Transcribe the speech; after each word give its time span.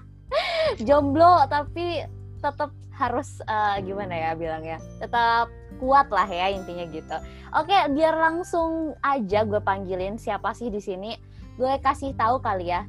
Jomblo 0.86 1.42
tapi 1.50 2.06
tetap 2.38 2.70
harus 2.94 3.42
uh, 3.50 3.82
gimana 3.82 4.14
ya 4.14 4.30
bilangnya 4.38 4.78
tetap 5.02 5.50
kuat 5.82 6.06
lah 6.14 6.26
ya 6.30 6.54
intinya 6.54 6.86
gitu. 6.86 7.16
Oke 7.58 7.74
biar 7.90 8.14
langsung 8.14 8.94
aja 9.02 9.42
gue 9.42 9.58
panggilin 9.58 10.22
siapa 10.22 10.54
sih 10.54 10.70
di 10.70 10.78
sini 10.78 11.18
gue 11.58 11.72
kasih 11.82 12.14
tahu 12.14 12.38
kali 12.38 12.70
ya 12.70 12.86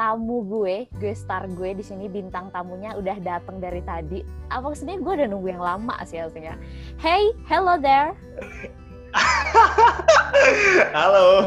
tamu 0.00 0.40
gue, 0.48 0.88
gue 0.96 1.12
star 1.12 1.44
gue 1.44 1.76
di 1.76 1.84
sini 1.84 2.08
bintang 2.08 2.48
tamunya 2.48 2.96
udah 2.96 3.20
datang 3.20 3.60
dari 3.60 3.84
tadi. 3.84 4.24
Apa 4.48 4.72
sih 4.72 4.88
gue 4.88 5.12
udah 5.12 5.28
nunggu 5.28 5.52
yang 5.52 5.60
lama 5.60 5.92
sih 6.08 6.16
harusnya. 6.16 6.56
Hey, 6.96 7.36
hello 7.44 7.76
there. 7.76 8.16
Halo. 10.96 11.44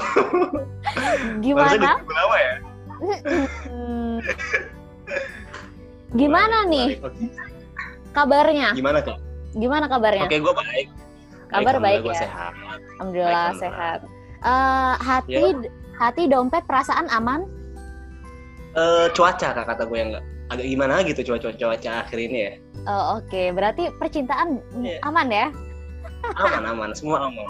Gimana? 1.41 1.97
lama 1.97 2.37
ya? 2.37 2.53
Gimana 6.13 6.57
nih 6.69 7.01
kabarnya? 8.13 8.77
Gimana 8.77 9.01
kak? 9.01 9.17
Gimana 9.57 9.85
kabarnya? 9.89 10.29
Oke, 10.29 10.37
gue 10.37 10.53
baik. 10.53 10.87
Kabar 11.49 11.81
baik, 11.81 12.05
baik 12.05 12.13
ya. 12.13 12.21
Sehat. 12.29 12.53
Alhamdulillah 13.01 13.49
Baik, 13.49 13.61
sehat. 13.65 13.99
Uh, 14.45 14.93
hati 15.01 15.41
Ya. 15.41 15.41
hati 15.97 16.29
dompet 16.29 16.61
perasaan 16.69 17.09
aman? 17.09 17.62
Eh, 18.73 19.07
cuaca 19.13 19.53
kak 19.53 19.65
kata 19.69 19.85
gue 19.85 19.97
yang 20.01 20.09
nggak 20.17 20.25
agak 20.49 20.65
gimana 20.65 20.95
gitu 21.05 21.21
cuaca 21.21 21.53
cuaca 21.53 21.91
akhir 22.05 22.17
ini 22.17 22.37
ya. 22.49 22.53
Oh, 22.89 23.21
Oke, 23.21 23.53
berarti 23.53 23.93
percintaan 24.01 24.57
Iya. 24.81 24.97
aman 25.05 25.27
ya? 25.29 25.47
Aman 26.41 26.63
aman, 26.65 26.89
semua 26.97 27.29
aman. 27.29 27.47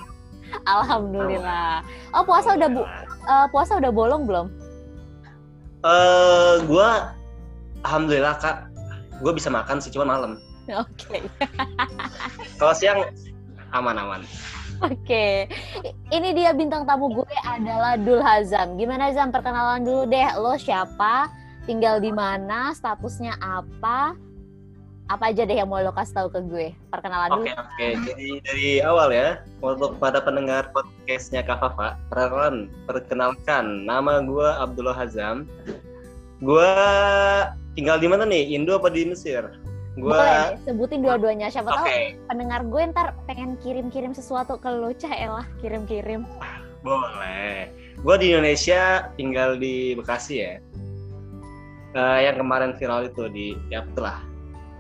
Alhamdulillah. 0.68 1.82
Oh 2.14 2.22
puasa 2.28 2.54
udah 2.54 2.70
bu, 2.70 2.84
uh, 3.26 3.48
puasa 3.50 3.80
udah 3.80 3.90
bolong 3.90 4.28
belum? 4.28 4.48
Eh, 5.84 6.56
gue 6.68 6.90
alhamdulillah 7.88 8.36
kak, 8.38 8.68
gue 9.24 9.32
bisa 9.34 9.48
makan 9.48 9.80
sih 9.80 9.90
cuma 9.96 10.06
malam. 10.14 10.38
Oke. 10.70 11.24
Kalau 12.60 12.76
siang 12.76 13.00
aman 13.72 13.96
aman. 13.96 14.22
Oke, 14.82 15.46
ini 16.10 16.30
dia 16.34 16.56
bintang 16.56 16.88
tamu 16.88 17.12
gue 17.14 17.38
adalah 17.46 18.00
Dul 18.00 18.24
Hazam. 18.24 18.80
Gimana 18.80 19.14
Zam? 19.14 19.30
Perkenalan 19.30 19.86
dulu 19.86 20.10
deh. 20.10 20.30
Lo 20.40 20.58
siapa? 20.58 21.30
Tinggal 21.70 22.02
di 22.02 22.10
mana? 22.10 22.74
Statusnya 22.74 23.38
apa? 23.38 24.18
Apa 25.12 25.30
aja 25.30 25.44
deh 25.44 25.60
yang 25.60 25.68
mau 25.68 25.84
lo 25.84 25.92
kasih 25.92 26.16
tahu 26.16 26.28
ke 26.32 26.40
gue? 26.48 26.68
Perkenalan 26.90 27.30
dulu. 27.38 27.46
Oke 27.46 27.54
oke, 27.54 27.88
jadi 28.08 28.28
dari 28.44 28.70
awal 28.82 29.12
ya 29.12 29.44
untuk 29.60 30.00
pada 30.00 30.24
pendengar 30.24 30.72
podcastnya 30.72 31.44
Kak 31.44 31.60
Fafa, 31.60 32.00
perkenalan, 32.08 32.72
perkenalkan 32.88 33.84
nama 33.84 34.24
gue 34.24 34.48
Abdullah 34.64 34.96
Hazam. 34.96 35.46
Gue 36.44 36.72
tinggal 37.76 38.00
di 38.00 38.08
mana 38.08 38.24
nih? 38.28 38.56
Indo 38.56 38.76
apa 38.76 38.92
di 38.92 39.08
Mesir? 39.08 39.48
Gue 39.94 40.10
Boleh 40.10 40.58
deh, 40.58 40.66
sebutin 40.66 41.06
dua-duanya. 41.06 41.54
Siapa 41.54 41.70
tahu 41.70 41.86
Oke, 41.86 42.18
pendengar 42.26 42.66
gue 42.66 42.82
ntar 42.90 43.14
pengen 43.30 43.62
kirim-kirim 43.62 44.18
sesuatu 44.18 44.58
ke 44.58 44.66
lo. 44.66 44.90
Cah 44.98 45.14
elah, 45.14 45.46
kirim-kirim. 45.62 46.26
boleh. 46.84 47.70
Gue 48.02 48.16
di 48.20 48.34
Indonesia 48.34 49.08
tinggal 49.16 49.56
di 49.62 49.94
Bekasi 49.96 50.34
ya. 50.42 50.60
Eh, 51.94 52.20
yang 52.26 52.42
kemarin 52.42 52.74
viral 52.76 53.06
itu 53.06 53.30
di 53.30 53.54
ya 53.70 53.86
lah 54.02 54.18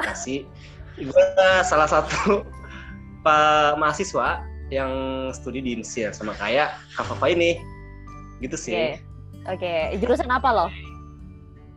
Bekasi. 0.02 0.50
Gue 1.07 1.25
salah 1.66 1.90
satu 1.90 2.41
pak 3.25 3.78
mahasiswa 3.78 4.44
yang 4.73 4.91
studi 5.29 5.62
di 5.62 5.78
Mesir 5.78 6.09
sama 6.12 6.34
kayak 6.35 6.73
Kak 6.97 7.06
Fafa 7.06 7.29
ini. 7.29 7.62
Gitu 8.41 8.57
Oke. 8.57 8.66
sih. 8.66 8.97
Oke, 9.46 9.94
jurusan 10.02 10.28
apa 10.34 10.50
lo? 10.50 10.66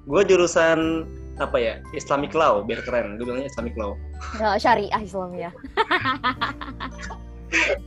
Gue 0.08 0.22
jurusan 0.24 1.04
apa 1.36 1.56
ya 1.56 1.72
Islamic 1.92 2.32
Law 2.32 2.62
biar 2.62 2.80
keren. 2.80 3.16
Gue 3.16 3.24
bilangnya 3.28 3.46
Islamic 3.46 3.74
Law. 3.76 3.92
Oh, 4.38 4.56
syariah 4.56 4.98
Islamiyah. 4.98 5.52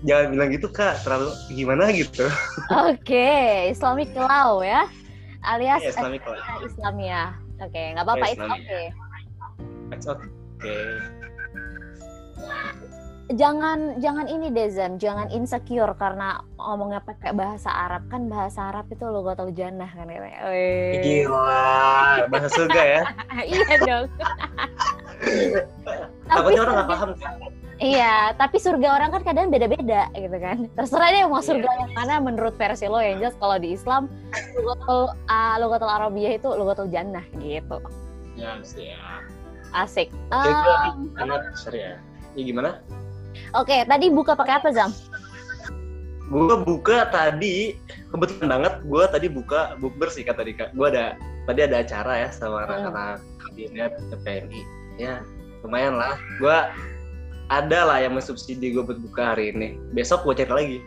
Jangan 0.07 0.25
bilang 0.31 0.49
gitu 0.49 0.67
kak, 0.69 1.03
terlalu 1.03 1.29
gimana 1.51 1.91
gitu. 1.91 2.25
Oke, 2.71 3.67
Islamic 3.67 4.09
Law 4.15 4.61
ya. 4.61 4.88
Alias 5.41 5.81
Iya, 5.81 5.89
Islamic 5.91 6.21
Law. 6.23 6.35
eh, 6.35 6.65
Islamiyah. 6.65 7.29
Oke, 7.59 7.81
nggak 7.91 8.03
apa-apa, 8.03 8.17
Iya, 8.17 8.25
it's 8.25 8.33
Islamiyah. 8.39 8.63
okay. 8.63 8.85
It's 9.89 10.07
okay. 10.07 10.85
Jangan 13.29 14.01
jangan 14.01 14.25
ini 14.25 14.50
deh 14.50 14.73
Zam, 14.73 14.97
jangan 14.97 15.29
insecure 15.29 15.94
karena 16.01 16.41
ngomongnya 16.57 16.97
pakai 17.06 17.29
bahasa 17.38 17.69
Arab 17.69 18.09
kan 18.09 18.25
bahasa 18.25 18.73
Arab 18.73 18.90
itu 18.90 19.06
logotul 19.06 19.53
jannah 19.53 19.85
kan 19.85 20.09
katanya. 20.09 20.50
Gila, 20.97 22.25
bahasa 22.25 22.50
surga 22.50 22.81
ya. 22.81 23.01
iya 23.53 23.75
dong. 23.85 24.06
Takutnya 26.29 26.59
orang 26.66 26.73
nggak 26.73 26.89
paham 26.89 27.09
kan. 27.22 27.34
Iya, 27.79 28.35
tapi 28.35 28.57
surga 28.59 28.88
orang 28.97 29.09
kan 29.13 29.22
kadang 29.23 29.47
beda-beda 29.53 30.09
gitu 30.12 30.38
kan. 30.41 30.66
Terserah 30.73 31.09
deh 31.13 31.23
mau 31.29 31.39
surga 31.39 31.69
Iya. 31.69 31.79
yang 31.85 31.91
mana 31.95 32.13
menurut 32.19 32.57
versi 32.57 32.89
lo 32.89 32.97
yang 32.97 33.22
jelas 33.23 33.38
kalau 33.38 33.56
di 33.62 33.78
Islam 33.78 34.09
logotul 34.57 35.13
uh, 35.29 35.56
logotul 35.62 35.88
Arabiyah 35.88 36.34
itu 36.41 36.50
logotul 36.50 36.89
jannah 36.89 37.23
gitu. 37.39 37.78
Ya, 38.34 38.57
sih 38.66 38.89
ya. 38.89 39.22
Asik. 39.69 40.09
Um, 40.34 41.13
sorry 41.53 41.94
ya. 41.94 42.01
Ya 42.34 42.41
gimana? 42.41 42.81
Oke, 43.57 43.81
tadi 43.85 44.05
buka 44.13 44.37
pakai 44.37 44.61
apa 44.61 44.69
Zam? 44.69 44.91
Gue 46.29 46.57
buka 46.61 47.09
tadi 47.09 47.73
kebetulan 48.13 48.61
banget. 48.61 48.73
Gue 48.85 49.03
tadi 49.09 49.27
buka 49.29 49.73
bukber 49.81 50.13
sih 50.13 50.21
kata 50.21 50.45
Dika. 50.45 50.69
Gue 50.77 50.93
ada 50.93 51.17
tadi 51.49 51.65
ada 51.65 51.81
acara 51.81 52.13
ya 52.25 52.29
sama 52.29 52.69
Hmm. 52.69 52.69
anak-anak 52.69 53.17
kabinet 53.41 53.91
PMI. 54.21 54.61
Ya 55.01 55.25
lumayan 55.65 55.97
lah. 55.97 56.21
Gue 56.38 56.57
ada 57.49 57.79
lah 57.89 57.97
yang 57.97 58.13
mensubsidi 58.13 58.69
gue 58.77 58.85
buat 58.85 59.01
buka 59.01 59.33
hari 59.33 59.49
ini. 59.57 59.81
Besok 59.97 60.21
gue 60.29 60.45
cari 60.45 60.53
lagi. 60.53 60.77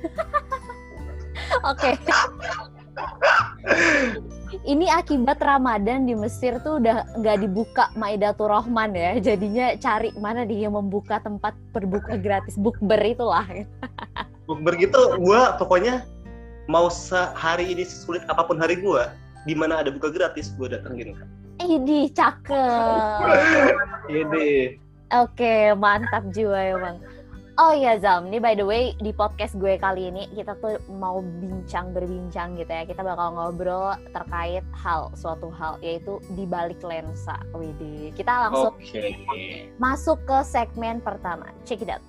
Oke. 1.70 1.92
Ini 4.66 4.86
akibat 4.94 5.42
Ramadan 5.42 6.06
di 6.06 6.14
Mesir 6.14 6.58
tuh 6.62 6.78
udah 6.78 7.02
nggak 7.18 7.42
dibuka 7.42 7.90
Maidatul 7.98 8.50
Rahman 8.50 8.94
ya. 8.94 9.18
Jadinya 9.18 9.74
cari 9.76 10.14
mana 10.16 10.46
dia 10.46 10.70
yang 10.70 10.74
membuka 10.78 11.18
tempat 11.20 11.52
berbuka 11.74 12.16
gratis 12.18 12.54
bukber 12.56 12.98
itulah. 13.02 13.46
Bukber 14.46 14.78
gitu, 14.78 15.18
gue 15.18 15.40
pokoknya 15.58 16.06
mau 16.70 16.86
sehari 16.90 17.74
ini 17.74 17.82
sesulit 17.86 18.22
apa 18.30 18.46
pun 18.46 18.58
hari 18.58 18.78
gue, 18.78 19.02
di 19.46 19.54
mana 19.54 19.82
ada 19.82 19.90
buka 19.90 20.10
gratis, 20.10 20.54
gue 20.54 20.70
datengin 20.70 21.14
kan. 21.14 21.28
Ini 21.62 22.10
cakep. 22.14 23.20
Ini. 24.06 24.78
Oke, 25.14 25.74
mantap 25.78 26.26
jiwa 26.34 26.58
emang. 26.58 26.96
Oh 27.56 27.72
iya 27.72 27.96
Zam, 27.96 28.28
ini 28.28 28.36
by 28.36 28.52
the 28.52 28.68
way 28.68 28.92
di 29.00 29.16
podcast 29.16 29.56
gue 29.56 29.80
kali 29.80 30.12
ini 30.12 30.28
kita 30.36 30.60
tuh 30.60 30.76
mau 30.92 31.24
bincang 31.24 31.88
berbincang 31.96 32.52
gitu 32.60 32.68
ya. 32.68 32.84
Kita 32.84 33.00
bakal 33.00 33.32
ngobrol 33.32 33.96
terkait 34.12 34.60
hal 34.76 35.08
suatu 35.16 35.48
hal 35.56 35.80
yaitu 35.80 36.20
di 36.36 36.44
balik 36.44 36.84
lensa. 36.84 37.40
Widih. 37.56 38.12
Kita 38.12 38.52
langsung 38.52 38.76
Oke. 38.76 39.72
masuk 39.80 40.20
ke 40.28 40.44
segmen 40.44 41.00
pertama. 41.00 41.48
Check 41.64 41.80
it 41.80 41.88
out. 41.88 42.04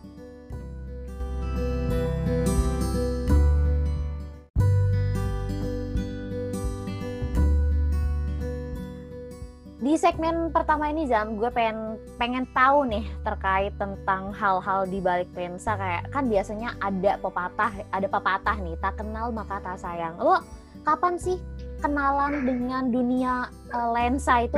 Di 9.77 9.94
segmen 9.94 10.50
pertama 10.50 10.89
ini 10.89 11.06
Zam, 11.06 11.38
gue 11.38 11.53
pengen 11.53 12.01
pengen 12.18 12.50
tahu 12.50 12.89
nih 12.89 13.06
terkait 13.21 13.69
tentang 13.77 14.33
hal-hal 14.33 14.89
di 14.89 14.97
balik 14.97 15.29
lensa 15.38 15.77
kayak 15.77 16.09
kan 16.09 16.25
biasanya 16.25 16.74
ada 16.81 17.21
pepatah, 17.21 17.69
ada 17.94 18.07
pepatah 18.09 18.57
nih, 18.57 18.74
tak 18.81 18.97
kenal 18.97 19.29
maka 19.29 19.62
tak 19.62 19.77
sayang. 19.77 20.18
Lo 20.18 20.41
kapan 20.81 21.21
sih 21.21 21.38
kenalan 21.85 22.41
dengan 22.41 22.89
dunia 22.89 23.53
uh, 23.69 23.94
lensa 23.94 24.50
itu 24.50 24.57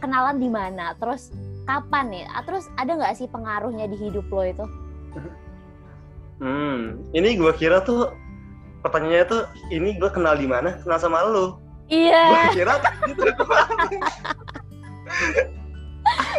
kenalan 0.00 0.40
di 0.40 0.48
mana? 0.48 0.96
Terus 0.96 1.28
kapan 1.68 2.08
nih? 2.08 2.24
Terus 2.48 2.64
ada 2.80 2.92
nggak 2.96 3.14
sih 3.20 3.28
pengaruhnya 3.28 3.84
di 3.84 4.00
hidup 4.00 4.24
lo 4.32 4.42
itu? 4.48 4.64
Hmm, 6.40 7.04
ini 7.12 7.36
gue 7.36 7.52
kira 7.60 7.84
tuh 7.84 8.16
pertanyaannya 8.80 9.26
tuh 9.28 9.42
ini 9.68 9.94
gue 10.00 10.08
kenal 10.08 10.40
di 10.40 10.48
mana? 10.48 10.80
Kenal 10.80 10.98
sama 10.98 11.20
lo. 11.20 11.61
Iya. 11.92 12.24
Kira 12.56 12.74
gitu. 13.04 13.28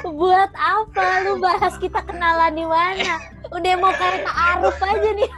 Buat 0.03 0.51
apa 0.57 1.05
lu 1.29 1.37
bahas 1.39 1.77
kita 1.77 2.01
kenalan 2.03 2.57
di 2.57 2.65
mana? 2.65 3.21
Udah 3.53 3.73
mau 3.77 3.93
kayak 3.93 4.25
Aruf 4.25 4.77
aja 4.81 5.09
nih. 5.13 5.31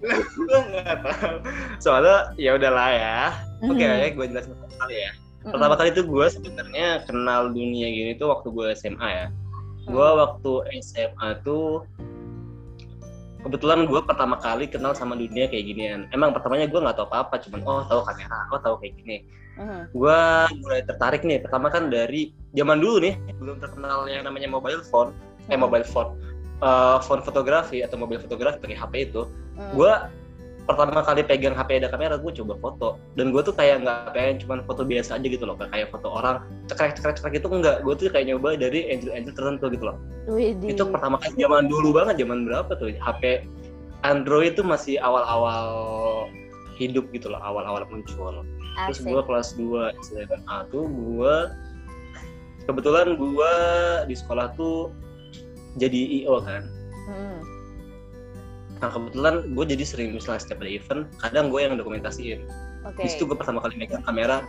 gue 0.00 0.60
nggak 0.74 0.96
tahu. 1.04 1.36
Soalnya 1.78 2.34
ya 2.40 2.58
udahlah 2.58 2.90
ya. 2.90 3.18
Oke 3.60 3.76
okay, 3.76 3.86
mm-hmm. 3.86 4.02
ya, 4.02 4.08
gue 4.16 4.26
jelasin 4.34 4.52
kali 4.80 4.96
ya. 4.98 5.12
Pertama 5.40 5.74
kali 5.78 5.88
itu 5.92 6.02
gue 6.04 6.26
sebenarnya 6.28 6.88
kenal 7.08 7.52
dunia 7.52 7.88
gini 7.88 8.12
tuh 8.16 8.32
waktu 8.32 8.48
gue 8.50 8.66
SMA 8.76 9.08
ya. 9.08 9.26
Gue 9.88 10.08
mm. 10.08 10.16
waktu 10.20 10.52
SMA 10.84 11.28
tuh 11.46 11.84
kebetulan 13.40 13.88
gue 13.88 14.00
pertama 14.04 14.36
kali 14.36 14.68
kenal 14.68 14.92
sama 14.92 15.16
dunia 15.16 15.48
kayak 15.48 15.64
ginian. 15.64 16.00
Emang 16.12 16.32
pertamanya 16.36 16.68
gue 16.68 16.80
nggak 16.80 16.96
tahu 16.96 17.08
apa-apa, 17.10 17.34
cuman 17.44 17.60
oh 17.64 17.82
tahu 17.88 18.00
kamera, 18.04 18.38
oh 18.52 18.60
tahu 18.60 18.74
kayak 18.80 18.94
gini. 19.00 19.16
Uh-huh. 19.60 19.82
Gue 19.92 20.20
mulai 20.64 20.80
tertarik 20.84 21.22
nih. 21.24 21.40
Pertama 21.44 21.68
kan 21.68 21.88
dari 21.92 22.32
zaman 22.56 22.80
dulu 22.80 23.00
nih 23.04 23.14
belum 23.40 23.60
terkenal 23.60 24.08
yang 24.08 24.24
namanya 24.24 24.48
mobile 24.48 24.84
phone, 24.86 25.12
uh-huh. 25.12 25.52
eh 25.52 25.58
mobile 25.58 25.84
phone, 25.84 26.16
uh, 26.60 27.00
phone 27.04 27.20
fotografi 27.24 27.84
atau 27.84 27.96
mobil 28.00 28.20
fotografi 28.20 28.60
pakai 28.60 28.76
HP 28.76 28.92
itu. 29.12 29.22
Uh-huh. 29.24 29.72
Gue 29.76 29.92
pertama 30.70 31.02
kali 31.02 31.26
pegang 31.26 31.56
HP 31.58 31.82
ada 31.82 31.88
kamera 31.90 32.14
gue 32.16 32.32
coba 32.42 32.54
foto. 32.62 32.88
Dan 33.18 33.34
gue 33.34 33.42
tuh 33.42 33.54
kayak 33.54 33.82
nggak 33.82 34.14
pengen 34.14 34.36
cuma 34.46 34.54
foto 34.62 34.86
biasa 34.86 35.18
aja 35.18 35.26
gitu 35.26 35.44
loh 35.44 35.58
kayak 35.58 35.90
foto 35.90 36.08
orang 36.10 36.46
cekrek 36.70 36.94
cekrek 36.94 37.18
cekrek 37.18 37.34
itu 37.42 37.48
enggak 37.50 37.82
gue 37.82 37.94
tuh 37.98 38.06
kayak 38.08 38.30
nyoba 38.30 38.54
dari 38.54 38.86
angel 38.88 39.10
angel 39.12 39.34
tertentu 39.34 39.66
gitu 39.74 39.84
loh. 39.90 39.96
Widih. 40.30 40.76
itu 40.76 40.82
pertama 40.86 41.18
kali 41.18 41.34
zaman 41.36 41.66
dulu 41.66 41.88
banget 41.96 42.22
zaman 42.22 42.46
berapa 42.46 42.70
tuh 42.78 42.94
HP 42.94 43.44
Android 44.06 44.54
itu 44.54 44.62
masih 44.64 44.96
awal-awal 45.02 45.68
hidup 46.78 47.04
gitu 47.12 47.28
loh 47.28 47.40
awal-awal 47.42 47.84
muncul. 47.90 48.46
Terus 48.88 49.00
gue 49.02 49.20
kelas 49.26 49.48
2 49.58 49.92
SMA 50.06 50.56
tuh 50.70 50.86
gue 50.86 51.34
kebetulan 52.64 53.18
gue 53.18 53.52
di 54.06 54.14
sekolah 54.14 54.54
tuh 54.54 54.94
jadi 55.76 56.24
IO 56.24 56.38
kan. 56.40 56.62
Hmm 57.10 57.49
Nah 58.80 58.88
kebetulan 58.88 59.52
gue 59.52 59.64
jadi 59.68 59.84
sering 59.84 60.08
misalnya 60.16 60.40
setiap 60.40 60.64
ada 60.64 60.70
event, 60.72 61.02
kadang 61.20 61.52
gue 61.52 61.60
yang 61.60 61.76
dokumentasiin. 61.76 62.48
Okay. 62.92 63.04
Di 63.04 63.08
situ 63.12 63.28
gue 63.28 63.36
pertama 63.36 63.60
kali 63.60 63.76
megang 63.76 64.00
kamera. 64.04 64.40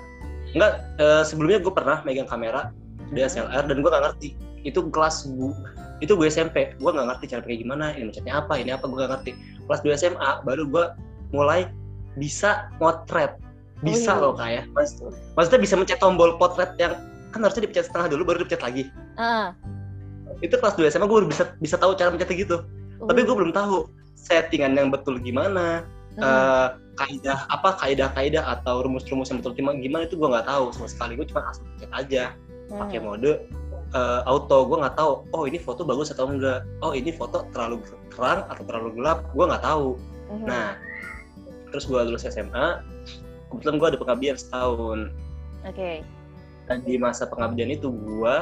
Enggak, 0.55 0.83
uh, 0.99 1.23
sebelumnya 1.23 1.59
gue 1.59 1.71
pernah 1.71 1.99
megang 2.07 2.27
kamera 2.27 2.71
DSLR 3.11 3.67
dan 3.67 3.77
gue 3.83 3.89
gak 3.91 4.03
ngerti. 4.07 4.29
Itu 4.63 4.87
kelas 4.87 5.27
gue, 5.27 5.51
itu 5.99 6.15
gue 6.15 6.27
SMP. 6.31 6.75
Gue 6.79 6.91
gak 6.95 7.07
ngerti 7.11 7.25
cara 7.35 7.43
pakai 7.43 7.59
gimana, 7.59 7.91
ini 7.95 8.07
mencetnya 8.11 8.39
apa, 8.39 8.55
ini 8.55 8.71
apa, 8.71 8.87
gue 8.87 8.97
gak 8.99 9.11
ngerti. 9.19 9.31
Kelas 9.67 9.79
2 9.83 9.99
SMA 9.99 10.29
baru 10.47 10.63
gue 10.67 10.85
mulai 11.35 11.67
bisa 12.15 12.71
motret. 12.79 13.35
Bisa 13.83 14.15
oh, 14.15 14.15
iya. 14.15 14.23
loh 14.23 14.33
kayak. 14.37 14.63
Ya. 14.71 14.83
maksudnya 15.35 15.59
bisa 15.59 15.75
mencet 15.75 15.99
tombol 15.99 16.39
potret 16.39 16.71
yang 16.79 16.95
kan 17.31 17.39
harusnya 17.43 17.63
dipencet 17.63 17.87
setengah 17.87 18.15
dulu 18.15 18.23
baru 18.31 18.37
dipencet 18.43 18.63
lagi. 18.63 18.83
Uh. 19.19 19.51
Itu 20.39 20.55
kelas 20.55 20.79
2 20.79 20.87
SMA 20.87 21.07
gue 21.07 21.17
baru 21.19 21.27
bisa 21.27 21.43
bisa 21.59 21.75
tahu 21.75 21.95
cara 21.99 22.15
mencetnya 22.15 22.37
gitu. 22.39 22.57
Uh. 23.03 23.07
Tapi 23.11 23.27
gue 23.27 23.35
belum 23.35 23.51
tahu 23.51 24.00
settingan 24.21 24.77
yang 24.77 24.93
betul 24.93 25.17
gimana 25.17 25.81
hmm. 26.15 26.21
uh, 26.21 26.67
kaidah 27.01 27.49
apa 27.49 27.81
kaidah-kaidah 27.81 28.43
atau 28.59 28.85
rumus-rumus 28.85 29.33
yang 29.33 29.41
betul 29.41 29.57
gimana 29.57 30.05
itu 30.05 30.15
gue 30.19 30.29
nggak 30.29 30.45
tahu 30.45 30.69
sama 30.77 30.87
sekali 30.87 31.17
gue 31.17 31.25
cuma 31.25 31.49
asal 31.49 31.65
cek 31.81 31.89
aja 31.89 32.23
hmm. 32.69 32.77
pakai 32.77 32.99
mode 33.01 33.33
uh, 33.97 34.21
auto 34.29 34.67
gue 34.69 34.77
nggak 34.77 34.95
tahu 34.95 35.11
oh 35.33 35.43
ini 35.49 35.57
foto 35.57 35.81
bagus 35.81 36.13
atau 36.13 36.29
enggak 36.29 36.61
oh 36.85 36.93
ini 36.93 37.09
foto 37.09 37.47
terlalu 37.49 37.81
terang 38.13 38.45
atau 38.47 38.63
terlalu 38.67 39.01
gelap 39.01 39.25
gue 39.33 39.45
nggak 39.49 39.63
tahu 39.65 39.97
hmm. 40.29 40.45
nah 40.45 40.77
terus 41.73 41.87
gue 41.87 41.99
lulus 41.99 42.27
SMA 42.27 42.83
kebetulan 43.49 43.75
gue 43.79 43.87
ada 43.95 43.99
pengabdian 43.99 44.37
setahun 44.37 45.09
oke 45.65 45.73
okay. 45.73 46.03
dan 46.67 46.83
di 46.83 46.95
masa 46.99 47.25
pengabdian 47.25 47.71
itu 47.71 47.89
gue 47.89 48.35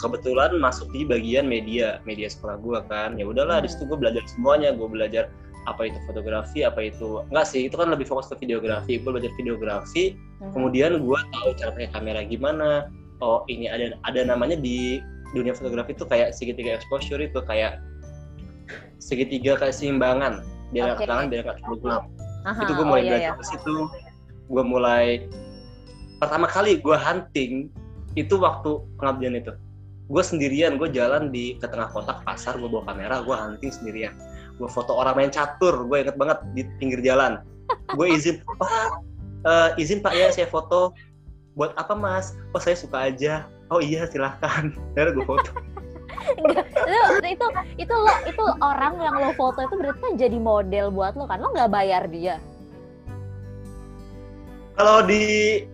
kebetulan 0.00 0.56
masuk 0.56 0.88
di 0.90 1.04
bagian 1.04 1.44
media 1.44 2.00
media 2.08 2.26
sekolah 2.32 2.56
gue 2.58 2.78
kan 2.88 3.20
ya 3.20 3.28
udahlah 3.28 3.60
hmm. 3.60 3.64
di 3.64 3.68
situ 3.68 3.84
gue 3.86 3.98
belajar 4.00 4.24
semuanya 4.26 4.72
gue 4.72 4.88
belajar 4.88 5.28
apa 5.68 5.92
itu 5.92 6.00
fotografi 6.08 6.64
apa 6.64 6.88
itu 6.88 7.20
enggak 7.28 7.46
sih 7.46 7.68
itu 7.68 7.76
kan 7.76 7.92
lebih 7.92 8.08
fokus 8.08 8.32
ke 8.32 8.40
videografi 8.40 8.96
gue 8.96 9.10
belajar 9.12 9.32
videografi 9.36 10.16
hmm. 10.40 10.56
kemudian 10.56 11.04
gue 11.04 11.18
tahu 11.36 11.48
cara 11.60 11.70
pakai 11.76 11.90
kamera 11.92 12.20
gimana 12.24 12.88
oh 13.20 13.44
ini 13.52 13.68
ada 13.68 13.94
ada 14.08 14.24
namanya 14.24 14.56
di 14.56 15.04
dunia 15.36 15.52
fotografi 15.52 15.92
itu 15.92 16.08
kayak 16.08 16.32
segitiga 16.32 16.80
exposure 16.80 17.20
itu 17.20 17.38
kayak 17.44 17.78
segitiga 18.98 19.60
keseimbangan 19.60 20.40
biar 20.72 20.96
okay. 20.96 21.06
tangan 21.06 21.28
biar 21.28 21.44
nggak 21.44 21.58
terlalu 21.60 21.78
gelap 21.84 22.04
Aha, 22.40 22.60
itu 22.64 22.72
gue 22.72 22.86
mulai 22.88 23.00
oh, 23.00 23.04
iya, 23.04 23.10
belajar 23.12 23.32
iya. 23.36 23.44
situ 23.44 23.76
gue 24.50 24.64
mulai 24.64 25.06
pertama 26.18 26.46
kali 26.48 26.80
gue 26.80 26.96
hunting 26.96 27.52
itu 28.18 28.34
waktu 28.40 28.80
pengabdian 28.98 29.38
itu 29.38 29.52
gue 30.10 30.22
sendirian 30.26 30.74
gue 30.74 30.90
jalan 30.90 31.30
di 31.30 31.54
ke 31.54 31.70
tengah 31.70 31.86
kota 31.94 32.18
ke 32.18 32.22
pasar 32.26 32.58
gue 32.58 32.66
bawa 32.66 32.82
kamera 32.90 33.22
gue 33.22 33.30
hunting 33.30 33.70
sendirian. 33.70 34.14
Gue 34.58 34.66
foto 34.66 34.98
orang 34.98 35.14
main 35.14 35.30
catur 35.30 35.86
gue 35.86 36.02
inget 36.02 36.18
banget 36.18 36.42
di 36.58 36.66
pinggir 36.82 36.98
jalan. 37.00 37.38
Gue 37.94 38.18
izin 38.18 38.42
pak 38.58 38.90
uh, 39.46 39.70
izin 39.78 40.02
pak 40.02 40.12
ya 40.18 40.34
saya 40.34 40.50
foto. 40.50 40.90
Buat 41.54 41.78
apa 41.78 41.94
mas? 41.94 42.34
Oh 42.50 42.60
saya 42.60 42.74
suka 42.74 43.06
aja. 43.06 43.46
Oh 43.70 43.78
iya 43.78 44.10
silahkan. 44.10 44.74
Akhirnya 44.98 45.14
gue 45.14 45.26
foto. 45.26 45.50
Itu 46.42 47.22
itu 47.22 47.46
itu 47.78 47.94
lo 47.94 48.14
itu 48.26 48.44
orang 48.58 48.98
yang 48.98 49.14
lo 49.14 49.30
foto 49.38 49.62
itu 49.62 49.74
berarti 49.78 50.00
kan 50.02 50.14
jadi 50.18 50.38
model 50.42 50.90
buat 50.90 51.14
lo 51.14 51.30
kan? 51.30 51.38
Lo 51.38 51.54
nggak 51.54 51.70
bayar 51.70 52.10
dia 52.10 52.42
kalau 54.80 55.04
di 55.04 55.22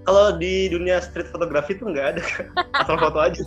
kalau 0.03 0.35
di 0.35 0.67
dunia 0.67 0.99
street 0.99 1.31
fotografi 1.31 1.79
itu 1.79 1.87
nggak 1.87 2.19
ada 2.19 2.23
asal 2.83 2.99
foto 2.99 3.19
aja. 3.23 3.43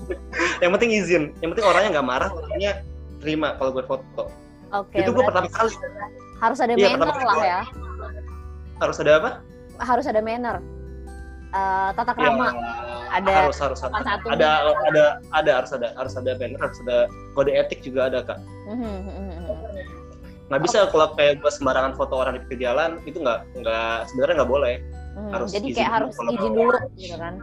Yang 0.63 0.71
penting 0.79 0.91
izin. 0.95 1.23
Yang 1.43 1.49
penting 1.55 1.65
orangnya 1.67 1.89
nggak 1.99 2.07
marah 2.07 2.31
orangnya 2.31 2.71
terima 3.19 3.59
kalau 3.59 3.75
gue 3.75 3.83
foto. 3.83 4.31
Oke. 4.71 5.01
itu 5.01 5.09
gue 5.11 5.23
pertama 5.25 5.49
kali. 5.51 5.73
harus 6.39 6.63
ada 6.63 6.71
iya, 6.79 6.95
manner 6.95 7.11
lah 7.11 7.37
ya. 7.43 7.61
Harus 8.79 8.97
ada 9.03 9.11
apa? 9.19 9.29
Harus 9.83 10.05
ada 10.07 10.23
manner. 10.23 10.63
Uh, 11.49 11.89
tata 11.97 12.13
iya, 12.13 12.29
krama 12.29 12.53
ya, 12.53 12.61
ada 13.09 13.31
harus 13.41 13.57
harus 13.57 13.81
ada 13.81 13.97
satu 14.05 14.29
ada 14.29 14.69
ada 14.85 15.03
ada 15.33 15.51
harus 15.57 15.71
ada 15.73 15.87
harus 15.97 16.13
ada 16.13 16.31
manner 16.37 16.61
harus 16.61 16.77
ada 16.85 16.97
kode 17.33 17.51
etik 17.51 17.81
juga 17.81 18.05
ada 18.05 18.21
kak. 18.21 18.37
Mhm, 18.69 18.77
mhm, 18.77 19.29
mhm, 19.33 19.53
nggak 20.53 20.61
bisa 20.61 20.85
kalau 20.93 21.09
kayak 21.17 21.41
gue 21.41 21.51
sembarangan 21.53 21.97
foto 21.97 22.21
orang 22.21 22.37
di 22.37 22.41
pinggir 22.45 22.69
jalan 22.69 23.01
itu 23.09 23.17
nggak 23.17 23.49
nggak 23.65 23.97
sebenarnya 24.13 24.35
nggak 24.45 24.51
boleh 24.53 24.75
Hmm, 25.17 25.31
harus 25.33 25.49
jadi 25.51 25.67
kayak 25.73 25.91
harus 25.91 26.15
izin 26.17 26.51
dulu 26.53 26.77
gitu 26.95 27.15
kan? 27.17 27.33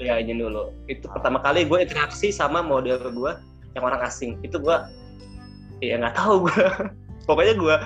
Iya 0.00 0.14
izin 0.24 0.38
dulu. 0.40 0.72
Itu 0.90 1.06
pertama 1.10 1.38
kali 1.44 1.68
gue 1.68 1.78
interaksi 1.84 2.32
sama 2.34 2.64
model 2.64 2.98
gue 2.98 3.32
yang 3.76 3.84
orang 3.84 4.00
asing. 4.02 4.40
Itu 4.42 4.58
gue 4.58 4.76
ya 5.84 6.00
nggak 6.00 6.16
tahu 6.16 6.48
gue. 6.48 6.64
Pokoknya 7.28 7.54
gue 7.54 7.76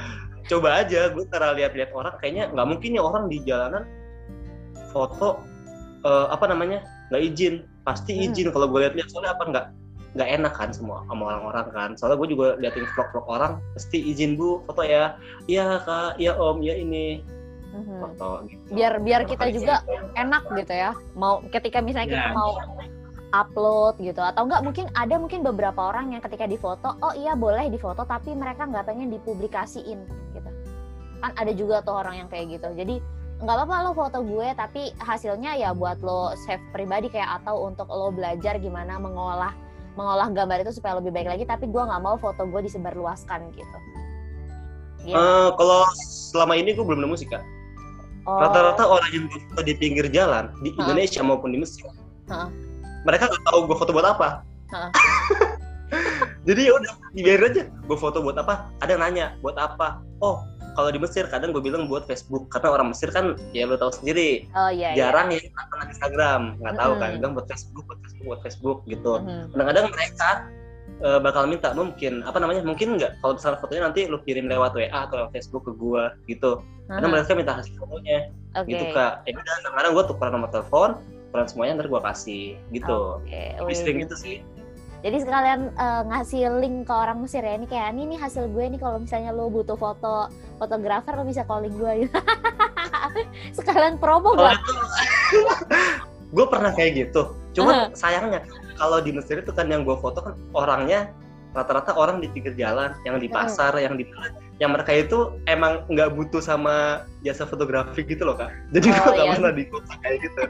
coba 0.48 0.68
aja. 0.84 1.12
Gue 1.12 1.24
karena 1.28 1.54
lihat-lihat 1.56 1.90
orang 1.92 2.14
kayaknya 2.22 2.44
nggak 2.54 2.66
mungkin 2.66 2.90
ya 2.96 3.02
orang 3.04 3.24
di 3.28 3.38
jalanan 3.44 3.84
foto 4.94 5.42
uh, 6.06 6.32
apa 6.32 6.48
namanya 6.48 6.84
nggak 7.12 7.22
izin. 7.34 7.54
Pasti 7.84 8.16
hmm. 8.16 8.24
izin 8.32 8.46
hmm. 8.48 8.54
kalau 8.56 8.66
gue 8.70 8.80
lihat-lihat 8.86 9.08
soalnya 9.12 9.32
apa 9.36 9.44
nggak 9.50 9.66
nggak 10.16 10.30
enak 10.40 10.54
kan 10.56 10.72
semua 10.72 11.04
sama 11.04 11.30
orang-orang 11.30 11.66
kan 11.70 11.90
soalnya 12.00 12.16
gue 12.24 12.28
juga 12.32 12.56
liatin 12.56 12.88
vlog-vlog 12.96 13.26
orang 13.28 13.52
pasti 13.76 14.00
izin 14.00 14.40
bu 14.40 14.64
foto 14.64 14.80
ya 14.80 15.20
iya 15.46 15.84
kak 15.84 16.16
iya 16.16 16.32
om 16.32 16.64
iya 16.64 16.80
ini 16.80 17.20
hmm. 17.72 17.98
foto 18.00 18.30
gitu. 18.48 18.68
biar 18.72 18.92
biar 19.02 19.22
kita 19.28 19.46
juga 19.52 19.84
enak 20.16 20.42
gitu 20.56 20.72
ya 20.72 20.90
mau 21.18 21.44
ketika 21.48 21.82
misalnya 21.82 22.08
kita 22.14 22.28
iya. 22.30 22.36
mau 22.36 22.52
upload 23.28 24.00
gitu 24.00 24.24
atau 24.24 24.48
enggak 24.48 24.64
mungkin 24.64 24.86
ada 24.96 25.14
mungkin 25.20 25.40
beberapa 25.44 25.92
orang 25.92 26.16
yang 26.16 26.22
ketika 26.24 26.48
difoto 26.48 26.96
oh 27.04 27.12
iya 27.12 27.36
boleh 27.36 27.68
difoto 27.68 28.08
tapi 28.08 28.32
mereka 28.32 28.64
nggak 28.64 28.88
pengen 28.88 29.12
dipublikasiin 29.12 30.00
gitu 30.32 30.50
kan 31.20 31.32
ada 31.36 31.52
juga 31.52 31.84
tuh 31.84 32.00
orang 32.00 32.24
yang 32.24 32.28
kayak 32.32 32.56
gitu 32.56 32.68
jadi 32.72 33.02
nggak 33.38 33.54
apa-apa 33.54 33.76
lo 33.86 33.90
foto 33.94 34.18
gue 34.26 34.48
tapi 34.58 34.90
hasilnya 34.98 35.54
ya 35.60 35.70
buat 35.70 36.02
lo 36.02 36.34
save 36.34 36.62
pribadi 36.74 37.06
kayak 37.06 37.42
atau 37.42 37.70
untuk 37.70 37.86
lo 37.86 38.10
belajar 38.10 38.58
gimana 38.58 38.98
mengolah 38.98 39.54
mengolah 39.94 40.30
gambar 40.30 40.62
itu 40.66 40.78
supaya 40.78 40.98
lebih 40.98 41.10
baik 41.14 41.28
lagi 41.30 41.44
tapi 41.46 41.70
gue 41.70 41.82
nggak 41.82 42.02
mau 42.02 42.14
foto 42.18 42.46
gue 42.46 42.70
disebarluaskan 42.70 43.50
gitu. 43.54 43.78
Yeah. 45.06 45.18
Uh, 45.18 45.48
kalau 45.58 45.86
selama 46.30 46.54
ini 46.58 46.74
gue 46.74 46.82
belum 46.86 47.02
nemu 47.02 47.14
sih 47.18 47.26
kak. 47.26 47.42
Oh. 48.28 48.36
Rata-rata 48.36 48.84
orang 48.84 49.08
yang 49.08 49.24
foto 49.32 49.64
di 49.64 49.72
pinggir 49.72 50.04
jalan 50.12 50.52
di 50.60 50.76
Indonesia 50.76 51.24
maupun 51.24 51.48
di 51.48 51.64
Mesir 51.64 51.88
Ha. 52.28 52.44
mereka 53.02 53.24
nggak 53.24 53.40
tahu 53.42 53.58
gue 53.64 53.72
foto 53.74 53.88
buat 53.88 54.04
apa 54.04 54.44
Ha. 54.68 54.92
jadi 56.44 56.60
ya 56.68 56.72
udah 56.76 56.92
dibiarin 57.16 57.48
aja 57.48 57.62
gue 57.64 57.96
foto 57.96 58.20
buat 58.20 58.36
apa 58.36 58.68
ada 58.84 58.92
yang 58.92 59.00
nanya 59.00 59.26
buat 59.40 59.56
apa 59.56 60.04
oh 60.20 60.44
kalau 60.76 60.92
di 60.92 61.00
Mesir 61.00 61.24
kadang 61.26 61.50
gue 61.50 61.58
bilang 61.58 61.88
buat 61.88 62.04
Facebook 62.04 62.52
karena 62.52 62.68
orang 62.70 62.92
Mesir 62.92 63.08
kan 63.08 63.32
ya 63.50 63.64
lo 63.64 63.74
tahu 63.74 63.90
sendiri 63.90 64.44
Oh 64.52 64.68
iya. 64.68 64.92
iya. 64.92 65.08
jarang 65.08 65.32
ya 65.32 65.40
akun 65.56 65.88
Instagram 65.88 66.40
nggak 66.60 66.74
tahu 66.76 66.92
kan 66.94 67.08
Mm-mm. 67.08 67.16
bilang 67.18 67.32
buat 67.32 67.46
Facebook 67.48 67.84
buat 67.88 67.98
Facebook 68.04 68.26
buat 68.28 68.40
Facebook 68.44 68.78
gitu 68.84 69.12
Mhm. 69.18 69.56
kadang-kadang 69.56 69.86
mereka 69.88 70.28
eh, 70.98 71.20
bakal 71.22 71.46
minta 71.46 71.70
mungkin 71.72 72.26
apa 72.26 72.38
namanya 72.42 72.62
mungkin 72.66 72.98
nggak 72.98 73.22
kalau 73.22 73.38
misalnya 73.38 73.58
fotonya 73.62 73.82
nanti 73.90 74.00
lu 74.10 74.18
kirim 74.26 74.50
lewat 74.50 74.74
WA 74.74 74.90
atau 74.90 75.24
lewat 75.24 75.30
Facebook 75.34 75.68
ke 75.68 75.72
gua 75.76 76.14
gitu 76.26 76.62
karena 76.88 77.06
Aha, 77.06 77.12
mereka 77.12 77.36
minta 77.36 77.52
hasil 77.54 77.74
fotonya 77.76 78.32
Oke. 78.56 78.68
gitu 78.72 78.84
kak 78.96 79.22
ya 79.28 79.36
udah 79.36 79.72
kadang 79.76 79.92
gua 79.94 80.04
tukeran 80.08 80.32
nomor 80.34 80.50
telepon 80.50 80.90
tukeran 81.28 81.46
semuanya 81.46 81.72
ntar 81.78 81.88
gua 81.92 82.00
kasih 82.02 82.56
gitu 82.72 83.20
Oke. 83.22 83.42
lebih 83.60 83.76
sering 83.76 83.98
gitu 84.04 84.16
sih 84.18 84.38
Jadi 84.98 85.22
sekalian 85.22 85.70
eh, 85.78 86.02
ngasih 86.10 86.58
link 86.58 86.90
ke 86.90 86.90
orang 86.90 87.22
Mesir 87.22 87.38
ya. 87.38 87.54
Ini 87.54 87.70
kayak 87.70 87.94
ini 87.94 88.10
nih 88.10 88.18
hasil 88.18 88.50
gue 88.50 88.66
nih 88.66 88.82
kalau 88.82 88.98
misalnya 88.98 89.30
lo 89.30 89.46
butuh 89.46 89.78
foto 89.78 90.26
fotografer 90.58 91.14
lo 91.14 91.22
bisa 91.22 91.46
calling 91.46 91.70
gue 91.70 92.02
gitu. 92.02 92.18
sekalian 93.62 93.94
promo 94.02 94.34
gak? 94.34 94.58
gue 96.28 96.44
pernah 96.48 96.70
kayak 96.76 97.08
gitu 97.08 97.32
cuma 97.56 97.90
sayangnya 97.96 98.44
kalau 98.78 99.02
di 99.02 99.10
Mesir 99.10 99.42
itu 99.42 99.50
kan 99.50 99.66
yang 99.66 99.82
gua 99.82 99.98
foto 99.98 100.22
kan 100.22 100.34
orangnya 100.54 101.10
rata-rata 101.56 101.96
orang 101.96 102.22
di 102.22 102.28
pinggir 102.30 102.54
jalan 102.54 102.94
yang 103.02 103.18
di 103.18 103.26
pasar 103.26 103.74
yang 103.80 103.98
di 103.98 104.06
yang 104.62 104.70
mereka 104.74 104.94
itu 104.94 105.34
emang 105.50 105.82
nggak 105.90 106.14
butuh 106.14 106.38
sama 106.38 107.02
jasa 107.26 107.48
fotografi 107.48 108.06
gitu 108.06 108.22
loh 108.28 108.36
kak 108.38 108.52
jadi 108.70 108.86
Oh, 108.94 108.94
gua 108.94 109.10
nggak 109.10 109.26
iya. 109.26 109.34
pernah 109.34 109.52
di 109.56 109.64
kayak 110.04 110.18
gitu 110.22 110.42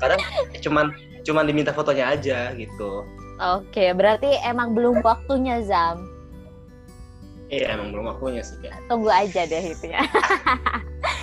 kadang 0.00 0.20
cuman 0.64 0.86
cuman 1.26 1.44
diminta 1.44 1.72
fotonya 1.74 2.14
aja 2.16 2.38
gitu 2.56 3.04
Oke, 3.40 3.96
berarti 3.96 4.36
emang 4.44 4.76
belum 4.76 5.00
waktunya 5.00 5.64
Zam. 5.64 6.04
iya 7.48 7.72
emang 7.72 7.90
belum 7.92 8.04
waktunya 8.12 8.44
sih 8.44 8.56
kak 8.64 8.76
Tunggu 8.88 9.08
aja 9.10 9.44
deh 9.44 9.64
itu 9.74 9.86
ya. 9.92 10.00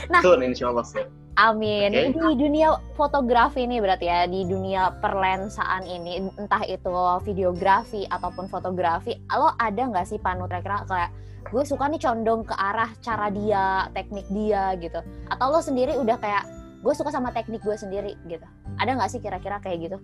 Nah. 0.08 0.24
Betul, 0.24 0.40
insya 0.42 0.72
Allah 0.72 0.88
sih 0.88 1.04
Amin. 1.38 1.94
Oke. 1.94 2.18
Di 2.18 2.34
dunia 2.42 2.82
fotografi 2.98 3.70
nih 3.70 3.78
berarti 3.78 4.10
ya, 4.10 4.26
di 4.26 4.42
dunia 4.42 4.90
perlensaan 4.98 5.86
ini, 5.86 6.34
entah 6.34 6.66
itu 6.66 6.90
videografi 7.22 8.10
ataupun 8.10 8.50
fotografi, 8.50 9.14
lo 9.30 9.54
ada 9.62 9.78
nggak 9.86 10.10
sih 10.10 10.18
panutan 10.18 10.66
kira 10.66 10.82
kayak 10.90 11.14
gue 11.48 11.64
suka 11.64 11.86
nih 11.88 12.02
condong 12.02 12.42
ke 12.42 12.58
arah 12.58 12.90
cara 13.06 13.30
dia, 13.30 13.86
teknik 13.94 14.26
dia 14.34 14.74
gitu. 14.82 14.98
Atau 15.30 15.54
lo 15.54 15.62
sendiri 15.62 15.94
udah 15.94 16.18
kayak 16.18 16.44
gue 16.82 16.94
suka 16.98 17.14
sama 17.14 17.30
teknik 17.30 17.62
gue 17.62 17.78
sendiri 17.78 18.18
gitu. 18.26 18.44
Ada 18.82 18.98
nggak 18.98 19.10
sih 19.14 19.22
kira-kira 19.22 19.62
kayak 19.62 19.94
gitu 19.94 19.98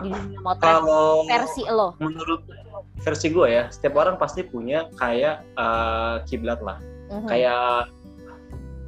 di 0.00 0.08
dunia 0.08 0.40
motret 0.40 0.64
kalau 0.80 1.28
versi 1.28 1.68
lo? 1.68 1.92
menurut 2.00 2.40
versi 3.04 3.28
gue 3.28 3.44
ya 3.44 3.68
setiap 3.68 4.00
orang 4.00 4.16
pasti 4.16 4.40
punya 4.40 4.88
kayak 4.96 5.44
eh, 5.52 6.16
kiblat 6.24 6.64
lah 6.64 6.80
Mhm. 7.12 7.28
kayak 7.28 7.92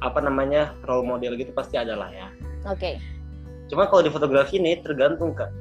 apa 0.01 0.19
namanya 0.19 0.75
role 0.83 1.05
model 1.05 1.35
gitu 1.35 1.51
pasti 1.51 1.77
ada 1.77 1.95
lah 1.95 2.11
ya 2.11 2.27
Oke. 2.65 2.97
Cuma 3.69 3.85
kalau 3.85 4.01
di 4.01 4.09
fotografi 4.09 4.57
ini 4.57 4.81
tergantung 4.81 5.33
kak. 5.33 5.53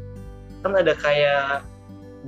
Kan 0.64 0.73
ada 0.73 0.97
kayak 0.97 1.61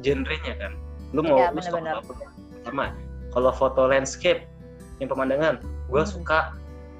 genrenya 0.04 0.52
kan. 0.60 0.72
Lu 1.16 1.24
mau 1.24 1.40
Iya, 1.40 1.48
lu 1.52 1.60
suka 1.64 1.80
benar-benar. 1.80 2.04
foto 2.04 2.12
apa? 2.20 2.26
Sama. 2.68 2.86
Kalau 3.32 3.50
foto 3.56 3.82
landscape 3.88 4.44
yang 5.00 5.08
pemandangan, 5.08 5.60
gue 5.88 6.02
Hmm. 6.04 6.08
suka 6.08 6.52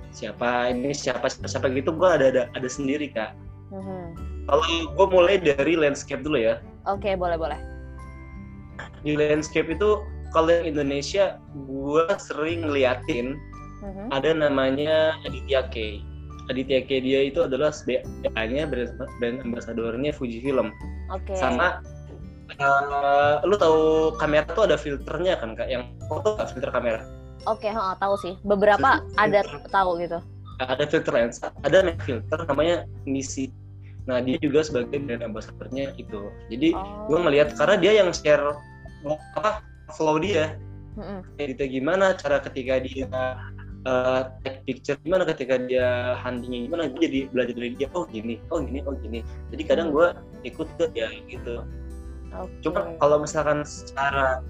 siapa 0.09 0.73
ini 0.73 0.97
siapa 0.97 1.29
siapa, 1.29 1.49
siapa 1.49 1.69
gitu 1.73 1.93
gue 1.93 2.09
ada 2.09 2.33
ada 2.33 2.43
ada 2.57 2.69
sendiri 2.69 3.13
kak. 3.13 3.37
Mhm. 3.73 4.05
Kalau 4.49 4.65
gue 4.97 5.07
mulai 5.13 5.37
dari 5.37 5.77
landscape 5.77 6.25
dulu 6.25 6.41
ya. 6.41 6.57
Oke, 6.89 7.13
boleh 7.13 7.37
boleh. 7.37 7.61
Di 9.05 9.13
landscape 9.21 9.69
itu 9.69 10.01
kalau 10.33 10.49
Indonesia 10.65 11.37
gue 11.53 12.05
sering 12.17 12.65
ngeliatin 12.65 13.37
Mhm. 13.83 14.09
ada 14.09 14.31
namanya 14.33 14.97
Aditya 15.25 15.69
K. 15.69 16.01
Aditya 16.49 16.81
K 16.85 16.91
dia 17.03 17.21
itu 17.27 17.43
adalah 17.43 17.75
SBA-nya 17.75 18.71
brand, 18.71 19.37
ambassadornya 19.43 20.15
Fujifilm. 20.15 20.71
Oke. 21.11 21.35
sama 21.35 21.83
eh, 22.49 23.35
lu 23.43 23.59
tahu 23.59 24.15
kamera 24.17 24.47
tuh 24.49 24.71
ada 24.71 24.79
filternya 24.79 25.35
kan 25.37 25.55
kak 25.55 25.67
yang 25.67 25.91
foto 26.07 26.39
nggak 26.39 26.49
filter 26.55 26.71
kamera 26.71 27.03
Oke, 27.47 27.71
heeh, 27.71 27.95
tahu 27.99 28.15
sih. 28.19 28.35
Beberapa 28.43 29.03
Filter. 29.15 29.23
ada 29.23 29.41
tahu 29.71 29.91
gitu. 30.01 30.19
ada 30.57 30.83
filter 30.89 31.13
lensa 31.13 31.53
ada 31.63 31.85
filter 32.01 32.39
namanya 32.47 32.87
Nisi 33.05 33.53
nah 34.07 34.23
dia 34.23 34.39
juga 34.39 34.63
sebagai 34.63 34.97
brand 34.99 35.21
ambassadornya 35.21 35.93
itu 35.99 36.31
jadi 36.49 36.73
Oh. 36.73 37.11
gue 37.11 37.19
ngeliat 37.21 37.59
karena 37.59 37.77
dia 37.77 37.93
yang 37.99 38.15
share 38.15 38.55
apa 39.05 39.61
flow 39.93 40.17
dia 40.17 40.55
Mhm. 40.97 41.37
editnya 41.37 41.67
gimana 41.69 42.07
cara 42.15 42.39
ketika 42.41 42.79
dia 42.81 43.05
uh, 43.87 44.35
take 44.43 44.61
picture 44.67 44.99
gimana 45.07 45.23
ketika 45.25 45.57
dia 45.63 46.19
huntingnya 46.21 46.67
gimana 46.67 46.83
gue 46.91 47.01
jadi 47.07 47.21
belajar 47.31 47.55
dari 47.55 47.71
dia 47.79 47.89
oh 47.95 48.05
gini 48.11 48.43
oh 48.51 48.59
gini 48.61 48.83
oh 48.83 48.93
gini 48.99 49.23
jadi 49.55 49.63
kadang 49.65 49.95
gue 49.95 50.11
ikut 50.43 50.69
ke 50.77 50.91
dia 50.93 51.09
gitu 51.31 51.63
Oke. 52.37 52.53
Cuma 52.65 52.93
kalau 53.01 53.17
misalkan 53.23 53.65
secara 53.65 54.45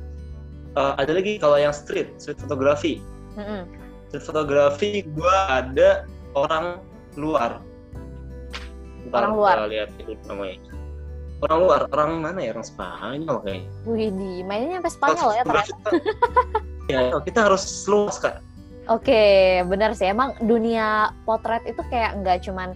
eh, 0.74 0.94
ada 0.98 1.12
lagi 1.14 1.38
kalau 1.38 1.56
yang 1.60 1.74
street, 1.74 2.16
street 2.18 2.40
fotografi. 2.42 2.98
Mhm. 3.38 3.62
Street 4.10 4.24
fotografi 4.24 4.90
gua 5.14 5.62
ada 5.62 6.06
orang 6.34 6.82
luar. 7.14 7.62
Orang 9.14 9.38
luar? 9.38 9.70
lihat 9.70 9.94
itu 10.02 10.18
namanya. 10.26 10.58
Orang 11.46 11.58
luar, 11.68 11.80
orang 11.92 12.10
mana 12.24 12.40
ya? 12.42 12.50
Orang 12.56 12.66
Spanyol 12.66 13.36
kayaknya. 13.44 13.70
Wih, 13.84 14.08
di 14.08 14.30
mainnya 14.42 14.80
sampai 14.80 14.92
Spanyol 14.92 15.30
ya 15.36 15.42
ternyata. 15.44 15.88
ya, 16.92 17.00
kita 17.22 17.38
harus 17.46 17.62
luas 17.86 18.16
kak. 18.18 18.40
Oke, 18.86 19.62
benar 19.66 19.98
sih. 19.98 20.06
Emang 20.06 20.38
dunia 20.38 21.10
potret 21.26 21.66
itu 21.66 21.82
kayak 21.90 22.22
nggak 22.22 22.46
cuman 22.46 22.74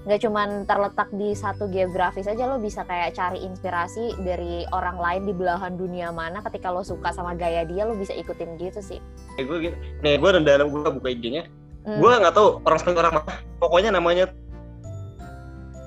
nggak 0.00 0.20
cuman 0.24 0.64
terletak 0.64 1.12
di 1.12 1.36
satu 1.36 1.68
geografis 1.68 2.24
aja 2.24 2.48
lo 2.48 2.56
bisa 2.56 2.88
kayak 2.88 3.12
cari 3.12 3.44
inspirasi 3.44 4.16
dari 4.24 4.64
orang 4.72 4.96
lain 4.96 5.28
di 5.28 5.36
belahan 5.36 5.76
dunia 5.76 6.08
mana 6.08 6.40
ketika 6.40 6.72
lo 6.72 6.80
suka 6.80 7.12
sama 7.12 7.36
gaya 7.36 7.68
dia 7.68 7.84
lo 7.84 7.92
bisa 7.92 8.16
ikutin 8.16 8.56
gitu 8.56 8.80
sih 8.80 8.96
Kayak 9.36 9.44
gue 9.44 9.58
gitu. 9.68 9.76
Nih, 10.00 10.16
gue 10.16 10.30
dalam 10.40 10.72
gue 10.72 10.88
buka 10.88 11.08
IG-nya. 11.12 11.44
Hmm. 11.84 12.00
Gue 12.00 12.16
nggak 12.16 12.32
tahu 12.32 12.64
orang 12.64 12.78
Spanyol 12.80 13.00
orang 13.04 13.14
mana. 13.20 13.32
Pokoknya 13.60 13.90
namanya 13.92 14.24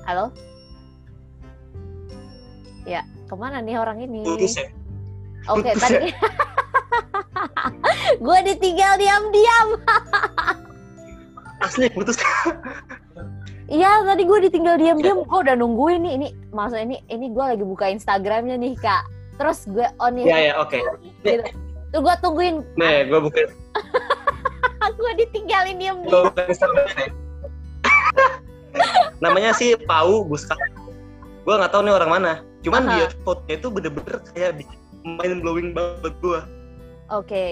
halo 0.03 0.35
ya 2.83 3.07
ke 3.31 3.35
mana 3.39 3.63
nih 3.63 3.79
orang 3.79 4.03
ini 4.03 4.27
ya. 4.27 4.67
Oke 5.49 5.69
Putus 5.71 5.81
tadi 5.83 6.09
gue 8.25 8.39
ditinggal 8.53 8.93
diam-diam 8.99 9.67
Asli 11.63 11.87
putus. 11.95 12.19
Iya 13.71 14.03
tadi 14.03 14.27
gue 14.27 14.39
ditinggal 14.51 14.75
diam-diam 14.75 15.23
gue 15.23 15.39
udah 15.47 15.55
nungguin 15.55 16.03
nih 16.03 16.13
ini 16.19 16.27
maksud 16.51 16.83
ini 16.83 16.99
ini 17.07 17.31
gue 17.31 17.45
lagi 17.55 17.63
buka 17.63 17.87
Instagramnya 17.87 18.59
nih 18.59 18.75
kak 18.83 19.07
terus 19.39 19.63
gue 19.71 19.87
on 20.03 20.19
ya 20.19 20.51
ya, 20.51 20.53
oke. 20.59 20.75
gitu. 21.23 21.47
tuh 21.95 22.01
gue 22.03 22.15
tungguin 22.19 22.55
Nih, 22.75 23.07
gue 23.07 23.19
buka 23.23 23.47
gue 24.99 25.11
ditinggalin 25.23 25.79
gue 25.79 25.87
diam-diam 25.87 26.27
buka 26.27 26.41
Instagram. 26.51 26.87
Namanya 29.23 29.55
sih 29.55 29.79
Pau 29.87 30.27
Buska. 30.27 30.59
Gue 31.47 31.55
nggak 31.55 31.71
tahu 31.71 31.87
nih 31.87 31.95
orang 31.95 32.11
mana. 32.11 32.31
Cuman 32.65 32.83
Aha. 32.87 32.91
dia 32.99 33.05
fotonya 33.23 33.55
itu 33.55 33.67
bener-bener 33.71 34.19
kayak 34.35 34.51
bikin 34.59 34.82
mind 35.03 35.43
blowing 35.43 35.75
banget 35.75 36.15
gue. 36.23 36.41
oke 37.11 37.45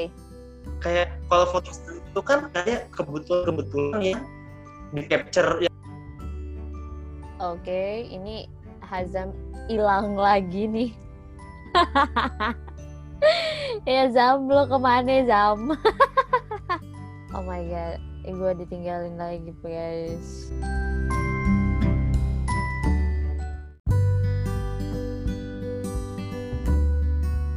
Kayak 0.81 1.13
kalau 1.29 1.45
foto 1.49 1.69
itu 2.11 2.21
kan 2.23 2.51
kayak 2.51 2.91
kebetulan-kebetulan 2.91 3.99
ya 4.03 4.19
di 4.91 5.01
capture 5.07 5.63
ya. 5.63 5.71
oke 7.39 7.83
ini 8.11 8.51
Hazam 8.83 9.31
hilang 9.71 10.19
lagi 10.19 10.67
nih 10.67 10.91
ya 13.87 14.11
Zam 14.11 14.51
lo 14.51 14.67
ke 14.67 14.75
mana 14.75 15.23
Zam 15.23 15.71
oh 17.35 17.43
my 17.47 17.63
god 17.71 17.99
gue 18.27 18.51
ditinggalin 18.59 19.15
lagi 19.15 19.55
guys 19.63 20.51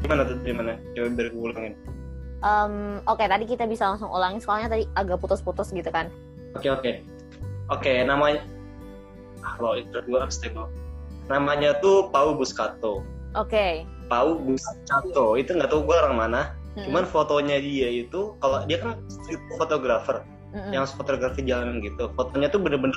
Gimana 0.05 0.29
tuh 0.29 0.37
dari 0.45 0.53
mana? 0.53 0.77
Coba 0.93 1.09
biar 1.17 1.29
gue 1.33 1.41
ulangin. 1.41 1.75
Em, 2.45 3.01
oke 3.09 3.25
tadi 3.25 3.45
kita 3.49 3.65
bisa 3.65 3.89
langsung 3.89 4.13
ulangin 4.13 4.37
soalnya 4.37 4.69
tadi 4.69 4.85
agak 4.93 5.17
putus-putus 5.17 5.73
gitu 5.73 5.89
kan 5.89 6.13
Oke 6.53 6.69
oke. 6.69 6.93
Oke 7.73 8.05
namanya. 8.05 8.45
Ah, 9.41 9.57
lo 9.59 9.81
itu 9.81 9.97
gue 9.97 10.19
unstable. 10.21 10.69
Namanya 11.33 11.81
tuh 11.81 12.13
Pau 12.13 12.37
Buscato. 12.37 13.01
oke 13.33 13.89
Pau 14.13 14.37
Buscato 14.37 15.41
itu 15.41 15.57
nggak 15.57 15.73
tahu 15.73 15.89
gue 15.89 15.97
orang 15.97 16.17
mana. 16.21 16.43
Mm-mm. 16.77 16.85
Cuman 16.93 17.05
fotonya 17.09 17.57
dia 17.65 17.89
itu 17.89 18.37
kalau 18.45 18.61
dia 18.69 18.79
kan 18.85 19.01
street 19.09 19.41
photographer. 19.57 20.21
Mm-mm. 20.55 20.71
yang 20.71 20.87
fotografi 20.87 21.43
jalanan 21.43 21.83
gitu 21.83 22.07
fotonya 22.15 22.47
tuh 22.47 22.63
bener-bener 22.63 22.95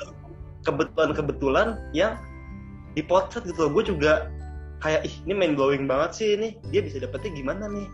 kebetulan-kebetulan 0.62 1.74
yang 1.90 2.14
di 2.94 3.02
potret 3.02 3.42
gitu 3.42 3.66
loh 3.66 3.72
gue 3.74 3.90
juga 3.90 4.30
kayak 4.78 5.06
ih 5.06 5.14
ini 5.26 5.34
main 5.34 5.52
blowing 5.58 5.84
banget 5.90 6.10
sih 6.14 6.28
ini. 6.38 6.58
Dia 6.70 6.84
bisa 6.84 7.02
dapetnya 7.02 7.34
gimana 7.34 7.64
nih? 7.70 7.88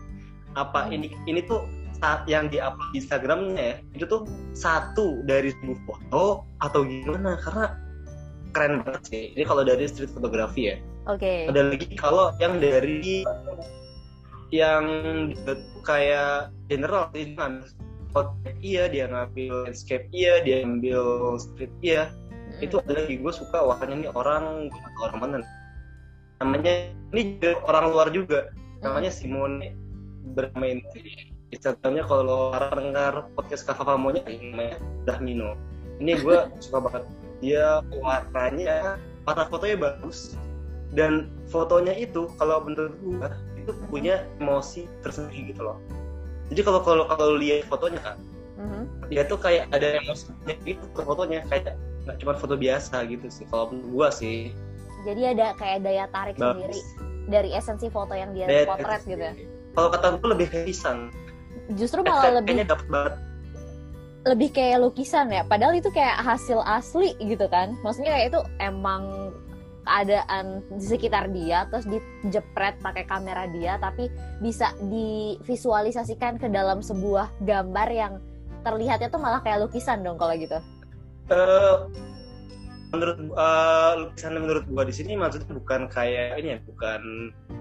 Apa 0.55 0.87
Hmm. 0.87 0.95
ini 0.95 1.07
ini 1.27 1.41
tuh 1.45 1.65
saat 1.99 2.27
yang 2.27 2.51
di 2.51 2.59
upload 2.59 2.91
di 2.91 2.99
Instagramnya 2.99 3.55
ya 3.55 3.75
itu 3.95 4.05
tuh 4.05 4.27
satu 4.51 5.23
dari 5.23 5.51
seribu 5.55 5.75
foto 5.87 6.43
atau 6.59 6.81
gimana? 6.83 7.39
Karena 7.39 7.65
keren 8.55 8.83
banget 8.83 9.01
sih. 9.09 9.23
Ini 9.35 9.43
kalau 9.43 9.63
dari 9.63 9.83
street 9.87 10.11
photography 10.11 10.73
ya. 10.73 10.77
Oke. 11.05 11.45
ada 11.45 11.69
lagi 11.69 11.93
kalau 12.01 12.33
yang 12.41 12.57
dari 12.57 13.21
yang 14.49 14.85
kayak 15.85 16.49
general 16.65 17.13
sih 17.13 17.37
ngambil 17.37 17.69
portrait 18.09 18.57
iya 18.65 18.89
dia 18.89 19.05
ngambil 19.11 19.69
landscape 19.69 20.09
iya 20.09 20.41
dia 20.41 20.65
ambil 20.65 21.37
street 21.37 21.69
iya. 21.85 22.09
Mm-mm. 22.09 22.65
itu 22.65 22.75
ada 22.81 23.05
lagi 23.05 23.21
gue 23.21 23.33
suka 23.33 23.57
warnanya 23.59 24.07
nih 24.07 24.11
orang 24.17 24.73
orang 25.03 25.17
mana 25.21 25.37
namanya 26.41 26.91
ini 27.13 27.39
juga 27.39 27.59
orang 27.67 27.85
luar 27.91 28.07
juga. 28.11 28.39
Namanya 28.83 29.11
Simone 29.11 29.73
bermain. 30.35 30.83
Di 30.91 31.31
Instagramnya 31.53 32.03
kalau 32.03 32.51
orang 32.51 32.91
dengar 32.91 33.13
podcast 33.37 33.63
Kava 33.63 33.95
Pamonya 33.95 34.25
namanya 34.27 34.77
Dahmino 35.07 35.55
ini 36.03 36.19
gue 36.19 36.37
suka 36.63 36.83
banget. 36.83 37.03
Dia 37.39 37.79
warnanya 38.01 38.99
warna 39.23 39.43
fotonya 39.47 39.77
bagus. 39.79 40.35
Dan 40.95 41.27
fotonya 41.51 41.91
itu 41.95 42.31
kalau 42.39 42.63
menurut 42.63 42.95
gue 43.03 43.27
itu 43.63 43.71
punya 43.91 44.23
emosi 44.39 44.87
tersendiri 45.03 45.51
gitu 45.55 45.65
loh. 45.65 45.77
Jadi 46.51 46.61
kalau 46.61 46.81
kalau 46.85 47.03
kalau 47.09 47.35
lihat 47.39 47.65
fotonya 47.67 47.99
kan 48.03 48.17
Mhm. 48.55 49.11
dia 49.11 49.27
tuh 49.27 49.35
kayak 49.35 49.67
ada 49.75 49.99
emosinya 49.99 50.55
gitu 50.63 50.85
ke 50.95 51.01
fotonya. 51.03 51.43
Kayak 51.51 51.75
nggak 52.07 52.17
cuma 52.23 52.33
foto 52.39 52.55
biasa 52.55 53.03
gitu 53.11 53.27
sih. 53.27 53.43
Kalau 53.51 53.67
menurut 53.67 53.89
gua 53.91 54.07
sih 54.15 54.55
Jadi 55.05 55.21
ada 55.23 55.53
kayak 55.53 55.79
daya 55.81 56.05
tarik 56.09 56.35
sendiri 56.35 56.73
bagus 56.73 56.87
dari 57.25 57.49
esensi 57.51 57.87
foto 57.87 58.13
yang 58.13 58.33
dia 58.33 58.45
Daya 58.45 58.65
potret 58.65 59.01
gitu 59.03 59.17
ya. 59.19 59.33
sendiri. 59.33 59.45
kalau 59.73 59.89
kata 59.89 60.05
gua 60.15 60.27
lebih 60.31 60.47
kayak 60.47 60.65
pisang 60.65 60.99
Justru 61.73 61.99
Kayak- 61.99 62.09
malah 62.11 62.31
lebih 62.35 62.53
kayaknya 62.53 62.67
dapet 62.69 62.87
banget 62.87 63.13
lebih 64.25 64.49
kayak 64.51 64.81
lukisan 64.81 65.29
ya. 65.29 65.45
Padahal 65.45 65.77
itu 65.77 65.93
kayak 65.93 66.17
hasil 66.17 66.57
asli 66.65 67.13
gitu 67.21 67.45
kan. 67.45 67.77
Maksudnya 67.85 68.09
kayak 68.09 68.33
itu 68.33 68.39
emang 68.57 69.29
keadaan 69.85 70.45
di 70.73 70.81
sekitar 70.83 71.29
dia 71.29 71.69
terus 71.69 71.85
dijepret 71.85 72.81
pakai 72.81 73.05
kamera 73.05 73.45
dia 73.45 73.77
tapi 73.77 74.09
bisa 74.41 74.73
divisualisasikan 74.81 76.41
ke 76.41 76.49
dalam 76.49 76.81
sebuah 76.81 77.29
gambar 77.39 77.87
yang 77.87 78.13
terlihatnya 78.65 79.13
tuh 79.13 79.21
malah 79.21 79.45
kayak 79.45 79.61
lukisan 79.61 80.01
dong 80.01 80.17
kalau 80.17 80.33
gitu. 80.33 80.57
Eh, 81.29 81.75
menurut 82.95 83.17
eh, 83.19 83.91
lukisan 84.01 84.39
menurut 84.39 84.63
gua 84.71 84.83
di 84.87 84.93
sini 84.95 85.13
maksudnya 85.19 85.51
bukan 85.51 85.91
kayak 85.91 86.39
ini 86.39 86.55
ya 86.55 86.59
bukan 86.63 87.01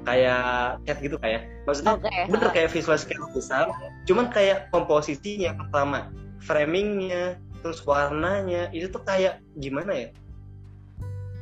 kayak 0.07 0.79
cat 0.87 0.99
gitu 1.03 1.17
kayak 1.19 1.43
maksudnya 1.67 1.99
Oke. 1.99 2.14
bener 2.31 2.49
kayak 2.55 2.71
visualisasi 2.71 3.07
kayak 3.11 3.23
lukisan 3.31 3.67
cuman 4.07 4.26
kayak 4.31 4.71
komposisinya 4.71 5.59
pertama 5.59 6.09
framingnya 6.41 7.37
terus 7.64 7.81
warnanya 7.83 8.69
itu 8.71 8.88
tuh 8.93 9.03
kayak 9.03 9.41
gimana 9.59 9.93
ya 9.93 10.09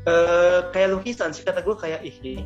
eh 0.03 0.61
kayak 0.75 0.99
lukisan 0.99 1.31
sih 1.31 1.47
kata 1.47 1.63
gue 1.63 1.77
kayak 1.79 2.03
ih 2.03 2.17
ini 2.27 2.43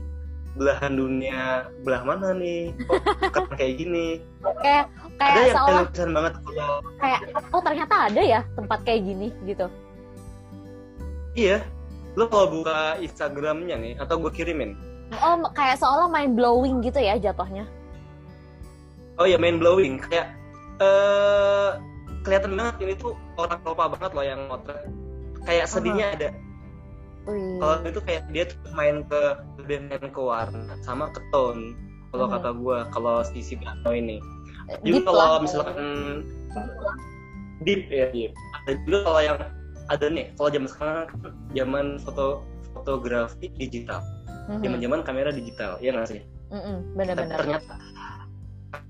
belahan 0.57 0.97
dunia 0.97 1.69
belah 1.85 2.03
mana 2.05 2.33
nih 2.33 2.73
kok 2.89 3.01
keren 3.33 3.55
kayak 3.61 3.75
gini 3.77 4.25
Kayak 4.65 4.89
ada 5.21 5.21
kayak 5.21 5.37
yang 5.37 5.37
kayak 5.37 5.57
seolah 5.57 5.81
lukisan 5.85 6.11
banget 6.17 6.33
kayak 7.01 7.21
oh 7.53 7.63
ternyata 7.65 7.95
ada 8.09 8.23
ya 8.25 8.41
tempat 8.57 8.79
kayak 8.89 9.01
gini 9.05 9.29
gitu. 9.45 9.67
Iya. 11.37 11.61
Lo 12.17 12.27
kalau 12.33 12.49
buka 12.51 12.97
Instagramnya 12.99 13.77
nih 13.77 13.95
atau 14.01 14.17
gue 14.17 14.33
kirimin? 14.33 14.73
Oh 15.21 15.37
kayak 15.53 15.79
seolah 15.79 16.09
main 16.09 16.33
blowing 16.35 16.81
gitu 16.83 16.99
ya 16.99 17.15
jatuhnya. 17.21 17.69
oh 19.17 19.25
ya 19.25 19.37
main 19.37 19.57
blowing. 19.57 20.01
Kayak 20.01 20.33
eh 20.81 21.71
kelihatan 22.21 22.53
banget 22.59 22.77
ini 22.85 22.93
tuh 22.99 23.15
orang 23.39 23.61
Eropa 23.63 23.85
banget 23.97 24.11
loh 24.13 24.25
yang 24.27 24.41
motret. 24.49 24.83
Kayak 25.47 25.67
sedihnya 25.71 26.07
ada. 26.17 26.31
Wih. 27.27 27.59
kalau 27.59 27.83
itu 27.83 28.01
kayak 28.07 28.23
dia 28.31 28.47
tuh 28.47 28.55
main 28.71 29.03
ke 29.11 29.21
lebih 29.59 29.83
main 29.91 30.07
ke 30.15 30.21
warna 30.23 30.79
sama 30.87 31.11
ke 31.11 31.19
tone 31.35 31.75
kalau 32.15 32.31
Mhm. 32.31 32.35
kata 32.39 32.51
gue 32.55 32.79
kalau 32.95 33.17
si 33.27 33.43
si 33.43 33.55
Bano 33.59 33.91
ini. 33.91 34.23
Deep 34.87 35.03
juga 35.03 35.11
kalau 35.11 35.43
misalkan 35.43 35.87
deep 37.67 37.91
ya 37.91 38.07
deep. 38.15 38.31
Ada 38.63 38.79
juga 38.87 38.99
kalau 39.11 39.21
yang 39.27 39.37
ada 39.87 40.07
nih 40.11 40.35
kalau 40.35 40.49
zaman 40.51 40.69
sekarang 40.69 40.95
kan 41.07 41.09
zaman 41.55 41.87
foto 42.03 42.43
fotografi 42.75 43.47
digital 43.55 44.03
Mhm. 44.47 44.63
zaman 44.63 44.79
zaman 44.83 45.01
kamera 45.03 45.31
digital 45.35 45.79
ya 45.83 45.91
nggak 45.95 46.09
sih 46.11 46.23
bener-bener. 46.95 47.35
ternyata 47.35 47.75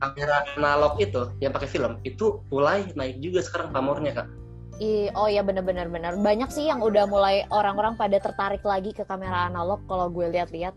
kamera 0.00 0.44
analog 0.56 1.00
itu 1.00 1.22
yang 1.40 1.52
pakai 1.52 1.68
film 1.68 1.96
itu 2.04 2.40
mulai 2.52 2.84
naik 2.92 3.20
juga 3.20 3.40
sekarang 3.40 3.72
pamornya 3.72 4.12
kak 4.12 4.28
I- 4.76 5.08
oh 5.16 5.24
ya 5.24 5.40
bener-bener 5.40 5.88
bener. 5.88 6.20
Banyak 6.20 6.52
sih 6.52 6.68
yang 6.68 6.84
udah 6.84 7.08
mulai 7.08 7.48
orang-orang 7.48 7.96
pada 7.96 8.20
tertarik 8.20 8.60
lagi 8.60 8.92
ke 8.92 9.08
kamera 9.08 9.48
analog 9.48 9.80
kalau 9.88 10.12
gue 10.12 10.28
lihat-lihat. 10.28 10.76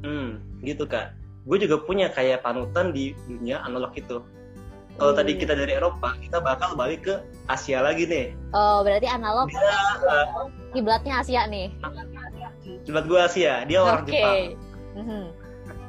Hmm, 0.00 0.40
gitu 0.64 0.88
kak. 0.88 1.12
Gue 1.44 1.60
juga 1.60 1.84
punya 1.84 2.08
kayak 2.08 2.40
panutan 2.40 2.96
di 2.96 3.12
dunia 3.28 3.60
analog 3.60 3.92
itu. 3.92 4.24
Kalau 4.96 5.12
Hmm. 5.12 5.20
tadi 5.20 5.32
kita 5.36 5.52
dari 5.52 5.72
Eropa, 5.76 6.16
kita 6.16 6.40
bakal 6.40 6.72
balik 6.72 7.04
ke 7.04 7.14
Asia 7.46 7.84
lagi 7.84 8.08
nih. 8.08 8.32
Oh 8.56 8.80
berarti 8.80 9.04
analog 9.04 9.52
Dia, 9.52 9.60
uh, 10.08 10.48
kiblatnya 10.72 11.20
Asia 11.20 11.44
nih. 11.44 11.68
coba 12.86 13.00
gue 13.02 13.20
Asia, 13.20 13.62
dia 13.68 13.78
orang 13.82 14.02
Oke. 14.02 14.10
Jepang. 14.10 14.38
Mhm. 14.96 15.24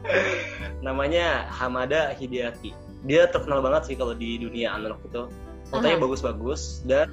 Namanya 0.85 1.47
Hamada 1.49 2.11
Hideaki. 2.13 2.75
Dia 3.07 3.31
terkenal 3.31 3.63
banget 3.63 3.87
sih 3.87 3.95
kalau 3.95 4.11
di 4.11 4.37
dunia 4.37 4.75
analog 4.75 4.99
itu. 5.03 5.31
Fotonya 5.67 5.99
bagus-bagus 5.99 6.83
dan 6.83 7.11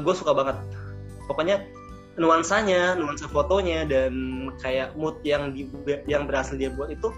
gue 0.00 0.14
suka 0.16 0.32
banget. 0.32 0.56
Pokoknya 1.28 1.60
nuansanya, 2.16 2.96
nuansa 2.96 3.28
fotonya 3.28 3.84
dan 3.84 4.12
kayak 4.58 4.96
mood 4.96 5.16
yang 5.22 5.52
di, 5.52 5.68
yang 6.08 6.24
berhasil 6.26 6.56
dia 6.56 6.72
buat 6.72 6.90
itu 6.90 7.12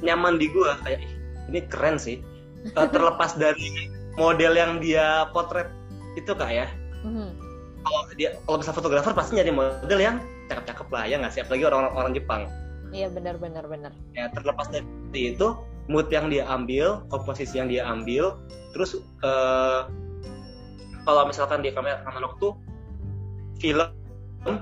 nyaman 0.00 0.36
di 0.38 0.46
gue 0.48 0.70
kayak 0.84 0.98
"Ih, 1.02 1.12
ini 1.52 1.60
keren 1.68 1.96
sih. 1.98 2.22
Eh, 2.64 2.88
terlepas 2.90 3.36
dari 3.36 3.90
model 4.16 4.52
yang 4.56 4.72
dia 4.80 5.28
potret 5.30 5.68
itu 6.16 6.32
kak 6.32 6.50
ya. 6.50 6.66
Mhm. 7.04 7.30
Kalau 7.86 8.00
dia 8.18 8.34
kalau 8.42 8.58
bisa 8.58 8.72
fotografer 8.74 9.12
pasti 9.14 9.38
nyari 9.38 9.52
model 9.54 10.00
yang 10.00 10.16
cakep-cakep 10.50 10.88
lah 10.90 11.04
ya 11.06 11.16
nggak 11.22 11.32
sih 11.34 11.40
apalagi 11.44 11.64
orang 11.66 11.92
orang 11.94 12.12
Jepang. 12.16 12.42
Iya 12.94 13.10
bener-bener 13.10 13.66
bener. 13.66 13.92
ya 14.14 14.30
terlepas 14.30 14.70
dari 14.70 14.86
itu 15.34 15.58
mood 15.90 16.06
yang 16.10 16.30
dia 16.30 16.46
ambil 16.46 17.02
komposisi 17.10 17.58
yang 17.58 17.66
dia 17.66 17.82
ambil 17.86 18.38
terus 18.70 18.98
eh, 19.22 19.80
kalau 21.02 21.22
misalkan 21.26 21.62
di 21.66 21.70
kamera 21.74 22.02
analog 22.06 22.38
tuh 22.38 22.54
film 23.58 23.90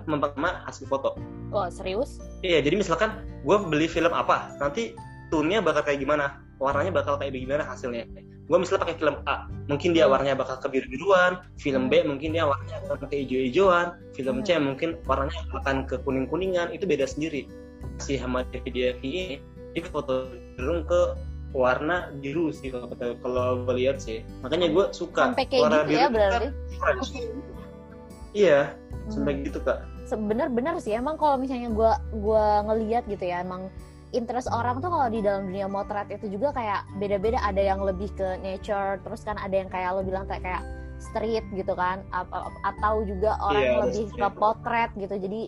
memperlama 0.09 0.64
hasil 0.64 0.88
foto 0.88 1.16
Wah 1.52 1.68
serius? 1.68 2.16
iya 2.40 2.64
jadi 2.64 2.80
misalkan 2.80 3.24
gue 3.44 3.57
beli 3.68 3.88
film 3.88 4.12
apa 4.16 4.57
nanti 4.57 4.96
tone-nya 5.28 5.61
bakal 5.61 5.85
kayak 5.85 6.00
gimana 6.00 6.40
warnanya 6.64 6.92
bakal 6.96 7.20
kayak 7.20 7.37
gimana 7.37 7.61
hasilnya. 7.62 8.09
Gue 8.44 8.57
misalnya 8.57 8.88
pakai 8.88 8.96
film 8.96 9.16
A 9.24 9.44
mungkin 9.68 9.92
dia 9.92 10.05
Hmm. 10.05 10.12
warnanya 10.16 10.37
bakal 10.37 10.57
ke 10.59 10.68
biru-biruan 10.68 11.40
film 11.57 11.88
B 11.88 12.00
mungkin 12.05 12.33
dia 12.33 12.44
warnanya 12.44 12.81
akan 12.88 13.09
ke 13.09 13.16
hijau-hijauan 13.20 13.87
film 14.12 14.37
C 14.40 14.57
mungkin 14.57 14.96
warnanya 15.05 15.37
akan 15.61 15.85
ke 15.85 15.96
kuning-kuningan 16.00 16.72
itu 16.72 16.85
beda 16.85 17.05
sendiri. 17.05 17.44
Si 18.00 18.16
Hamad 18.16 18.48
Hideaki 18.50 19.05
ini 19.05 19.24
dia 19.72 19.85
foto 19.87 20.29
cenderung 20.57 20.85
ke 20.85 21.00
warna 21.55 22.11
biru 22.18 22.50
sih 22.50 22.68
kalau 22.68 22.90
kata- 22.90 23.16
kalau 23.20 23.62
gue 23.62 23.74
lihat 23.79 24.00
sih. 24.00 24.20
Makanya 24.40 24.68
gue 24.72 24.85
suka 24.90 25.33
Sampai 25.33 25.46
kayak 25.46 25.62
warna 25.64 25.79
gitu 25.85 25.92
ya 25.94 26.07
biru 26.09 26.14
berarti? 26.16 26.48
kan 26.81 26.96
iya 28.35 28.59
sampai 29.07 29.44
gitu 29.44 29.61
kak. 29.61 29.85
Sebener-bener 30.05 30.77
sih 30.79 30.92
emang 30.92 31.16
kalau 31.16 31.40
misalnya 31.40 31.70
gue 31.70 31.92
gua 32.18 32.61
ngeliat 32.66 33.05
gitu 33.07 33.24
ya 33.24 33.40
emang 33.40 33.72
interest 34.14 34.46
orang 34.48 34.79
tuh 34.79 34.88
kalau 34.88 35.11
di 35.11 35.20
dalam 35.20 35.50
dunia 35.50 35.66
motret 35.66 36.07
itu 36.09 36.31
juga 36.31 36.55
kayak 36.55 36.87
beda-beda. 36.96 37.42
Ada 37.42 37.74
yang 37.74 37.83
lebih 37.83 38.09
ke 38.14 38.38
nature 38.40 39.03
terus 39.03 39.20
kan 39.22 39.35
ada 39.37 39.53
yang 39.53 39.66
kayak 39.66 39.90
lo 39.90 40.00
bilang 40.00 40.24
kayak 40.24 40.40
kayak 40.40 40.62
street 41.03 41.44
gitu 41.53 41.74
kan. 41.74 42.07
Atau 42.62 43.03
juga 43.05 43.35
orang 43.42 43.59
Iya, 43.61 43.70
ada 43.70 43.83
lebih 43.85 44.05
street. 44.09 44.22
ke 44.22 44.29
potret 44.35 44.90
gitu. 44.94 45.14
Jadi 45.18 45.42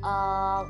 eh, 0.00 0.60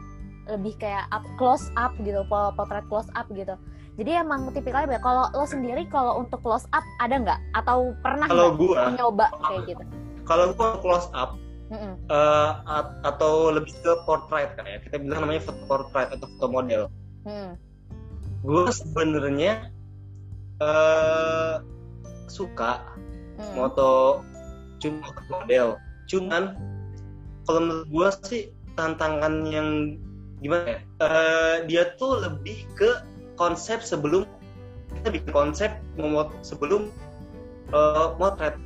lebih 0.50 0.74
kayak 0.76 1.06
up 1.10 1.24
close 1.34 1.66
up 1.74 1.96
gitu 1.98 2.20
po- 2.26 2.52
potret 2.54 2.84
close 2.86 3.08
up 3.14 3.24
gitu. 3.30 3.56
Jadi 3.96 4.10
emang 4.16 4.48
tipikalnya 4.50 4.96
beda. 4.96 5.02
kalau 5.02 5.24
lo 5.30 5.44
sendiri 5.44 5.84
kalau 5.86 6.18
untuk 6.18 6.40
close 6.40 6.64
up 6.70 6.84
ada 6.98 7.16
nggak? 7.16 7.40
Atau 7.52 7.92
pernah 8.00 8.26
kalau 8.26 8.52
nggak 8.52 8.60
gue 8.60 8.76
nyoba 8.96 9.26
kayak 9.40 9.60
gitu? 9.66 9.82
Kalau 10.24 10.44
gue 10.50 10.68
close 10.80 11.08
up 11.12 11.36
Mm-mm. 11.70 11.94
eh, 12.08 12.50
at- 12.66 12.96
atau 13.04 13.50
lebih 13.50 13.70
ke 13.78 13.92
portrait 14.02 14.56
kan 14.56 14.64
ya. 14.64 14.80
Kita 14.80 14.98
bilang 14.98 15.22
namanya 15.22 15.42
foto 15.44 15.62
portrait 15.64 16.08
atau 16.10 16.26
foto 16.26 16.46
model 16.48 16.82
Mm. 17.26 17.52
gue 18.40 18.64
sebenarnya 18.72 19.68
eh 20.60 21.54
suka 22.30 22.84
Mm. 23.40 23.56
moto 23.56 24.20
cuma 24.80 25.08
model 25.32 25.80
cuman 26.04 26.56
kalau 27.48 27.60
menurut 27.64 27.88
gue 27.88 28.08
sih 28.28 28.42
tantangan 28.76 29.44
yang 29.48 29.96
gimana 30.40 30.76
ya? 30.76 30.80
Uh, 31.00 31.56
dia 31.68 31.82
tuh 32.00 32.24
lebih 32.24 32.64
ke 32.76 33.00
konsep 33.36 33.84
sebelum 33.84 34.24
kita 35.00 35.08
bikin 35.12 35.30
konsep 35.32 35.70
memot 35.96 36.32
sebelum 36.40 36.88
uh, 37.72 38.16
motret. 38.16 38.56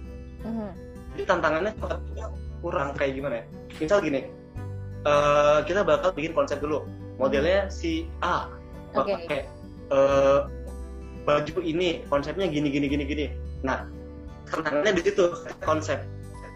Mm-hmm. 0.43 0.71
Jadi 1.15 1.23
tantangannya 1.27 1.73
kurang 2.63 2.95
kayak 2.97 3.13
gimana 3.19 3.35
ya? 3.43 3.45
Misal 3.79 3.99
gini, 4.03 4.21
uh, 5.07 5.63
kita 5.67 5.83
bakal 5.83 6.15
bikin 6.15 6.33
konsep 6.33 6.59
dulu. 6.63 6.87
Modelnya 7.17 7.71
si 7.71 8.11
A 8.23 8.51
okay. 8.95 9.17
kayak 9.31 9.47
uh, 9.95 10.51
baju 11.25 11.63
ini 11.63 12.05
konsepnya 12.11 12.51
gini 12.51 12.69
gini 12.69 12.87
gini 12.91 13.05
gini. 13.07 13.27
Nah 13.63 13.87
tantangannya 14.51 14.99
di 14.99 15.03
situ 15.07 15.25
konsep. 15.63 16.03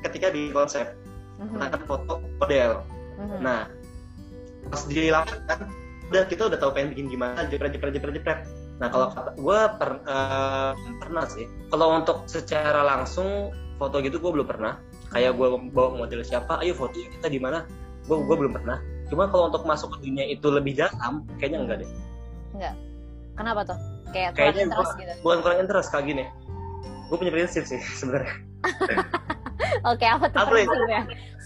Ketika 0.06 0.30
di 0.30 0.54
konsep, 0.54 0.94
mm-hmm. 1.42 1.82
foto 1.90 2.22
model. 2.38 2.86
Mm-hmm. 3.18 3.40
Nah 3.42 3.66
pas 4.68 4.82
di 4.86 5.08
lapangan 5.08 5.70
udah 6.08 6.24
kita 6.24 6.48
udah 6.48 6.58
tahu 6.58 6.72
pengen 6.72 6.96
bikin 6.96 7.06
gimana 7.12 7.44
jepret 7.52 7.72
jepret 7.76 7.92
jepret 7.96 8.14
jepret 8.16 8.38
nah 8.78 8.88
kalau 8.88 9.10
gue 9.36 9.60
per, 9.76 9.90
uh, 10.06 10.72
pernah 11.02 11.24
sih 11.28 11.44
kalau 11.68 11.98
untuk 12.00 12.24
secara 12.30 12.80
langsung 12.80 13.52
foto 13.76 14.00
gitu 14.00 14.16
gue 14.16 14.30
belum 14.40 14.48
pernah 14.48 14.80
kayak 15.12 15.36
gue 15.36 15.48
bawa 15.72 16.04
model 16.04 16.24
siapa 16.24 16.62
ayo 16.64 16.72
foto 16.72 16.96
kita 16.96 17.28
di 17.28 17.36
mana 17.36 17.66
gue 18.08 18.16
gue 18.16 18.36
belum 18.38 18.56
pernah 18.56 18.80
cuma 19.08 19.28
kalau 19.28 19.48
untuk 19.48 19.64
masuk 19.64 19.96
ke 19.96 20.08
dunia 20.08 20.24
itu 20.28 20.46
lebih 20.48 20.76
dalam 20.76 21.24
kayaknya 21.40 21.58
enggak 21.64 21.76
deh. 21.84 21.90
Enggak. 22.56 22.74
Kenapa 23.38 23.60
tuh? 23.64 23.78
Kayak 24.08 24.30
kayaknya 24.36 24.62
interest 24.72 24.92
gua, 24.92 25.00
gitu. 25.04 25.12
bukan 25.20 25.38
kurang 25.44 25.58
interest 25.60 25.88
kayak 25.92 26.04
gini. 26.08 26.24
Gue 27.08 27.16
punya 27.16 27.32
prinsip 27.32 27.62
sih 27.64 27.80
sebenarnya. 28.00 28.34
Oke, 29.86 30.04
apa 30.04 30.26
tuh 30.32 30.38
apa 30.38 30.50
prinsipnya? 30.52 31.00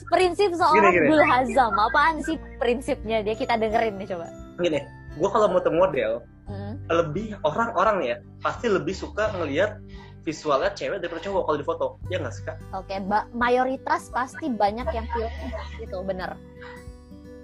Prinsip 0.09 0.51
seorang 0.57 0.95
Gul 1.09 1.23
Hazam, 1.25 1.75
apaan 1.75 2.21
sih 2.25 2.37
prinsipnya? 2.59 3.21
Dia? 3.23 3.35
Kita 3.37 3.59
dengerin 3.59 3.99
nih 3.99 4.09
coba. 4.15 4.27
Gini 4.61 4.81
gue 5.17 5.29
kalau 5.29 5.49
mau 5.53 5.61
model 5.61 6.25
hmm. 6.49 6.75
lebih 6.89 7.37
orang-orang 7.45 7.97
nih 8.01 8.09
ya 8.09 8.19
pasti 8.41 8.67
lebih 8.73 8.97
suka 8.97 9.29
ngelihat 9.37 9.77
visualnya 10.23 10.71
cewek 10.79 11.03
daripada 11.03 11.23
cowok 11.27 11.43
kalau 11.51 11.59
di 11.59 11.67
foto. 11.67 11.87
Ya 12.07 12.23
nggak 12.23 12.31
sih 12.31 12.47
kak? 12.47 12.57
Oke, 12.79 12.95
okay, 12.95 12.99
mayoritas 13.35 14.07
pasti 14.15 14.47
banyak 14.55 14.87
yang 14.95 15.07
pilih 15.11 15.35
itu 15.83 15.99
bener. 16.07 16.39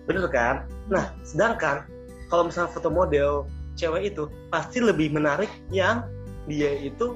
Bener 0.09 0.25
kan? 0.33 0.65
Nah, 0.89 1.13
sedangkan 1.21 1.85
kalau 2.33 2.49
misalnya 2.49 2.73
foto 2.73 2.89
model 2.89 3.45
cewek 3.77 4.17
itu 4.17 4.27
pasti 4.49 4.81
lebih 4.81 5.13
menarik 5.13 5.53
yang 5.69 6.03
dia 6.49 6.73
itu 6.81 7.15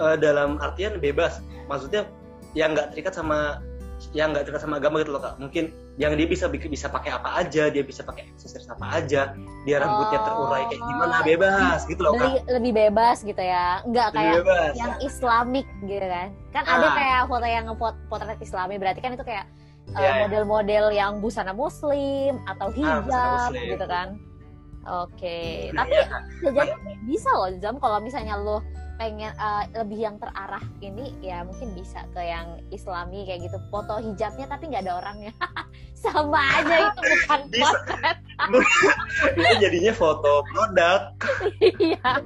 uh, 0.00 0.16
dalam 0.16 0.56
artian 0.58 0.96
bebas, 0.98 1.44
maksudnya 1.68 2.08
yang 2.56 2.72
nggak 2.72 2.96
terikat 2.96 3.12
sama 3.12 3.60
yang 4.14 4.30
nggak 4.32 4.46
terikat 4.46 4.62
sama 4.62 4.78
agama 4.78 5.02
gitu 5.02 5.10
loh 5.10 5.22
kak 5.22 5.34
mungkin 5.42 5.74
yang 5.98 6.14
dia 6.14 6.30
bisa 6.30 6.46
bisa 6.48 6.86
pakai 6.86 7.18
apa 7.18 7.42
aja 7.42 7.66
dia 7.66 7.82
bisa 7.82 8.06
pakai 8.06 8.30
aksesoris 8.30 8.70
apa 8.70 8.86
aja 9.02 9.34
dia 9.66 9.76
rambutnya 9.82 10.22
terurai 10.22 10.62
kayak 10.70 10.82
gimana 10.86 11.16
oh. 11.18 11.24
bebas 11.26 11.80
gitu 11.90 12.00
loh 12.06 12.12
kak 12.14 12.46
lebih 12.46 12.72
bebas 12.78 13.18
gitu 13.26 13.42
ya 13.42 13.82
nggak 13.84 14.08
kayak 14.14 14.34
bebas. 14.46 14.72
yang 14.78 14.94
islamik 15.02 15.66
gitu 15.82 16.06
kan 16.06 16.28
kan 16.54 16.64
ah. 16.64 16.74
ada 16.78 16.88
kayak 16.94 17.20
foto 17.26 17.46
yang 17.46 17.66
potret 18.06 18.38
islami 18.38 18.74
berarti 18.78 19.00
kan 19.02 19.12
itu 19.18 19.24
kayak 19.26 19.44
yeah, 19.96 20.12
uh, 20.12 20.16
model-model 20.26 20.84
yeah. 20.92 20.98
yang 21.06 21.12
busana 21.22 21.52
muslim 21.54 22.40
atau 22.44 22.68
ah, 22.68 22.74
hijab 22.74 23.52
ah, 23.52 23.52
gitu 23.54 23.86
kan. 23.86 24.08
Oke 24.88 25.12
okay. 25.20 25.52
Nah, 25.76 25.84
tapi 25.84 26.00
ya, 26.00 26.06
jadi 26.48 26.72
bisa 27.04 27.28
loh 27.32 27.52
jam 27.60 27.76
kalau 27.76 28.00
misalnya 28.00 28.40
lo 28.40 28.64
pengen 28.98 29.30
uh, 29.38 29.62
lebih 29.78 30.00
yang 30.02 30.18
terarah 30.18 30.64
ini 30.82 31.14
ya 31.22 31.46
mungkin 31.46 31.70
bisa 31.76 32.02
ke 32.16 32.20
yang 32.24 32.58
islami 32.72 33.28
kayak 33.28 33.46
gitu. 33.46 33.58
Foto 33.70 34.00
hijabnya 34.00 34.48
tapi 34.48 34.72
nggak 34.72 34.88
ada 34.88 34.94
orangnya. 35.04 35.34
Sama 36.02 36.40
aja 36.40 36.76
itu 36.88 37.00
bukan 37.04 37.40
potret. 37.52 38.18
Itu 39.34 39.50
jadinya 39.58 39.92
foto 39.92 40.46
produk. 40.46 41.10
Iya. 41.58 42.22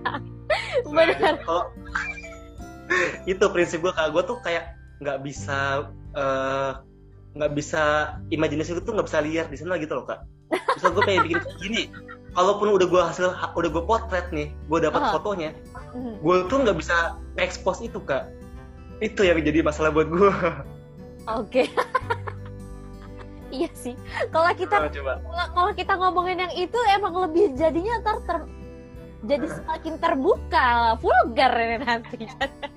Benar 0.84 1.40
nah, 1.40 1.64
itu 3.24 3.44
prinsip 3.52 3.80
gue 3.80 3.92
kalau 3.94 4.10
gue 4.12 4.24
tuh 4.28 4.38
kayak 4.44 4.76
nggak 5.02 5.18
bisa 5.24 5.88
uh, 6.14 6.72
nggak 7.32 7.52
bisa 7.56 8.14
imajinasi 8.28 8.76
itu 8.76 8.82
tuh 8.84 8.92
nggak 8.92 9.08
bisa 9.08 9.24
liar 9.24 9.46
di 9.48 9.56
sana 9.56 9.80
gitu 9.80 9.96
loh 9.96 10.04
kak 10.04 10.20
misal 10.76 10.92
gue 10.92 11.02
pengen 11.08 11.24
bikin 11.24 11.40
gini 11.60 11.82
kalaupun 12.36 12.76
udah 12.76 12.86
gue 12.88 13.00
hasil 13.00 13.32
udah 13.32 13.70
gue 13.72 13.84
potret 13.84 14.26
nih 14.32 14.52
gue 14.68 14.78
dapat 14.84 15.00
uh 15.00 15.06
-huh. 15.08 15.14
fotonya 15.16 15.50
uh-huh. 15.72 16.16
gue 16.20 16.36
tuh 16.52 16.58
nggak 16.60 16.76
bisa 16.76 17.16
expose 17.40 17.84
itu 17.84 18.00
kak 18.04 18.28
itu 19.00 19.24
yang 19.24 19.40
jadi 19.40 19.64
masalah 19.64 19.88
buat 19.92 20.08
gue 20.12 20.28
oke 20.28 20.52
okay. 21.28 21.66
iya 23.56 23.68
sih 23.72 23.96
kalau 24.32 24.52
kita 24.52 24.76
oh, 24.76 25.48
kalau 25.56 25.72
kita 25.72 25.92
ngomongin 25.96 26.36
yang 26.40 26.52
itu 26.56 26.78
emang 26.92 27.16
lebih 27.16 27.52
jadinya 27.56 28.00
ntar 28.04 28.16
ter, 28.28 28.36
jadi 29.22 29.46
semakin 29.46 29.94
terbuka 30.02 30.98
vulgar 30.98 31.52
ini 31.54 31.76
nanti. 31.78 32.26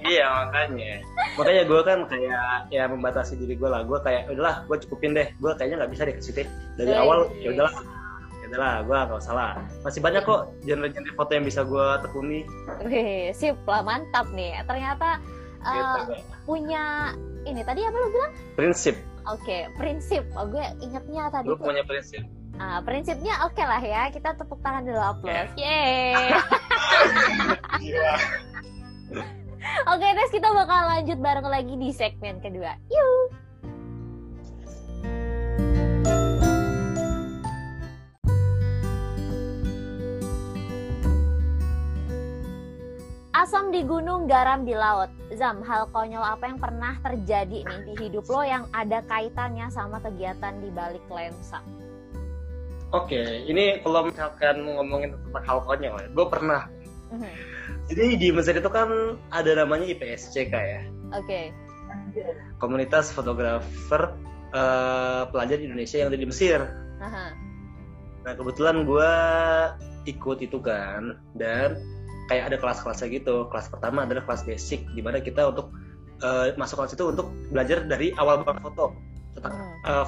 Iya 0.06 0.26
makanya. 0.30 1.02
Makanya 1.42 1.64
gue 1.66 1.82
kan 1.82 2.00
kayak 2.06 2.70
ya 2.70 2.86
membatasi 2.86 3.34
diri 3.42 3.58
gue 3.58 3.66
lah. 3.66 3.82
Gue 3.82 3.98
kayak 4.06 4.30
udahlah 4.30 4.62
gue 4.70 4.78
cukupin 4.86 5.18
deh. 5.18 5.34
Gue 5.42 5.58
kayaknya 5.58 5.82
nggak 5.82 5.92
bisa 5.98 6.02
deh 6.06 6.16
ke 6.16 6.22
situ 6.22 6.42
dari 6.78 6.94
iya, 6.94 7.02
awal 7.02 7.26
iya, 7.34 7.50
ya 7.50 7.50
udahlah 7.58 7.76
ya 8.46 8.58
lah 8.62 8.86
gue 8.86 8.94
gak 8.94 9.26
salah 9.26 9.58
masih 9.82 10.06
banyak 10.06 10.22
kok 10.22 10.54
genre-genre 10.62 11.12
foto 11.18 11.32
yang 11.34 11.46
bisa 11.50 11.66
gue 11.66 11.88
tekuni. 12.06 12.40
Wih, 12.86 13.34
sip 13.34 13.58
lah 13.66 13.82
mantap 13.82 14.30
nih. 14.38 14.62
Ternyata 14.70 15.18
uh, 15.66 16.06
punya 16.46 17.18
ini 17.50 17.66
tadi 17.66 17.82
apa 17.82 17.98
lo 17.98 18.08
bilang? 18.14 18.34
Prinsip. 18.54 18.96
Oke 19.26 19.42
okay, 19.42 19.62
prinsip. 19.82 20.22
Oh, 20.38 20.46
gue 20.46 20.62
ingetnya 20.78 21.34
tadi 21.34 21.50
lu 21.50 21.58
punya 21.58 21.82
prinsip 21.90 22.22
Uh, 22.56 22.80
prinsipnya 22.88 23.36
oke 23.44 23.52
okay 23.52 23.68
lah 23.68 23.84
ya 23.84 24.08
kita 24.16 24.32
tepuk 24.32 24.64
tangan 24.64 24.88
dulu 24.88 24.96
upload 24.96 25.52
yeah. 25.60 25.60
yeay 25.60 26.32
yeah. 28.00 28.20
Oke, 29.86 30.02
okay, 30.02 30.18
Tes, 30.18 30.32
kita 30.32 30.50
bakal 30.50 30.88
lanjut 30.88 31.20
bareng 31.20 31.46
lagi 31.50 31.74
di 31.76 31.90
segmen 31.92 32.38
kedua. 32.40 32.78
Yuk! 32.90 33.28
Asam 43.36 43.70
di 43.70 43.86
gunung, 43.86 44.26
garam 44.26 44.66
di 44.66 44.74
laut. 44.74 45.12
Zam, 45.38 45.62
hal 45.62 45.92
konyol 45.94 46.24
apa 46.24 46.50
yang 46.50 46.58
pernah 46.58 46.98
terjadi 47.04 47.62
nih 47.62 47.82
di 47.86 47.94
hidup 48.06 48.26
lo 48.32 48.42
yang 48.42 48.66
ada 48.74 49.06
kaitannya 49.06 49.70
sama 49.70 50.02
kegiatan 50.02 50.62
di 50.64 50.74
balik 50.74 51.04
lensa? 51.12 51.62
Oke, 52.94 53.18
okay, 53.18 53.30
ini 53.50 53.82
kalau 53.82 54.06
misalkan 54.06 54.62
ngomongin 54.62 55.18
tentang 55.18 55.44
hal 55.44 55.60
konyol 55.66 55.98
ya, 55.98 56.10
gue 56.10 56.26
pernah. 56.30 56.70
Mm-hmm. 57.12 57.34
Jadi 57.90 58.06
di 58.18 58.28
Mesir 58.30 58.56
itu 58.58 58.72
kan 58.72 59.18
ada 59.34 59.52
namanya 59.58 59.86
IPSC 59.90 60.50
ya. 60.50 60.86
Oke. 61.14 61.50
Okay. 62.14 62.26
Komunitas 62.62 63.10
fotografer 63.12 64.14
uh, 64.54 65.28
pelajar 65.30 65.58
Indonesia 65.60 65.98
yang 66.02 66.10
ada 66.14 66.20
di 66.20 66.28
Mesir. 66.30 66.62
Uh-huh. 67.02 67.30
Nah 68.26 68.34
kebetulan 68.38 68.86
gue 68.86 69.12
ikut 70.06 70.38
itu 70.46 70.58
kan, 70.62 71.18
dan 71.34 71.78
kayak 72.30 72.54
ada 72.54 72.58
kelas-kelasnya 72.58 73.08
gitu 73.22 73.46
kelas 73.54 73.70
pertama 73.70 74.06
adalah 74.06 74.26
kelas 74.26 74.46
basic 74.46 74.86
di 74.98 75.02
mana 75.02 75.22
kita 75.22 75.46
untuk 75.50 75.70
uh, 76.26 76.50
masuk 76.58 76.82
kelas 76.82 76.94
itu 76.98 77.06
untuk 77.06 77.30
belajar 77.54 77.86
dari 77.86 78.10
awal 78.18 78.42
banget 78.42 78.66
foto 78.66 78.98
tentang 79.38 79.54
uh, 79.86 80.06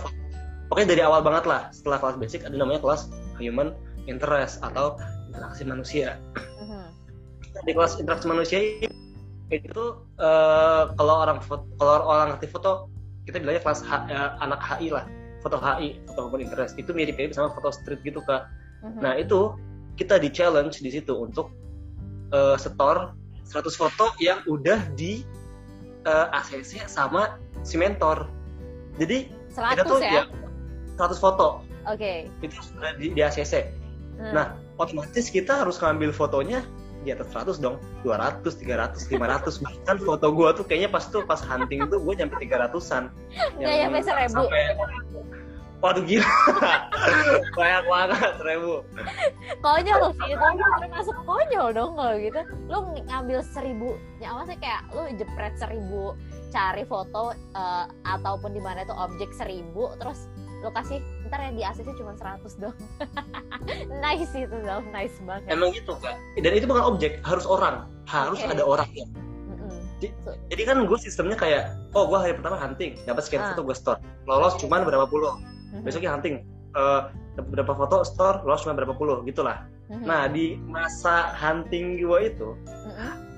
pokoknya 0.67 0.87
dari 0.95 1.01
awal 1.03 1.21
banget 1.23 1.45
lah 1.47 1.71
setelah 1.71 1.97
kelas 1.99 2.15
basic 2.19 2.41
ada 2.43 2.55
namanya 2.55 2.83
kelas 2.83 3.11
human 3.39 3.73
interest 4.07 4.59
atau 4.63 4.95
interaksi 5.31 5.63
manusia 5.67 6.19
uh-huh. 6.35 6.87
di 7.63 7.71
kelas 7.75 7.99
interaksi 7.99 8.27
manusia 8.27 8.59
itu 9.47 9.83
uh, 10.19 10.91
kalau 10.99 11.23
orang 11.23 11.39
foto, 11.39 11.63
kalau 11.79 12.03
orang 12.03 12.35
aktif 12.35 12.51
foto 12.51 12.91
kita 13.23 13.39
bilangnya 13.39 13.63
kelas 13.63 13.79
H, 13.83 13.91
uh, 14.11 14.35
anak 14.43 14.59
HI 14.59 14.91
lah 14.91 15.07
foto 15.39 15.55
HI 15.59 16.03
foto 16.11 16.27
human 16.27 16.43
interest 16.43 16.75
itu 16.75 16.91
mirip-mirip 16.91 17.31
sama 17.31 17.51
foto 17.55 17.71
street 17.71 18.03
gitu 18.03 18.19
kak 18.23 18.47
uh-huh. 18.83 18.99
nah 18.99 19.15
itu 19.15 19.55
kita 19.97 20.21
di 20.21 20.29
challenge 20.29 20.83
di 20.83 20.93
situ 20.93 21.15
untuk 21.15 21.49
uh, 22.31 22.55
setor 22.59 23.17
100 23.47 23.79
foto 23.79 24.11
yang 24.19 24.43
udah 24.45 24.83
di 24.99 25.23
uh, 26.03 26.27
eh, 26.31 26.37
ACC 26.37 26.85
sama 26.85 27.39
si 27.63 27.79
mentor. 27.79 28.27
Jadi 28.99 29.31
100 29.55 29.73
kita 29.73 29.83
tuh 29.87 29.99
ya? 30.03 30.11
ya 30.11 30.46
100 30.97 31.17
foto. 31.21 31.61
Oke. 31.87 32.27
Okay. 32.27 32.45
Itu 32.45 32.57
sudah 32.59 32.91
di, 32.97 33.13
di 33.13 33.21
ACC. 33.23 33.71
Hmm. 34.17 34.33
Nah, 34.33 34.45
otomatis 34.81 35.29
kita 35.29 35.61
harus 35.61 35.77
ngambil 35.77 36.09
fotonya 36.09 36.65
di 37.05 37.13
atas 37.13 37.29
100 37.31 37.63
dong 37.63 37.79
200, 38.03 38.43
300, 38.43 39.07
500 39.07 39.63
bahkan 39.63 39.97
foto 40.01 40.27
gue 40.33 40.49
tuh 40.59 40.65
kayaknya 40.67 40.89
pas 40.91 41.07
tuh 41.07 41.23
pas 41.23 41.39
hunting 41.39 41.87
tuh 41.87 42.03
gue 42.03 42.13
nyampe 42.19 42.35
300an 42.35 43.13
yang 43.63 43.87
nyampe 43.87 44.03
seribu 44.03 44.43
sampai 44.43 44.75
Waduh 45.77 46.01
gila, 46.09 46.25
banyak 47.57 47.83
banget 47.85 48.33
seribu. 48.41 48.81
Konyol 49.61 50.09
sih, 50.17 50.33
itu 50.33 50.45
termasuk 50.81 51.13
konyol 51.21 51.69
dong 51.69 51.93
kalau 51.93 52.17
gitu. 52.17 52.41
Lu 52.65 52.97
ngambil 53.05 53.45
seribu, 53.45 53.93
ya 54.17 54.33
sih 54.49 54.57
kayak 54.57 54.89
lu 54.89 55.05
jepret 55.21 55.53
seribu 55.53 56.17
cari 56.49 56.81
foto 56.81 57.37
uh, 57.53 57.85
ataupun 58.09 58.57
di 58.57 58.61
mana 58.63 58.89
itu 58.89 58.95
objek 58.97 59.29
seribu, 59.37 59.93
terus 60.01 60.25
lu 60.57 60.69
kasih 60.71 60.97
ntar 61.27 61.39
yang 61.39 61.53
di 61.53 61.63
ACC 61.63 61.87
cuma 61.93 62.13
100 62.13 62.41
dong 62.57 62.75
nice 64.03 64.33
itu 64.33 64.57
dong 64.57 64.83
nice 64.89 65.17
banget 65.21 65.49
emang 65.49 65.69
gitu 65.71 65.93
kak 65.97 66.17
dan 66.35 66.51
itu 66.51 66.65
bukan 66.65 66.83
objek 66.83 67.21
harus 67.21 67.45
orang 67.45 67.85
harus 68.05 68.39
Oke. 68.39 68.51
ada 68.51 68.63
orangnya 68.63 69.05
Mm-mm. 69.47 69.79
jadi 70.49 70.61
kan 70.65 70.77
gue 70.83 70.97
sistemnya 70.97 71.37
kayak 71.37 71.63
oh 71.93 72.07
gue 72.07 72.17
hari 72.17 72.33
pertama 72.33 72.57
hunting 72.57 72.97
dapat 73.03 73.21
sekian 73.21 73.41
Ah. 73.41 73.53
foto 73.53 73.61
gue 73.63 73.75
store 73.75 73.99
lolos 74.25 74.57
Oke. 74.57 74.65
cuman 74.65 74.81
berapa 74.83 75.05
puluh 75.05 75.37
Mhm. 75.67 75.83
besoknya 75.83 76.11
hunting 76.11 76.41
dapat 77.33 77.49
berapa 77.53 77.73
foto 77.75 78.01
store 78.01 78.41
lolos 78.41 78.61
cuma 78.61 78.73
berapa 78.73 78.93
puluh 78.93 79.21
gitulah 79.23 79.65
Mhm. 79.89 80.03
nah 80.03 80.25
di 80.25 80.57
masa 80.63 81.31
hunting 81.33 81.97
gue 81.97 82.19
itu 82.23 82.49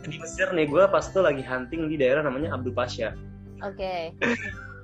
di 0.01 0.15
Mesir 0.15 0.47
nih 0.49 0.65
gue 0.65 0.84
pas 0.88 1.03
itu 1.03 1.19
lagi 1.19 1.43
hunting 1.43 1.86
di 1.86 1.95
daerah 1.95 2.23
namanya 2.23 2.55
Abdul 2.55 2.71
Pasha 2.71 3.12
oke 3.60 4.15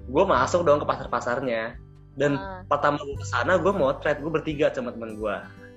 gue 0.06 0.24
masuk 0.24 0.62
dong 0.62 0.84
ke 0.84 0.86
pasar 0.86 1.08
pasarnya 1.08 1.80
dan 2.16 2.40
Ah. 2.40 2.64
pertama 2.66 2.98
gue 3.04 3.18
ke 3.20 3.28
sana 3.28 3.60
gue 3.60 3.72
mau 3.76 3.92
trade 4.00 4.24
gue 4.24 4.32
bertiga 4.32 4.72
sama 4.72 4.96
teman 4.96 5.20
gue 5.20 5.36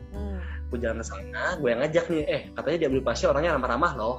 Hmm. 0.08 0.40
gue 0.72 0.78
jalan 0.80 1.04
ke 1.04 1.06
sana 1.06 1.58
gue 1.60 1.68
yang 1.68 1.80
ngajak 1.84 2.04
nih 2.08 2.22
eh 2.24 2.42
katanya 2.56 2.78
di 2.80 2.86
Abdul 2.88 3.04
Pasha 3.04 3.28
orangnya 3.28 3.58
ramah-ramah 3.60 3.92
loh. 3.98 4.16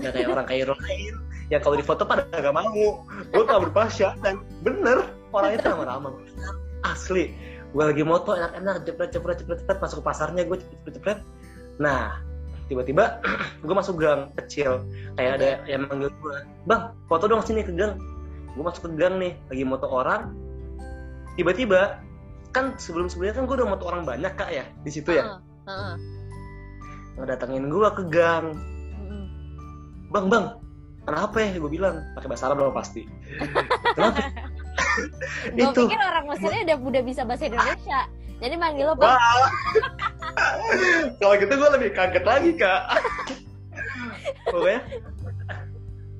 Nggak 0.00 0.12
kayak 0.16 0.28
orang 0.32 0.46
Kairo 0.48 0.74
lain 0.80 1.14
yang 1.52 1.60
kalau 1.60 1.76
di 1.76 1.84
foto 1.84 2.02
pada 2.08 2.24
nggak 2.30 2.54
mau. 2.56 3.04
Gue 3.28 3.42
Abdul 3.44 3.74
Pasha 3.74 4.16
dan 4.24 4.40
bener 4.64 5.04
orang 5.34 5.60
itu 5.60 5.66
ramah-ramah. 5.68 6.10
Asli 6.80 7.36
gue 7.70 7.84
lagi 7.86 8.02
moto 8.02 8.34
enak-enak 8.34 8.82
cepet 8.82 9.08
cepet 9.14 9.36
cepet 9.44 9.56
cepet 9.62 9.76
masuk 9.78 10.02
ke 10.02 10.04
pasarnya 10.08 10.42
gue 10.42 10.58
cepet 10.58 10.74
cepet 10.82 10.92
cepet 10.98 11.18
nah 11.78 12.18
tiba-tiba 12.66 13.22
gue 13.66 13.74
masuk 13.76 14.00
gang 14.00 14.32
kecil. 14.40 14.80
Kayak 15.20 15.32
ada 15.38 15.48
yang 15.68 15.84
manggil 15.86 16.08
gue 16.08 16.36
bang 16.64 16.96
foto 17.06 17.28
dong 17.28 17.44
sini 17.44 17.60
ke 17.60 17.76
gang. 17.76 18.00
Gue 18.56 18.64
masuk 18.64 18.88
ke 18.88 18.90
gang 18.96 19.20
nih 19.20 19.36
lagi 19.52 19.64
moto 19.68 19.84
orang 19.84 20.32
tiba-tiba 21.34 22.00
kan 22.50 22.74
sebelum 22.76 23.06
sebelumnya 23.06 23.38
kan 23.38 23.44
gue 23.46 23.56
udah 23.56 23.68
moto 23.70 23.84
orang 23.86 24.02
banyak 24.02 24.32
kak 24.34 24.50
ya 24.50 24.64
di 24.82 24.90
situ 24.90 25.14
ya 25.14 25.38
Ah, 25.68 25.70
ah. 25.70 25.94
ngedatengin 27.14 27.70
gue 27.70 27.88
ke 27.94 28.02
gang 28.10 28.58
Mm-mm. 28.98 29.24
bang 30.10 30.26
bang 30.26 30.44
kenapa 31.06 31.36
ya 31.38 31.48
gue 31.54 31.70
bilang 31.70 32.02
pakai 32.14 32.28
bahasa 32.28 32.50
Arab 32.50 32.58
dong 32.60 32.74
pasti 32.74 33.06
kenapa 33.96 34.18
Gue 35.54 35.70
itu 35.70 35.80
pikir 35.86 36.00
orang 36.00 36.24
Mesirnya 36.26 36.60
udah 36.66 36.78
udah 36.82 37.02
bisa 37.04 37.22
bahasa 37.22 37.46
Indonesia. 37.46 38.00
Jadi 38.40 38.54
manggil 38.56 38.84
lo 38.90 38.94
bang. 38.96 39.16
kalau 41.20 41.34
gitu 41.36 41.52
gue 41.52 41.70
lebih 41.78 41.90
kaget 41.94 42.24
lagi 42.24 42.50
kak 42.56 42.80
pokoknya 44.48 44.80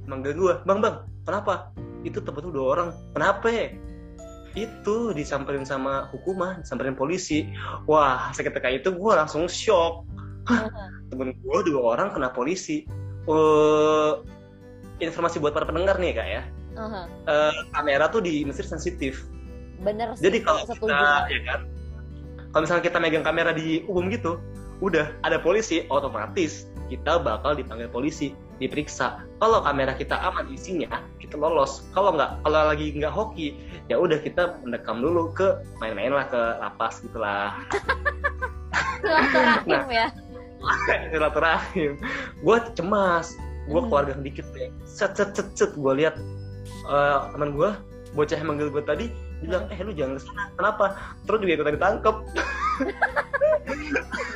manggil 0.07 0.33
gue 0.37 0.55
bang 0.65 0.79
bang 0.79 0.95
kenapa 1.25 1.73
itu 2.03 2.19
tempat 2.21 2.47
dua 2.47 2.67
orang 2.77 2.89
kenapa 3.13 3.47
ya? 3.49 3.67
Itu 4.59 5.15
disamperin 5.15 5.63
sama 5.63 6.11
hukumah 6.11 6.59
disamperin 6.63 6.99
polisi. 6.99 7.47
Wah 7.87 8.31
seketika 8.35 8.71
itu 8.71 8.91
gue 8.91 9.13
langsung 9.15 9.47
shock. 9.47 10.07
Temen 11.11 11.35
gue 11.39 11.59
dua 11.71 11.99
orang 11.99 12.15
kena 12.15 12.31
polisi. 12.35 12.87
Eh, 13.29 14.13
informasi 15.01 15.39
buat 15.39 15.55
para 15.55 15.69
pendengar 15.69 15.97
nih 16.01 16.13
kak 16.17 16.29
ya. 16.29 16.43
Aha. 16.79 17.03
Eh, 17.29 17.55
kamera 17.75 18.11
tuh 18.11 18.23
di 18.25 18.43
Mesir 18.43 18.67
sensitif. 18.67 19.27
Bener 19.81 20.13
sih. 20.13 20.29
jadi 20.29 20.45
kalau 20.45 20.61
setuju. 20.69 20.93
kita 20.93 21.11
ya 21.33 21.41
kan? 21.49 21.61
Kalau 22.51 22.63
misalnya 22.67 22.85
kita 22.85 22.99
megang 23.01 23.25
kamera 23.25 23.51
di 23.55 23.87
umum 23.89 24.13
gitu 24.13 24.37
udah 24.81 25.13
ada 25.25 25.37
polisi 25.41 25.85
otomatis 25.93 26.69
kita 26.89 27.21
bakal 27.21 27.55
dipanggil 27.55 27.87
polisi 27.93 28.33
diperiksa. 28.61 29.25
Kalau 29.41 29.65
kamera 29.65 29.97
kita 29.97 30.15
aman 30.21 30.47
isinya 30.53 31.01
kita 31.19 31.35
lolos. 31.41 31.89
Kalau 31.97 32.13
nggak 32.15 32.45
kalau 32.45 32.61
lagi 32.69 32.93
nggak 32.93 33.11
hoki 33.11 33.57
ya 33.89 33.97
udah 33.97 34.21
kita 34.21 34.61
mendekam 34.63 35.01
dulu 35.01 35.33
ke 35.33 35.65
main-main 35.81 36.13
lah 36.13 36.29
ke 36.29 36.41
lapas 36.61 37.01
gitulah. 37.01 37.57
Silaturahim 39.01 39.85
ya. 39.89 40.07
silaturahim. 41.11 41.93
Gue 42.45 42.57
cemas 42.77 43.35
gue 43.71 43.81
Hmm. 43.81 43.89
keluarga 43.89 44.13
sedikit 44.21 44.47
deh. 44.53 44.69
Set 44.85 45.17
set 45.17 45.33
set 45.33 45.49
set 45.57 45.73
gue 45.73 45.93
lihat 45.97 46.21
eh, 46.87 47.19
teman 47.33 47.57
gue 47.57 47.71
bocah 48.13 48.37
yang 48.37 48.51
manggil 48.53 48.69
gue 48.69 48.83
tadi 48.83 49.07
bilang 49.41 49.65
eh 49.73 49.81
lu 49.81 49.97
jangan 49.97 50.21
ke 50.21 50.23
sana 50.29 50.43
kenapa? 50.59 50.85
Terus 51.25 51.39
juga 51.41 51.53
ikutan 51.57 51.75
ditangkep 51.81 52.17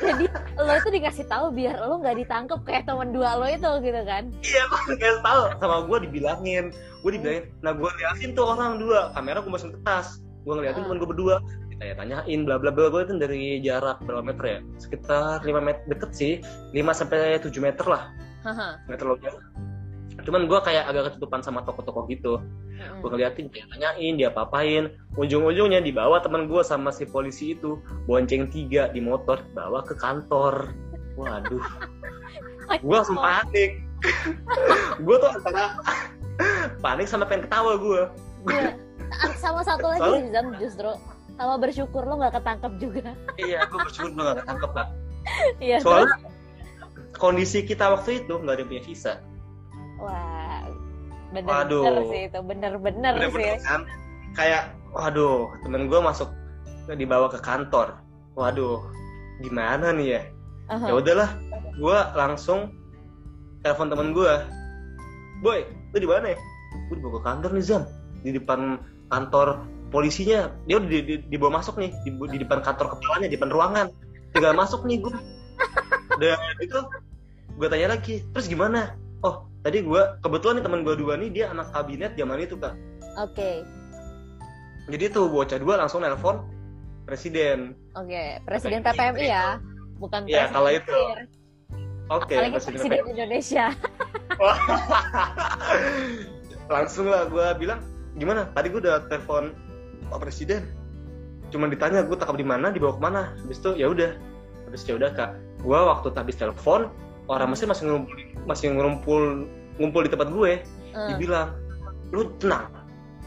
Jadi 0.05 0.25
lo 0.55 0.71
itu 0.71 0.89
dikasih 0.91 1.25
tahu 1.27 1.45
biar 1.51 1.75
lo 1.81 1.99
nggak 1.99 2.17
ditangkap 2.25 2.59
kayak 2.63 2.83
teman 2.87 3.09
dua 3.11 3.35
lo 3.37 3.45
itu 3.49 3.71
gitu 3.83 4.01
kan. 4.05 4.23
iya 4.41 4.63
gue 4.69 4.95
nggak 4.95 5.21
tahu 5.21 5.41
sama 5.59 5.77
gue 5.89 5.97
dibilangin 6.09 6.65
gue 7.03 7.11
dibilangin 7.11 7.43
nah 7.61 7.73
gue 7.73 7.89
liatin 7.99 8.31
tuh 8.33 8.45
orang 8.55 8.77
dua 8.79 9.11
kamera 9.13 9.41
gue 9.41 9.51
masukin 9.51 9.73
ke 9.75 9.81
tas 9.83 10.21
gue 10.45 10.53
ngeliatin 10.53 10.81
Ah. 10.81 10.85
temen 10.87 10.97
gue 11.01 11.09
berdua 11.09 11.35
kita 11.75 11.83
ya 11.83 11.93
tanyain 11.99 12.39
bla 12.47 12.55
bla 12.55 12.71
bla 12.71 12.87
gue 12.87 13.01
itu 13.03 13.13
dari 13.19 13.59
jarak 13.59 13.97
berapa 14.05 14.23
meter 14.23 14.45
ya 14.47 14.59
sekitar 14.79 15.43
5 15.43 15.51
meter 15.59 15.83
deket 15.91 16.11
sih 16.15 16.33
5 16.71 16.81
sampai 16.95 17.41
7 17.41 17.51
meter 17.59 17.85
lah 17.85 18.03
Haha. 18.45 18.79
nggak 18.87 18.97
terlalu 19.01 19.17
jauh 19.25 19.41
cuman 20.23 20.47
gue 20.47 20.59
kayak 20.59 20.87
agak 20.87 21.03
ketutupan 21.11 21.41
sama 21.41 21.61
toko-toko 21.61 22.07
gitu. 22.07 22.39
Mm-mm. 22.39 22.99
gue 22.99 23.09
ngeliatin 23.09 23.47
dia 23.47 23.63
tanyain 23.67 24.13
dia 24.15 24.29
papain 24.29 24.87
ujung-ujungnya 25.15 25.79
dibawa 25.79 26.19
teman 26.19 26.45
gue 26.45 26.61
sama 26.61 26.89
si 26.89 27.03
polisi 27.03 27.51
itu. 27.51 27.75
Bonceng 28.03 28.47
tiga 28.47 28.87
di 28.87 28.99
motor 28.99 29.43
bawa 29.51 29.81
ke 29.81 29.93
kantor. 29.93 30.71
Waduh. 31.15 31.63
Gue 32.83 32.91
langsung 32.91 33.15
panik. 33.15 33.79
Gue 35.05 35.15
tuh 35.15 35.29
antara 35.29 35.77
panik 36.83 37.05
sama 37.05 37.23
pengen 37.23 37.45
ketawa 37.45 37.75
gue 37.75 38.01
Iya. 38.45 38.71
Sama 39.35 39.61
satu 39.61 39.85
lagi 39.87 40.01
Soalnya- 40.01 40.31
Zam 40.31 40.47
justru. 40.57 40.91
Sama 41.35 41.55
bersyukur 41.55 42.01
lo 42.01 42.15
nggak 42.17 42.33
ketangkep 42.33 42.73
juga. 42.79 43.11
iya 43.35 43.63
gue 43.65 43.75
bersyukur 43.77 44.11
gue 44.11 44.23
gak 44.25 44.39
ketangkep 44.41 44.71
lah 44.71 44.87
Iya. 45.57 45.77
soalnya 45.79 46.15
kondisi 47.13 47.59
kita 47.61 47.91
waktu 47.91 48.23
itu 48.23 48.33
nggak 48.35 48.53
ada 48.53 48.61
yang 48.61 48.69
punya 48.69 48.83
visa 48.83 49.13
Wah, 50.05 50.61
bener-bener 51.33 51.65
Waduh. 51.65 52.13
sih 52.13 52.21
itu, 52.29 52.39
bener-bener 52.45 53.13
sih. 53.17 53.21
bener-bener 53.25 53.57
kan? 53.65 53.81
Kayak 54.35 54.63
waduh 54.93 55.49
temen 55.65 55.89
gue 55.89 55.99
masuk 55.99 56.29
dibawa 56.93 57.27
ke 57.33 57.39
kantor. 57.41 57.97
Waduh 58.37 58.85
gimana 59.41 59.89
nih 59.91 60.07
ya? 60.15 60.21
Aha. 60.65 60.85
ya 60.89 60.93
udahlah 60.97 61.29
gue 61.77 61.97
langsung 62.17 62.73
telepon 63.61 63.85
temen 63.93 64.17
gue 64.17 64.33
boy 65.45 65.61
lu 65.93 65.97
di 65.97 66.07
mana 66.09 66.33
ya? 66.33 66.39
Gue 66.89 66.95
dibawa 67.01 67.13
ke 67.17 67.23
kantor 67.25 67.49
nih 67.57 67.65
Zam 67.65 67.83
di 68.21 68.31
depan 68.33 68.77
kantor 69.09 69.65
polisinya. 69.89 70.53
Dia 70.69 70.77
udah 70.81 70.89
di, 70.89 70.99
di- 71.01 71.23
dibawa 71.29 71.61
masuk 71.61 71.81
nih 71.81 71.89
di, 72.05 72.09
di 72.13 72.37
depan 72.41 72.61
kantor 72.61 72.93
kepalanya 72.97 73.27
di 73.31 73.35
depan 73.37 73.49
ruangan. 73.49 73.87
Tinggal 74.35 74.53
masuk 74.53 74.83
nih 74.85 74.99
gue 75.01 75.15
dan 76.19 76.35
itu 76.59 76.79
gue 77.55 77.67
tanya 77.71 77.95
lagi 77.95 78.19
terus 78.35 78.51
gimana 78.51 78.99
oh 79.25 79.49
tadi 79.65 79.81
gue 79.81 80.01
kebetulan 80.21 80.61
nih 80.61 80.65
teman 80.69 80.81
gue 80.85 80.95
dua 80.95 81.13
nih 81.17 81.29
dia 81.33 81.45
anak 81.49 81.73
kabinet 81.73 82.13
zaman 82.13 82.37
itu 82.37 82.55
kak 82.55 82.77
Oke, 83.15 83.63
jadi 84.91 85.07
tuh 85.07 85.31
bocah 85.31 85.55
dua 85.55 85.79
langsung 85.79 86.03
nelpon 86.03 86.43
presiden 87.07 87.71
oke. 87.95 88.43
Presiden 88.43 88.83
Kayak 88.83 88.91
PPMI 88.91 89.15
gitu. 89.15 89.31
ya, 89.31 89.45
bukan 89.97 90.21
Iya, 90.27 90.43
presiden 90.43 90.53
kalau 90.53 90.69
itu. 90.69 90.91
Mesir. 90.91 91.17
oke 92.05 92.33
Apalagi 92.35 92.53
presiden 92.53 92.75
presiden 92.75 93.03
Indonesia. 93.09 93.65
langsung 96.65 97.05
lah 97.07 97.29
gue 97.29 97.47
bilang 97.61 97.79
gimana 98.17 98.49
tadi 98.51 98.67
gue 98.73 98.81
udah 98.81 99.05
telepon 99.07 99.53
pak 100.09 100.19
presiden 100.21 100.65
cuma 101.53 101.69
ditanya 101.69 102.01
gue 102.03 102.17
takap 102.17 102.35
di 102.35 102.45
mana 102.45 102.73
dibawa 102.73 102.97
ke 102.97 103.01
mana 103.01 103.21
habis 103.37 103.61
itu 103.61 103.71
ya 103.77 103.87
udah 103.89 104.11
habis 104.65 104.81
itu 104.83 104.89
ya 104.91 104.95
udah 104.97 105.09
kak 105.13 105.31
gue 105.61 105.77
waktu 105.77 106.07
habis 106.11 106.35
telepon 106.35 106.89
orang 107.31 107.47
Mesir 107.51 107.65
masih 107.69 107.89
ngumpul 107.89 108.15
masih 108.45 108.67
ngumpul 108.73 109.23
ngumpul 109.81 110.01
di 110.05 110.09
tempat 110.11 110.29
gue. 110.31 110.51
Eh, 110.95 111.07
dibilang 111.11 111.51
lu 112.15 112.31
tenang 112.39 112.71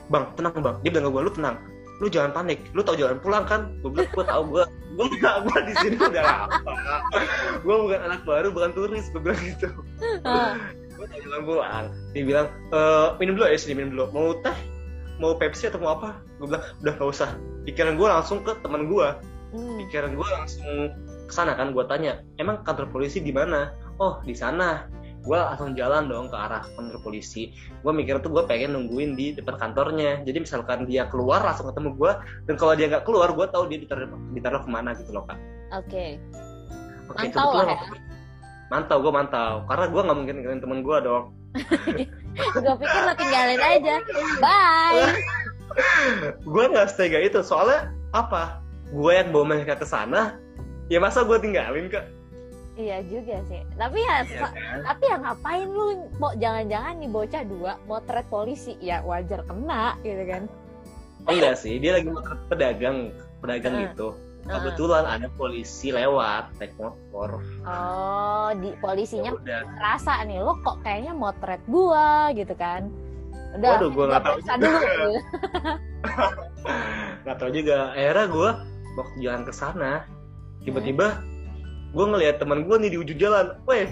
bang 0.09 0.25
tenang 0.39 0.53
bang. 0.57 0.77
Dia 0.83 0.91
bilang 0.95 1.05
ke 1.09 1.13
gue 1.13 1.23
lu 1.29 1.33
tenang 1.33 1.57
lu 1.99 2.07
jangan 2.07 2.31
panik 2.31 2.63
lu 2.73 2.81
tau 2.87 2.95
jalan 2.95 3.19
pulang 3.19 3.45
kan? 3.45 3.75
Gue 3.83 3.91
bilang 3.91 4.09
gue 4.15 4.25
tau 4.25 4.43
gue 4.47 4.65
gue 4.99 5.07
nggak 5.19 5.37
gue 5.47 5.59
di 5.67 5.75
sini 5.83 5.97
udah 5.99 6.23
lama. 6.23 6.73
Gue 7.67 7.75
bukan 7.87 8.01
anak 8.03 8.21
baru 8.27 8.49
bukan 8.51 8.71
turis 8.75 9.07
gue 9.15 9.21
bilang 9.23 9.39
gitu. 9.39 9.69
Eh, 10.03 10.53
gue 10.95 11.07
tau 11.07 11.19
jalan 11.23 11.43
pulang 11.47 11.87
dia 12.15 12.23
bilang 12.27 12.47
e, 12.71 12.79
minum 13.23 13.39
dulu 13.39 13.47
ya 13.47 13.59
sini 13.59 13.75
minum 13.79 13.91
dulu. 13.95 14.05
Mau 14.15 14.27
teh 14.43 14.57
mau 15.19 15.35
Pepsi 15.39 15.71
atau 15.71 15.79
mau 15.83 15.99
apa? 15.99 16.19
Gue 16.39 16.51
bilang 16.51 16.65
udah 16.83 16.93
gak 16.99 17.11
usah. 17.15 17.31
Pikiran 17.63 17.95
gue 17.95 18.09
langsung 18.11 18.43
ke 18.43 18.55
teman 18.63 18.91
gue 18.91 19.07
hmm, 19.53 19.73
pikiran 19.85 20.13
gue 20.17 20.29
langsung 20.29 20.93
ke 21.29 21.33
sana 21.33 21.57
kan 21.57 21.73
gue 21.73 21.85
tanya 21.89 22.25
emang 22.41 22.65
kantor 22.65 22.89
polisi 22.89 23.21
di 23.21 23.33
mana 23.33 23.73
oh 23.99 24.19
di 24.23 24.35
sana. 24.35 24.87
Gue 25.19 25.37
langsung 25.37 25.77
jalan 25.77 26.09
dong 26.09 26.31
ke 26.31 26.37
arah 26.39 26.65
kantor 26.73 27.05
polisi. 27.05 27.53
Gue 27.85 27.93
mikir 27.93 28.23
tuh 28.23 28.33
gue 28.33 28.49
pengen 28.49 28.73
nungguin 28.73 29.13
di 29.13 29.37
depan 29.37 29.61
kantornya. 29.61 30.23
Jadi 30.25 30.41
misalkan 30.41 30.89
dia 30.89 31.05
keluar 31.11 31.45
langsung 31.45 31.69
ketemu 31.69 31.91
gue 32.01 32.13
dan 32.49 32.55
kalau 32.57 32.73
dia 32.73 32.87
nggak 32.89 33.05
keluar 33.05 33.29
gue 33.35 33.45
tahu 33.51 33.69
dia 33.69 33.77
ditaruh 33.77 34.09
ditaruh 34.33 34.63
ke 34.65 34.71
mana 34.71 34.97
gitu 34.97 35.13
loh 35.13 35.27
kak. 35.29 35.37
Oke, 35.77 36.17
Oke, 37.13 37.29
Mantau 37.29 37.45
kebetulan 37.45 37.67
lah 37.67 37.69
ya. 37.69 37.77
waktu- 37.77 38.07
mantau 38.69 38.97
gue 39.01 39.13
mantau. 39.13 39.53
Karena 39.69 39.85
gue 39.85 40.01
nggak 40.01 40.17
mungkin 40.17 40.35
ninggalin 40.41 40.61
temen 40.63 40.81
gue 40.81 40.97
dong. 41.03 41.25
Gue 42.39 42.75
pikir 42.79 43.01
lo 43.03 43.15
tinggalin 43.19 43.59
aja. 43.59 43.95
Bye. 44.39 45.19
gue 46.55 46.65
nggak 46.71 46.87
setega 46.89 47.19
itu. 47.21 47.43
Soalnya 47.43 47.91
apa? 48.15 48.63
Gue 48.89 49.13
yang 49.13 49.29
bawa 49.29 49.45
mereka 49.45 49.77
ke 49.77 49.85
sana 49.85 50.39
ya 50.89 50.97
masa 50.97 51.21
gue 51.21 51.37
tinggalin 51.37 51.93
kak 51.93 52.09
Iya 52.79 53.03
juga 53.11 53.43
sih. 53.51 53.63
Tapi 53.75 53.99
ya, 53.99 54.17
Iya 54.23 54.39
kan? 54.55 54.79
tapi 54.87 55.03
ya 55.11 55.17
ngapain 55.19 55.67
lu 55.67 55.87
mau 56.23 56.31
jangan-jangan 56.39 56.95
nih 57.03 57.11
bocah 57.11 57.43
dua 57.43 57.73
motret 57.91 58.27
polisi 58.31 58.79
ya 58.79 59.03
wajar 59.03 59.43
kena 59.45 59.99
gitu 60.07 60.23
kan. 60.31 60.43
Oh, 61.27 61.35
enggak 61.35 61.59
sih 61.59 61.75
dia 61.83 61.99
lagi 61.99 62.07
motret 62.07 62.39
pedagang 62.47 63.11
pedagang 63.43 63.75
Heeh. 63.75 63.91
gitu 63.93 64.09
kebetulan 64.49 65.05
ada 65.05 65.29
polisi 65.37 65.93
lewat 65.93 66.57
naik 66.57 66.73
motor 66.81 67.43
Oh, 67.69 68.49
di 68.57 68.73
polisinya 68.81 69.37
udah 69.37 69.61
rasa 69.77 70.25
nih 70.25 70.41
lo 70.41 70.57
kok 70.65 70.81
kayaknya 70.81 71.13
motret 71.13 71.61
gua 71.69 72.31
gitu 72.33 72.55
kan. 72.57 72.89
Udah, 73.59 73.77
Waduh, 73.77 73.91
gua 73.93 74.05
nggak 74.09 74.23
tahu 74.25 74.39
juga. 74.41 74.55
dulu. 74.57 75.13
nggak 77.27 77.37
tahu 77.43 77.51
juga 77.53 77.77
akhirnya 77.93 78.27
gue 78.31 78.51
waktu 78.97 79.17
jalan 79.21 79.43
ke 79.45 79.53
sana 79.53 79.93
tiba-tiba 80.63 81.21
gue 81.89 82.05
ngelihat 82.05 82.37
teman 82.41 82.69
gue 82.69 82.77
nih 82.77 82.91
di 82.93 82.99
ujung 83.01 83.19
jalan 83.19 83.57
weh 83.65 83.89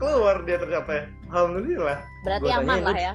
keluar 0.00 0.40
dia 0.48 0.56
ternyata. 0.56 1.06
Alhamdulillah. 1.28 1.98
Berarti 2.24 2.48
Gua 2.48 2.56
aman 2.58 2.78
lah 2.82 2.94
"Lu 2.94 2.96
ya. 2.96 3.14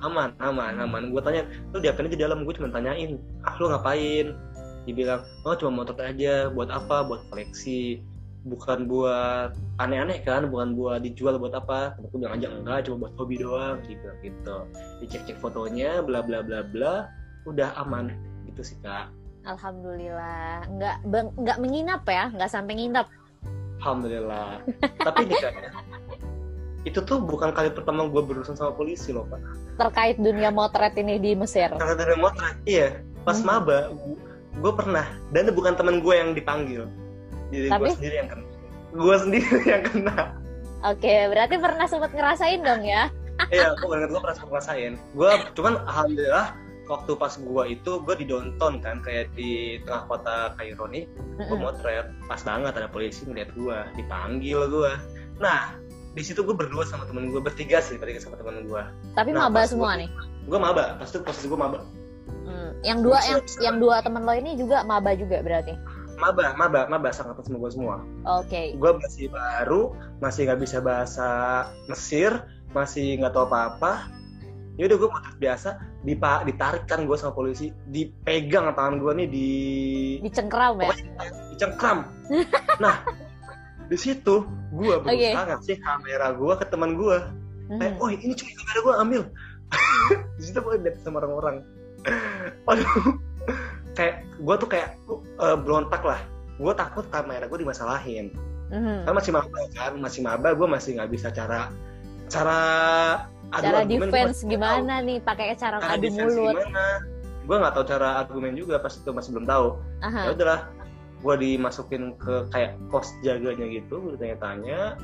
aman 0.00 0.28
aman 0.38 0.72
aman. 0.80 1.02
Gue 1.10 1.20
tanya 1.24 1.42
lu 1.72 1.78
diapain 1.80 2.06
aja 2.06 2.16
di 2.16 2.22
dalam? 2.22 2.44
Gue 2.44 2.54
cuma 2.56 2.68
tanyain 2.68 3.16
ah 3.46 3.54
lu 3.56 3.72
ngapain? 3.72 4.36
Dibilang 4.84 5.20
oh 5.44 5.54
cuma 5.56 5.82
motor 5.84 5.96
aja 6.00 6.52
buat 6.52 6.68
apa? 6.68 7.08
Buat 7.08 7.24
koleksi. 7.32 8.04
Bukan 8.40 8.88
buat 8.88 9.52
aneh-aneh 9.76 10.24
kan 10.24 10.48
bukan 10.48 10.72
buat 10.72 11.04
dijual 11.04 11.36
buat 11.36 11.52
apa? 11.52 11.96
Aku 12.00 12.16
bilang 12.16 12.40
aja 12.40 12.48
enggak 12.48 12.88
cuma 12.88 13.08
buat 13.08 13.12
hobi 13.20 13.36
doang. 13.40 13.80
Gitu 13.84 14.08
gitu. 14.24 14.56
Dicek-cek 15.04 15.36
fotonya 15.40 16.00
bla 16.04 16.24
bla 16.24 16.40
bla 16.40 16.64
bla 16.64 17.08
udah 17.44 17.76
aman. 17.80 18.12
Gitu 18.48 18.60
sih 18.64 18.76
kak. 18.80 19.12
Alhamdulillah. 19.44 20.68
Nggak 20.68 20.96
beng- 21.08 21.32
nggak 21.36 21.58
menginap 21.60 22.04
ya, 22.04 22.28
nggak 22.32 22.52
sampai 22.52 22.76
nginep. 22.76 23.08
Alhamdulillah. 23.80 24.60
Tapi 25.00 25.20
nih 25.26 25.36
kak 25.40 25.54
itu 26.80 26.96
tuh 27.04 27.20
bukan 27.20 27.52
kali 27.52 27.68
pertama 27.68 28.08
gue 28.08 28.22
berurusan 28.22 28.54
sama 28.54 28.72
polisi 28.72 29.12
loh 29.12 29.24
pak. 29.26 29.40
Terkait 29.76 30.16
dunia 30.16 30.48
motret 30.48 30.96
ini 30.96 31.16
di 31.16 31.32
Mesir. 31.34 31.68
karena 31.70 31.92
dari 31.92 32.16
motret 32.16 32.56
iya. 32.64 33.00
Pas 33.20 33.36
Hmm. 33.36 33.48
maba 33.60 33.92
gue 34.54 34.72
pernah. 34.72 35.04
Dan 35.28 35.44
itu 35.44 35.54
bukan 35.54 35.76
temen 35.76 36.00
gue 36.00 36.14
yang 36.14 36.32
dipanggil. 36.32 36.88
Jadi 37.50 37.66
gue 37.66 37.74
Tapi? 37.74 37.88
sendiri 37.92 38.14
yang 38.16 38.28
kena. 38.28 38.46
Gue 38.90 39.16
sendiri 39.16 39.56
yang 39.72 39.82
kena. 39.82 40.16
Oke, 40.80 41.28
berarti 41.28 41.54
pernah 41.60 41.84
sempat 41.84 42.10
ngerasain 42.10 42.60
dong 42.60 42.80
ya? 42.82 43.12
iya 43.48 43.72
gue 43.72 43.88
gue 43.88 44.20
pernah 44.20 44.36
sempat 44.36 44.50
ngerasain. 44.50 44.92
Gue 45.12 45.30
cuman 45.52 45.74
alhamdulillah 45.84 46.46
waktu 46.90 47.14
pas 47.14 47.30
gue 47.32 47.64
itu 47.70 47.92
gue 48.00 48.14
di 48.16 48.26
downtown 48.26 48.82
kan 48.82 48.98
kayak 48.98 49.30
di 49.32 49.50
tengah 49.80 50.04
kota 50.06 50.36
Kairo 50.54 50.84
nih 50.84 51.06
Mm-mm. 51.38 51.56
motret 51.56 52.10
pas 52.26 52.42
banget 52.42 52.74
ada 52.74 52.86
polisi 52.86 53.22
ngeliat 53.22 53.54
gue 53.54 53.76
dipanggil 53.94 54.66
gue 54.66 54.92
nah 55.38 55.78
di 56.10 56.20
situ 56.20 56.42
gue 56.42 56.50
berdua 56.52 56.82
sama 56.82 57.06
temen 57.06 57.30
gue 57.30 57.38
bertiga 57.38 57.78
sih 57.78 57.94
bertiga 57.94 58.18
sama 58.18 58.34
temen 58.34 58.66
gue 58.66 58.82
Tapi 59.14 59.30
Nah, 59.30 59.46
maba 59.46 59.62
semua 59.64 59.94
gua- 59.94 60.00
nih. 60.00 60.08
gue 60.42 60.58
maba 60.58 60.84
pas 60.96 61.06
itu 61.06 61.18
posisi 61.20 61.46
gue 61.46 61.56
maba 61.56 61.80
Hmm. 62.40 62.74
Yang 62.82 62.98
dua 63.00 63.18
yang 63.22 63.40
yang 63.60 63.76
dua 63.78 63.96
temen 64.00 64.22
lo 64.22 64.32
ini 64.32 64.54
juga 64.54 64.82
maba 64.82 65.14
juga 65.14 65.38
berarti. 65.38 65.70
maba 66.16 66.52
maba 66.52 66.84
maba 66.84 67.08
sangat 67.10 67.38
sama 67.40 67.56
gue 67.58 67.70
semua 67.70 68.02
Oke. 68.28 68.74
gue 68.74 68.90
masih 68.92 69.30
baru 69.30 69.94
masih 70.18 70.44
nggak 70.44 70.60
bisa 70.60 70.78
bahasa 70.78 71.28
Mesir 71.86 72.42
masih 72.68 73.16
nggak 73.16 73.30
tahu 73.30 73.46
apa-apa 73.46 74.04
ya 74.80 74.88
udah 74.88 74.96
gue 74.96 75.08
motret 75.12 75.36
biasa 75.36 75.68
dipa 76.00 76.40
ditarik 76.40 76.88
kan 76.88 77.04
gue 77.04 77.12
sama 77.12 77.36
polisi 77.36 77.68
dipegang 77.84 78.72
tangan 78.72 78.96
gue 78.96 79.12
nih 79.12 79.28
di 79.28 79.48
Dicengkram 80.24 80.80
ya. 80.80 80.88
dicengkram. 81.52 82.08
Nah 82.82 83.04
di 83.86 83.98
situ 84.00 84.40
gue 84.72 84.94
berusaha 84.96 85.42
ngasih 85.52 85.76
kamera 85.78 86.32
gue 86.32 86.52
ke 86.56 86.64
teman 86.64 86.96
gue 86.96 87.16
kayak 87.70 87.92
Mhm. 87.92 88.02
oh 88.02 88.08
ini 88.08 88.32
cuma 88.32 88.50
kamera 88.56 88.78
gue 88.80 88.94
ambil. 88.98 89.22
Di 90.34 90.42
situ 90.42 90.58
gue 90.58 90.74
lihat 90.80 90.96
sama 91.04 91.20
orang-orang. 91.20 91.62
Aduh. 92.66 93.14
Kayak 93.92 94.26
gue 94.40 94.54
tuh 94.56 94.66
kayak 94.66 94.88
eh, 95.38 95.56
berontak 95.60 96.02
lah. 96.02 96.18
Gue 96.56 96.72
takut 96.72 97.04
kamera 97.06 97.44
gue 97.44 97.58
dimasalahin. 97.60 98.32
Mhm. 98.70 99.02
kan 99.02 99.12
masih 99.12 99.34
maba 99.34 99.60
kan 99.70 99.92
masih 99.98 100.20
maba 100.22 100.54
gue 100.54 100.62
masih 100.64 100.94
nggak 100.94 101.10
bisa 101.10 101.28
cara 101.30 101.74
cara 102.26 102.62
Cara 103.52 103.82
defense 103.82 104.42
gimana 104.42 105.00
nih 105.00 105.18
pakai 105.18 105.54
cara 105.54 105.78
tahu. 105.78 105.90
adu 105.92 106.08
mulut. 106.08 106.54
gimana 106.56 106.84
gue 107.40 107.56
nggak 107.56 107.74
tahu 107.74 107.84
cara 107.84 108.08
argumen 108.16 108.54
juga 108.54 108.78
pas 108.78 108.92
itu 108.92 109.10
masih 109.10 109.30
belum 109.32 109.44
tahu 109.44 109.66
ya 110.00 110.30
udahlah 110.30 110.60
gue 111.18 111.34
dimasukin 111.36 112.14
ke 112.14 112.46
kayak 112.48 112.78
pos 112.86 113.10
jaganya 113.20 113.66
gitu 113.66 113.98
gue 113.98 114.14
tanya-tanya 114.14 114.94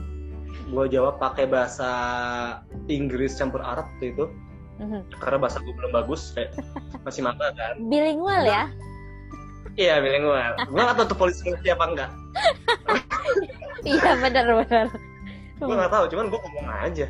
gue 0.65 0.85
jawab 0.87 1.19
pakai 1.19 1.45
bahasa 1.45 1.91
Inggris 2.87 3.35
campur 3.35 3.61
Arab 3.61 3.91
waktu 3.91 4.13
itu 4.13 4.27
Mhm. 4.77 5.09
karena 5.17 5.39
bahasa 5.41 5.59
gue 5.59 5.73
belum 5.73 5.89
bagus 5.91 6.31
kayak 6.33 6.53
masih 7.03 7.25
maba 7.25 7.49
kan 7.51 7.81
Bilingual 7.83 8.45
ya. 8.45 8.69
iya 9.75 9.99
bilingual 9.99 10.53
gue 10.63 10.77
nggak 10.77 10.97
tahu 10.97 11.07
tuh 11.09 11.19
polisi 11.19 11.41
ngerti 11.45 11.69
apa 11.69 11.85
enggak 11.87 12.11
Iya 13.89 14.13
benar 14.19 14.47
benar. 14.55 14.87
gue 15.57 15.75
nggak 15.75 15.89
tahu 15.91 16.05
cuman 16.09 16.25
gue 16.29 16.39
ngomong 16.39 16.69
aja 16.79 17.07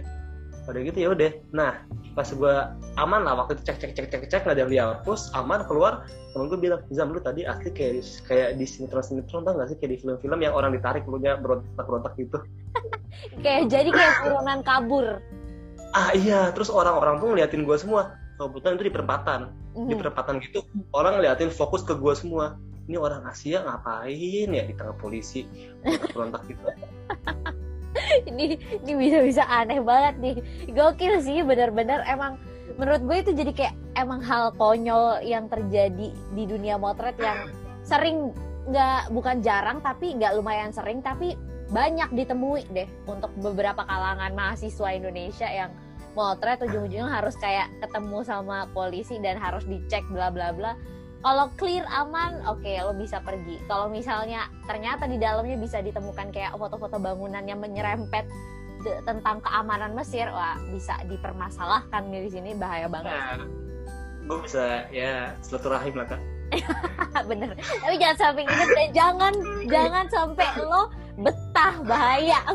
pada 0.66 0.78
gitu 0.82 0.98
ya 0.98 1.08
udah. 1.14 1.30
Nah 1.54 1.72
pas 2.18 2.26
gue 2.26 2.54
aman 2.98 3.20
lah 3.22 3.38
waktu 3.38 3.54
itu 3.60 3.70
cek 3.70 3.78
cek 3.78 3.92
cek 3.94 4.06
cek 4.08 4.22
cek 4.26 4.42
nggak 4.48 4.56
ada 4.56 4.62
yang 4.66 4.72
dihapus 4.72 5.30
aman 5.36 5.62
keluar 5.68 6.08
temen 6.32 6.48
gue 6.48 6.58
bilang 6.60 6.80
Zam 6.92 7.12
lu 7.12 7.20
tadi 7.20 7.44
asli 7.48 7.70
kayak 7.72 7.92
di- 8.00 8.20
kayak 8.24 8.48
di 8.60 8.64
sinetron 8.68 9.04
sinetron 9.04 9.44
tau 9.46 9.56
gak 9.56 9.72
sih? 9.72 9.76
Kayak 9.80 9.90
di 9.94 9.98
film-film 10.04 10.38
yang 10.44 10.52
orang 10.52 10.76
ditarik 10.76 11.06
lu 11.08 11.16
nya 11.16 11.38
berontak 11.40 11.84
berontak 11.86 12.12
gitu. 12.20 12.36
Kayak 13.40 13.72
jadi 13.72 13.88
kayak 13.88 14.14
turunan 14.28 14.60
kabur. 14.60 15.06
ah 15.96 16.12
iya. 16.12 16.52
Terus 16.52 16.68
orang-orang 16.68 17.16
tuh 17.16 17.32
ngeliatin 17.32 17.64
gue 17.64 17.76
semua. 17.80 18.12
Kebetulan 18.36 18.76
itu 18.76 18.84
di 18.84 18.92
perempatan. 18.92 19.40
Di 19.72 19.94
perempatan 19.96 20.36
gitu 20.44 20.60
orang 20.92 21.16
ngeliatin 21.16 21.48
fokus 21.48 21.80
ke 21.80 21.96
gue 21.96 22.12
semua. 22.12 22.60
Ini 22.86 23.00
orang 23.00 23.24
Asia 23.24 23.64
ngapain 23.64 24.48
ya 24.52 24.62
di 24.68 24.74
tengah 24.76 24.92
polisi? 25.00 25.48
Berontak 26.12 26.44
gitu 26.52 26.60
ini 28.30 28.56
ini 28.84 28.92
bisa-bisa 28.96 29.44
aneh 29.46 29.80
banget 29.80 30.14
nih. 30.20 30.36
Gokil 30.72 31.22
sih 31.22 31.42
benar-benar. 31.42 32.04
Emang 32.06 32.40
menurut 32.76 33.02
gue 33.04 33.16
itu 33.22 33.32
jadi 33.32 33.52
kayak 33.52 33.74
emang 33.96 34.20
hal 34.20 34.52
konyol 34.58 35.24
yang 35.24 35.48
terjadi 35.48 36.12
di 36.12 36.44
dunia 36.44 36.76
motret 36.76 37.16
yang 37.16 37.48
sering 37.86 38.34
nggak 38.66 39.14
bukan 39.14 39.40
jarang 39.46 39.78
tapi 39.78 40.18
nggak 40.18 40.34
lumayan 40.34 40.74
sering 40.74 40.98
tapi 40.98 41.38
banyak 41.70 42.10
ditemui 42.14 42.66
deh 42.74 42.86
untuk 43.06 43.30
beberapa 43.38 43.82
kalangan 43.86 44.34
mahasiswa 44.34 44.88
Indonesia 44.94 45.48
yang 45.50 45.70
motret. 46.14 46.62
Ujung-ujungnya 46.62 47.10
harus 47.10 47.34
kayak 47.38 47.70
ketemu 47.82 48.22
sama 48.22 48.66
polisi 48.74 49.18
dan 49.22 49.38
harus 49.38 49.66
dicek 49.66 50.02
bla 50.10 50.30
bla 50.30 50.50
bla 50.54 50.74
kalau 51.24 51.50
clear 51.56 51.84
aman 51.90 52.44
oke 52.46 52.72
lo 52.84 52.92
bisa 52.94 53.18
pergi. 53.24 53.58
Kalau 53.66 53.88
misalnya 53.90 54.46
ternyata 54.68 55.08
di 55.08 55.16
dalamnya 55.16 55.56
bisa 55.58 55.80
ditemukan 55.80 56.30
kayak 56.30 56.54
foto-foto 56.54 57.00
bangunan 57.00 57.42
yang 57.44 57.58
menyerempet 57.58 58.28
de- 58.84 59.00
tentang 59.02 59.40
keamanan 59.42 59.96
Mesir 59.96 60.28
wah 60.30 60.54
bisa 60.70 60.94
dipermasalahkan 61.08 62.02
nih 62.12 62.20
di 62.26 62.30
sini 62.30 62.50
bahaya 62.54 62.86
banget. 62.86 63.10
Nah, 63.10 63.42
gue 64.26 64.38
bisa 64.44 64.86
ya 64.94 65.34
silaturahim 65.42 65.94
lah 65.98 66.06
kak. 66.06 66.20
Bener. 67.30 67.50
Tapi 67.58 67.94
jangan 67.98 68.18
sampai 68.18 68.42
inget 68.46 68.68
dan 68.70 68.88
jangan 68.94 69.34
jangan 69.66 70.04
sampai 70.12 70.48
lo 70.62 70.82
betah 71.18 71.74
bahaya. 71.82 72.38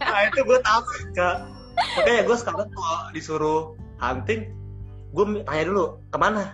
Nah 0.00 0.22
itu 0.28 0.40
gue 0.44 0.58
takut 0.60 1.00
kak. 1.16 1.36
Makanya 1.96 2.22
gue 2.28 2.36
sekarang 2.36 2.68
kalau 2.68 2.98
disuruh 3.16 3.60
hunting 3.96 4.52
gue 5.10 5.24
tanya 5.48 5.64
dulu 5.66 5.84
ke 6.12 6.18
mana. 6.20 6.44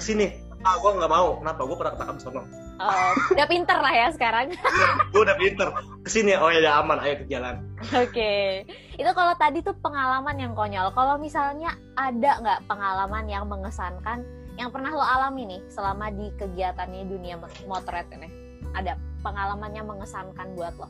Ke 0.00 0.04
sini. 0.04 0.26
Ah 0.64 0.76
gue 0.80 0.90
nggak 0.96 1.12
mau. 1.12 1.36
Kenapa? 1.40 1.60
Gue 1.64 1.76
pernah 1.76 1.92
ketangkap 1.96 2.16
sono 2.20 2.42
Oh, 2.80 3.12
udah 3.36 3.46
pinter 3.48 3.76
lah 3.76 3.92
ya 3.92 4.08
sekarang. 4.08 4.56
Gue 5.12 5.20
udah 5.20 5.36
pinter. 5.36 5.68
Ke 6.00 6.08
sini 6.08 6.32
oh 6.32 6.48
ya 6.48 6.64
udah 6.64 6.80
aman. 6.80 6.96
Ayo 7.04 7.20
ke 7.20 7.28
jalan. 7.28 7.60
Oke, 7.92 8.64
itu 8.96 9.10
kalau 9.12 9.36
tadi 9.36 9.60
tuh 9.60 9.76
pengalaman 9.84 10.36
yang 10.40 10.56
konyol. 10.56 10.88
Kalau 10.96 11.20
misalnya 11.20 11.76
ada 12.00 12.40
nggak 12.40 12.60
pengalaman 12.64 13.28
yang 13.28 13.44
mengesankan? 13.52 14.24
Yang 14.56 14.72
pernah 14.72 14.96
lo 14.96 15.04
alami 15.04 15.44
nih 15.44 15.60
selama 15.68 16.08
di 16.08 16.32
kegiatannya 16.40 17.04
dunia 17.04 17.36
motret 17.68 18.08
ini? 18.16 18.28
Ada 18.72 18.96
pengalaman 19.20 19.76
yang 19.76 19.84
mengesankan 19.84 20.56
buat 20.56 20.72
lo? 20.80 20.88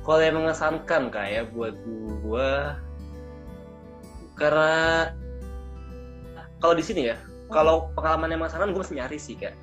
kalau 0.00 0.20
yang 0.20 0.36
mengesankan 0.40 1.12
kayak 1.12 1.52
buat 1.52 1.76
gue 2.24 2.50
karena 4.36 5.12
kalau 6.60 6.74
di 6.74 6.84
sini 6.84 7.12
ya 7.12 7.16
kalau 7.50 7.90
pengalaman 7.92 8.30
yang 8.30 8.40
mengesankan 8.40 8.70
gue 8.70 8.80
masih 8.80 8.96
nyari 8.96 9.18
sih 9.18 9.34
kak 9.34 9.54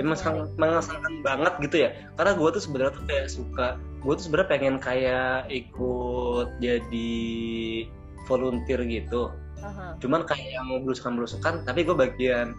yang 0.00 0.08
mengesankan, 0.08 0.48
mengesankan 0.56 1.14
banget 1.20 1.52
gitu 1.60 1.76
ya. 1.84 1.88
Karena 2.16 2.32
gue 2.32 2.48
tuh 2.48 2.62
sebenarnya 2.64 2.92
tuh 2.96 3.04
kayak 3.04 3.26
suka 3.28 3.66
gue 3.76 4.12
tuh 4.16 4.24
sebenarnya 4.24 4.48
pengen 4.48 4.74
kayak 4.80 5.52
ikut 5.52 6.48
jadi 6.58 7.12
volunteer 8.24 8.80
gitu. 8.88 9.32
Aha. 9.62 9.94
cuman 10.02 10.26
kayak 10.26 10.58
yang 10.58 10.66
belusukan 10.82 11.14
belusukan 11.14 11.62
tapi 11.62 11.86
gue 11.86 11.94
bagian 11.94 12.56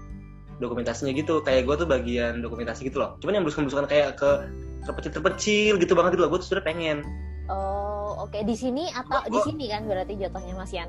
dokumentasinya 0.64 1.12
gitu. 1.12 1.44
Kayak 1.44 1.68
gue 1.68 1.76
tuh 1.84 1.88
bagian 1.90 2.40
dokumentasi 2.40 2.88
gitu 2.88 3.02
loh. 3.02 3.20
Cuman 3.20 3.42
yang 3.42 3.44
belusukan-belusukan 3.44 3.88
kayak 3.92 4.16
ke 4.16 4.30
terpecil-terpecil 4.88 5.82
gitu 5.84 5.94
banget 5.98 6.16
gitu 6.16 6.24
loh. 6.24 6.32
Gue 6.32 6.40
tuh 6.40 6.48
sebenarnya 6.48 6.70
pengen. 6.70 6.98
Oh, 7.52 8.24
oke. 8.24 8.40
Di 8.40 8.56
sini 8.56 8.88
atau 8.94 9.20
Gua- 9.20 9.28
di 9.28 9.40
sini 9.44 9.66
kan 9.68 9.84
berarti 9.84 10.14
jatuhnya 10.16 10.54
Mas 10.56 10.72
Yan. 10.72 10.88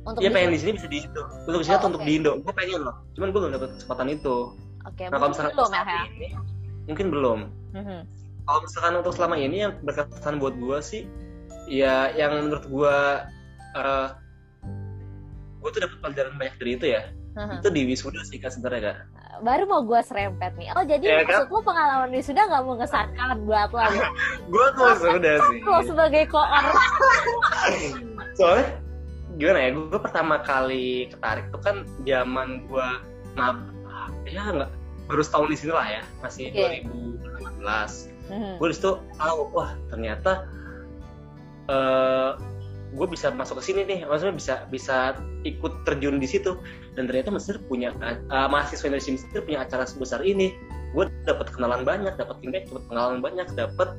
Untuk 0.00 0.20
Iya 0.20 0.28
di 0.28 0.34
pengen 0.34 0.50
di 0.50 0.58
sini 0.58 0.72
bisa 0.74 0.86
di 0.86 0.98
Indo 1.00 1.22
untuk 1.44 1.58
bisa 1.60 1.70
Oh, 1.74 1.86
untuk 1.86 2.00
oke. 2.00 2.08
di 2.08 2.12
Indo 2.16 2.32
gue 2.36 2.52
pengen 2.52 2.80
loh 2.80 2.94
cuman 3.12 3.28
gue 3.28 3.40
belum 3.40 3.52
dapet 3.52 3.68
kesempatan 3.76 4.06
itu 4.10 4.36
Oke, 4.80 5.02
nah 5.04 5.16
kalau 5.16 5.28
misalkan 5.28 5.52
belum 5.52 5.70
ya, 5.70 5.82
ya. 5.84 6.00
ini, 6.08 6.28
mungkin 6.86 7.06
belum 7.10 7.38
Mhm. 7.70 7.98
kalau 8.42 8.60
misalkan 8.64 8.92
untuk 8.96 9.12
selama 9.12 9.36
ini 9.36 9.56
yang 9.60 9.72
berkesan 9.80 10.34
buat 10.36 10.56
gue 10.56 10.78
sih 10.80 11.02
ya 11.66 12.10
yang 12.10 12.32
menurut 12.40 12.64
gue 12.64 12.96
uh, 13.76 14.08
gue 15.60 15.68
tuh 15.70 15.80
dapat 15.80 15.96
pelajaran 16.00 16.32
banyak 16.34 16.54
dari 16.56 16.72
itu 16.74 16.86
ya 16.88 17.02
Mhm. 17.30 17.60
itu 17.60 17.68
di 17.70 17.82
wisuda 17.86 18.20
sih 18.24 18.36
kak 18.36 18.50
sebenarnya 18.50 18.82
kak 18.90 18.98
Baru 19.40 19.64
mau 19.64 19.80
gue 19.80 19.96
serempet 20.02 20.52
nih. 20.54 20.68
Oh 20.70 20.84
jadi 20.84 21.00
Iya, 21.00 21.24
maksud 21.24 21.48
lo 21.48 21.60
pengalaman 21.62 22.12
wisuda 22.12 22.44
nggak 22.44 22.60
mengesankan 22.62 23.40
buat 23.40 23.68
lo? 23.70 23.80
ya? 23.80 23.88
gue 24.44 24.66
tuh 24.70 24.84
wisuda 24.90 25.32
sih 25.42 25.58
Lo 25.62 25.80
sebagai 25.80 26.22
koor. 26.26 26.44
soalnya 28.34 28.66
gimana 29.40 29.58
ya 29.64 29.70
gue 29.72 30.00
pertama 30.00 30.44
kali 30.44 31.08
ketarik 31.08 31.48
tuh 31.48 31.60
kan 31.64 31.76
zaman 32.04 32.68
gue 32.68 32.88
mab 33.40 33.56
ya 34.28 34.44
nggak 34.52 34.70
baru 35.08 35.22
setahun 35.24 35.48
di 35.48 35.56
sini 35.56 35.72
lah 35.72 35.86
ya 35.88 36.02
masih 36.20 36.52
Oke. 36.52 36.84
2018 37.64 38.12
Mhm. 38.30 38.62
gue 38.62 38.68
di 38.70 38.76
situ 38.78 38.92
tahu 39.18 39.40
wah 39.50 39.74
ternyata 39.90 40.46
eh 41.66 42.30
gue 42.90 43.06
bisa 43.06 43.30
masuk 43.30 43.62
ke 43.62 43.70
sini 43.70 43.80
nih 43.86 43.98
maksudnya 44.02 44.34
bisa 44.34 44.54
bisa 44.66 44.96
ikut 45.46 45.86
terjun 45.86 46.18
di 46.18 46.26
situ 46.26 46.58
dan 46.98 47.06
ternyata 47.06 47.30
Mesir 47.30 47.58
punya 47.70 47.94
eh, 48.02 48.18
mahasiswa 48.50 48.86
Indonesia 48.90 49.14
Mesir 49.14 49.40
punya 49.46 49.62
acara 49.62 49.86
sebesar 49.86 50.22
ini 50.26 50.54
gue 50.94 51.06
dapat 51.22 51.54
kenalan 51.54 51.86
banyak 51.86 52.18
dapat 52.18 52.42
feedback 52.42 52.66
dapat 52.66 52.84
pengalaman 52.90 53.18
banyak 53.22 53.46
dapat 53.54 53.94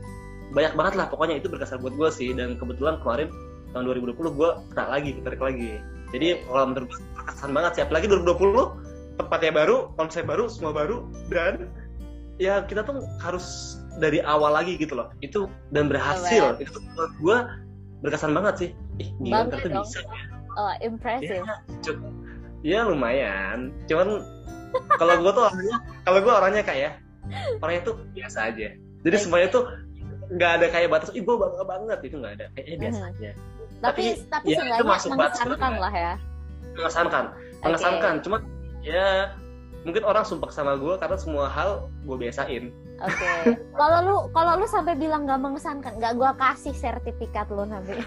banyak 0.52 0.74
banget 0.76 0.94
lah 1.00 1.08
pokoknya 1.08 1.40
itu 1.40 1.48
berkesan 1.48 1.80
buat 1.80 1.96
gue 1.96 2.10
sih 2.12 2.36
dan 2.36 2.60
kebetulan 2.60 3.00
kemarin 3.00 3.32
tahun 3.72 3.84
2020 3.88 4.38
gue 4.38 4.50
kena 4.72 4.86
lagi 4.88 5.10
ketarik 5.20 5.42
lagi. 5.42 5.72
Jadi 6.12 6.28
kalau 6.44 6.66
menurut 6.68 6.88
gue 6.92 7.00
berkesan 7.16 7.52
banget 7.52 7.72
sih. 7.76 7.82
Apalagi 7.88 8.06
2020 8.12 9.20
tempatnya 9.20 9.52
baru 9.54 9.78
konsep 9.96 10.24
baru 10.26 10.48
semua 10.48 10.72
baru 10.74 11.08
dan 11.32 11.70
ya 12.36 12.66
kita 12.66 12.82
tuh 12.84 13.04
harus 13.22 13.78
dari 14.00 14.20
awal 14.20 14.52
lagi 14.52 14.76
gitu 14.76 14.96
loh. 14.96 15.12
Itu 15.20 15.48
dan 15.72 15.88
berhasil. 15.88 16.60
Itu 16.60 16.80
tuh 16.80 16.84
menurut 16.84 17.14
gue 17.20 17.38
berkesan 18.02 18.32
banget 18.36 18.54
sih. 18.58 18.70
Ih 19.00 19.10
gila 19.22 19.48
ternyata 19.48 19.68
dong. 19.72 19.86
bisa. 19.88 20.00
Ya 20.04 20.24
Oh, 20.52 20.74
impressive. 20.84 21.48
ya, 21.48 21.56
ya 22.60 22.80
lumayan. 22.84 23.72
Cuman 23.88 24.20
kalau 25.00 25.16
gue 25.24 25.32
tuh 25.32 25.44
orangnya 25.48 25.78
kalau 26.04 26.20
gue 26.20 26.34
orangnya 26.34 26.64
kayak 26.68 26.92
orangnya 27.64 27.82
tuh 27.88 27.96
biasa 28.12 28.52
aja. 28.52 28.76
Jadi 28.76 29.16
semuanya 29.16 29.48
tuh 29.48 29.64
nggak 30.32 30.52
ada 30.60 30.68
kayak 30.68 30.92
batas 30.92 31.16
ih 31.16 31.24
gue 31.24 31.36
bangga 31.40 31.64
banget. 31.64 32.00
Itu 32.04 32.16
nggak 32.20 32.34
ada. 32.36 32.46
Kayaknya 32.52 32.78
biasa 32.84 33.00
Mhm. 33.00 33.10
aja 33.16 33.32
Tapi 33.82 34.14
Tapi, 34.14 34.30
tapi 34.30 34.46
ya, 34.54 34.54
itu 34.54 34.62
seenggaknya 34.62 35.16
mengesankan 35.18 35.74
lah 35.82 35.94
ya. 35.94 36.14
mengesankan 36.72 37.26
mengesankan 37.62 38.14
cuma 38.24 38.38
ya 38.80 39.36
mungkin 39.84 40.08
orang 40.08 40.24
sumpah 40.24 40.48
sama 40.54 40.80
gue 40.80 40.96
karena 40.96 41.18
semua 41.20 41.52
hal 41.52 41.92
gue 42.08 42.16
biasain 42.16 42.72
Oke. 43.02 43.26
Kalau 43.82 43.98
lu 44.06 44.18
kalau 44.30 44.62
lu 44.62 44.70
sampai 44.70 44.94
bilang 44.94 45.26
gak 45.26 45.42
mengesankan, 45.42 45.98
nggak 45.98 46.22
gua 46.22 46.38
kasih 46.38 46.70
sertifikat 46.70 47.50
lu 47.50 47.66
nanti. 47.66 47.98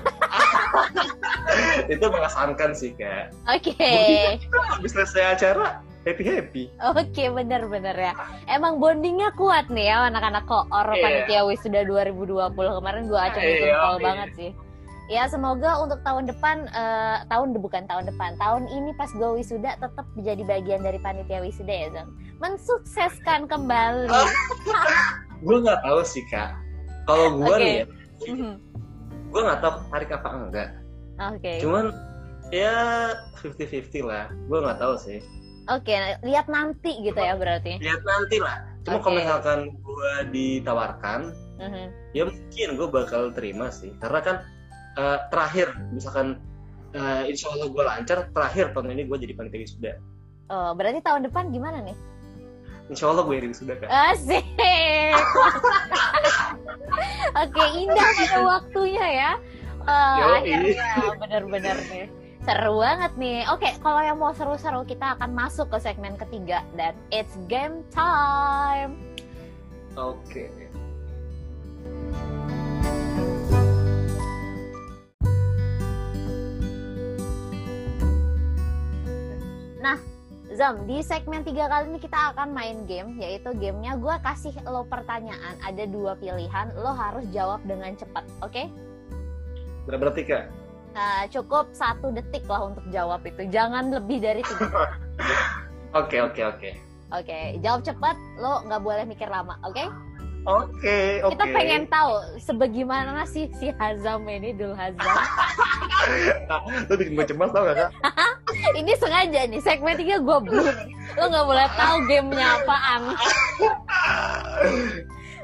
itu 1.93 2.07
mengesankan 2.07 2.71
sih 2.75 2.95
kak 2.95 3.35
Oke. 3.51 3.75
Kita 3.75 4.59
habis 4.71 4.95
selesai 4.95 5.35
acara 5.35 5.83
happy 6.07 6.23
happy 6.23 6.65
Oke, 6.95 7.27
bener-bener 7.27 7.97
ya. 7.97 8.13
Emang 8.47 8.79
bondingnya 8.79 9.35
kuat 9.35 9.67
nih 9.67 9.91
ya 9.91 10.07
anak-anak 10.07 10.47
koor 10.47 10.87
Iya. 10.95 11.03
panitia 11.03 11.41
wisuda 11.43 11.83
2020 11.91 12.55
kemarin 12.55 13.03
gua 13.11 13.21
acung 13.31 13.43
iya. 13.43 13.99
banget 13.99 14.31
sih. 14.39 14.51
Ya 15.05 15.29
semoga 15.29 15.77
untuk 15.79 16.01
tahun 16.01 16.25
depan, 16.27 16.65
eh, 16.67 17.19
tahun 17.29 17.53
bukan 17.55 17.85
tahun 17.85 18.09
depan, 18.09 18.37
tahun 18.37 18.65
ini 18.67 18.91
pas 18.95 19.11
gue 19.11 19.31
wisuda 19.37 19.77
tetap 19.77 20.07
menjadi 20.15 20.43
bagian 20.43 20.81
dari 20.81 20.97
panitia 20.99 21.39
wisuda 21.39 21.75
ya 21.75 21.89
Zam. 21.93 22.09
Mensukseskan 22.39 23.45
kembali. 23.45 24.09
gue 25.37 25.57
nggak 25.61 25.81
tahu 25.83 26.01
sih 26.03 26.25
kak 26.25 26.57
kalau 27.05 27.37
gue 27.37 27.45
Oke. 27.47 27.61
nih 27.61 27.75
ya 27.75 27.87
Mhm. 28.25 28.53
gue 29.29 29.41
nggak 29.43 29.61
tahu 29.61 29.73
tarik 29.91 30.11
apa 30.11 30.29
enggak 30.33 30.71
Oke. 31.21 31.53
cuman 31.61 31.85
ya 32.49 32.73
50-50 33.37 34.01
lah 34.01 34.25
gue 34.31 34.59
nggak 34.59 34.79
tahu 34.79 34.95
sih 34.97 35.21
Oke, 35.67 35.93
lihat 36.23 36.47
nanti 36.47 36.97
gitu 37.03 37.17
ya 37.17 37.37
berarti. 37.37 37.77
lihat 37.77 38.01
nanti 38.03 38.41
lah 38.41 38.57
cuma 38.81 38.97
Oke. 38.97 39.05
kalau 39.05 39.17
misalkan 39.19 39.59
gue 39.77 40.13
ditawarkan 40.33 41.21
Mhm. 41.55 41.85
ya 42.13 42.25
mungkin 42.25 42.69
gue 42.75 42.89
bakal 42.89 43.23
terima 43.31 43.69
sih 43.69 43.93
karena 43.99 44.21
kan 44.21 44.37
eh, 44.95 45.19
terakhir 45.29 45.69
misalkan 45.91 46.39
eh, 46.91 47.23
insya 47.27 47.51
Allah 47.51 47.69
gue 47.69 47.83
lancar 47.83 48.19
terakhir 48.31 48.71
tahun 48.71 48.93
ini 48.93 49.03
gue 49.05 49.19
jadi 49.19 49.35
panitia 49.35 49.61
wisuda 49.61 49.93
Oh, 50.45 50.77
berarti 50.77 51.01
tahun 51.01 51.25
depan 51.25 51.49
gimana 51.51 51.81
nih? 51.81 51.97
insya 52.85 53.09
Allah 53.09 53.25
gue 53.25 53.35
yang 53.35 53.49
wisuda 53.49 53.75
kak 53.75 53.89
Asik. 53.89 54.45
Oke, 57.35 57.63
indah 57.75 58.09
pada 58.15 58.39
waktunya 58.45 59.07
ya. 59.09 59.33
Eh, 59.85 60.17
Yoi. 60.21 60.33
akhirnya 60.39 60.89
bener-bener 61.19 61.77
nih. 61.89 62.07
Seru 62.45 62.77
banget 62.77 63.13
nih. 63.17 63.41
Oke, 63.49 63.73
kalau 63.81 64.01
yang 64.01 64.21
mau 64.21 64.37
seru-seru 64.37 64.85
kita 64.85 65.17
akan 65.17 65.33
masuk 65.33 65.73
ke 65.73 65.81
segmen 65.81 66.13
ketiga 66.15 66.61
dan 66.77 66.93
it's 67.09 67.35
game 67.49 67.81
time. 67.89 69.01
oke 69.95 70.51
Zam, 80.55 80.85
di 80.85 81.01
segmen 81.01 81.41
tiga 81.41 81.67
kali 81.67 81.89
ini 81.89 81.99
kita 81.99 82.37
akan 82.37 82.53
main 82.53 82.85
game, 82.85 83.17
yaitu 83.17 83.51
gamenya 83.57 83.97
gue 83.97 84.15
kasih 84.21 84.53
lo 84.69 84.85
pertanyaan, 84.87 85.57
ada 85.65 85.85
dua 85.89 86.15
pilihan, 86.21 86.69
lo 86.79 86.93
harus 86.93 87.25
jawab 87.33 87.65
dengan 87.65 87.97
cepat, 87.97 88.25
oke? 88.45 88.65
berapa 89.85 90.13
detik 90.13 90.33
kak 90.33 90.45
Nah, 90.95 91.27
cukup 91.27 91.75
satu 91.75 92.15
detik 92.15 92.47
lah 92.47 92.71
untuk 92.71 92.87
jawab 92.95 93.27
itu, 93.27 93.51
jangan 93.51 93.91
lebih 93.91 94.23
dari 94.23 94.47
tiga 94.47 94.69
oke 96.01 96.17
oke 96.33 96.43
oke 96.45 96.71
Oke, 97.13 97.63
jawab 97.63 97.87
cepat, 97.87 98.17
lo 98.43 98.65
nggak 98.67 98.83
boleh 98.83 99.05
mikir 99.07 99.31
lama, 99.31 99.55
oke? 99.63 99.87
Oke 100.45 100.97
oke 101.25 101.33
Kita 101.35 101.45
pengen 101.51 101.85
tahu 101.89 102.13
sebagaimana 102.41 103.25
sih 103.25 103.49
si 103.57 103.73
Hazam 103.81 104.29
ini, 104.29 104.53
Dul 104.53 104.77
Hazam. 104.77 105.01
lu 106.89 106.95
bikin 107.01 107.17
gue 107.17 107.27
cemas 107.33 107.51
tau 107.51 107.65
gak 107.65 107.77
kak 107.81 107.91
ini 108.81 108.93
sengaja 108.97 109.49
nih, 109.49 109.61
segmen 109.61 109.97
3 109.97 110.21
gue 110.21 110.39
blur. 110.45 110.75
Lo 111.17 111.25
nggak 111.33 111.47
boleh 111.49 111.69
tahu 111.77 111.97
gamenya 112.07 112.47
apaan. 112.61 113.03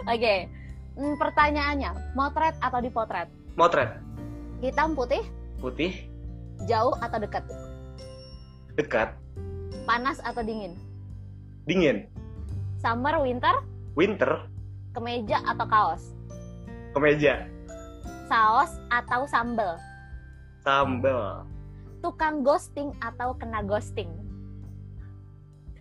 Oke, 0.12 0.48
hmm, 0.96 1.14
pertanyaannya, 1.20 1.90
motret 2.16 2.56
atau 2.60 2.80
dipotret? 2.80 3.28
motret 3.58 4.00
Hitam 4.60 4.92
putih, 4.92 5.24
putih 5.60 5.92
jauh 6.68 6.92
atau 7.00 7.18
dekat? 7.20 7.44
dekat 8.76 9.12
Panas 9.88 10.20
atau 10.24 10.44
dingin? 10.44 10.76
dingin 11.64 12.08
Summer, 12.80 13.20
winter, 13.20 13.60
winter 13.92 14.49
kemeja 14.90 15.38
atau 15.44 15.66
kaos? 15.66 16.02
kemeja 16.92 17.46
Saus 18.26 18.70
atau 18.90 19.26
sambel? 19.26 19.74
sambel 20.62 21.42
Tukang 22.00 22.40
ghosting 22.40 22.94
atau 22.98 23.34
kena 23.36 23.60
ghosting? 23.62 24.08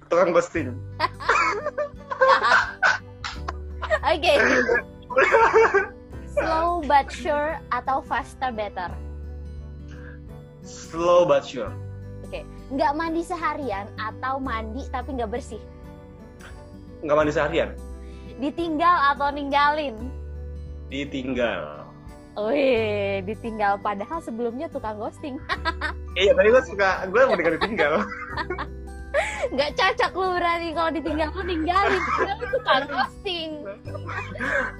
tukang 0.10 0.34
ghosting 0.34 0.74
Oke. 4.10 4.34
Slow 6.30 6.82
but 6.86 7.10
sure 7.10 7.58
atau 7.70 8.02
faster 8.02 8.50
better? 8.50 8.90
slow 10.62 11.26
but 11.26 11.42
sure 11.42 11.74
Nggak 12.70 12.94
mandi 12.94 13.26
seharian 13.26 13.90
atau 13.98 14.38
mandi 14.38 14.86
tapi 14.94 15.18
nggak 15.18 15.34
bersih? 15.34 15.58
nggak 17.02 17.18
mandi 17.18 17.34
seharian 17.34 17.74
Ditinggal 18.40 18.98
atau 19.14 19.30
ninggalin? 19.36 20.20
ditinggal 20.90 21.86
Wih, 22.40 23.20
ditinggal 23.28 23.84
padahal 23.84 24.24
sebelumnya 24.24 24.72
tukang 24.72 24.96
ghosting. 24.96 25.36
iya 26.20 26.32
tadi 26.32 26.48
gue 26.50 26.64
suka 26.66 27.04
gue 27.12 27.22
mau 27.28 27.36
dengan 27.36 27.60
ditinggal 27.60 27.94
Nggak 29.54 29.72
cocok 29.76 30.12
lu 30.16 30.28
berani 30.40 30.70
kalau 30.72 30.92
ditinggal 30.94 31.30
lu 31.36 31.42
ninggalin. 31.44 32.00
Lu 32.00 32.46
tukang 32.54 32.86
ghosting. 32.88 33.52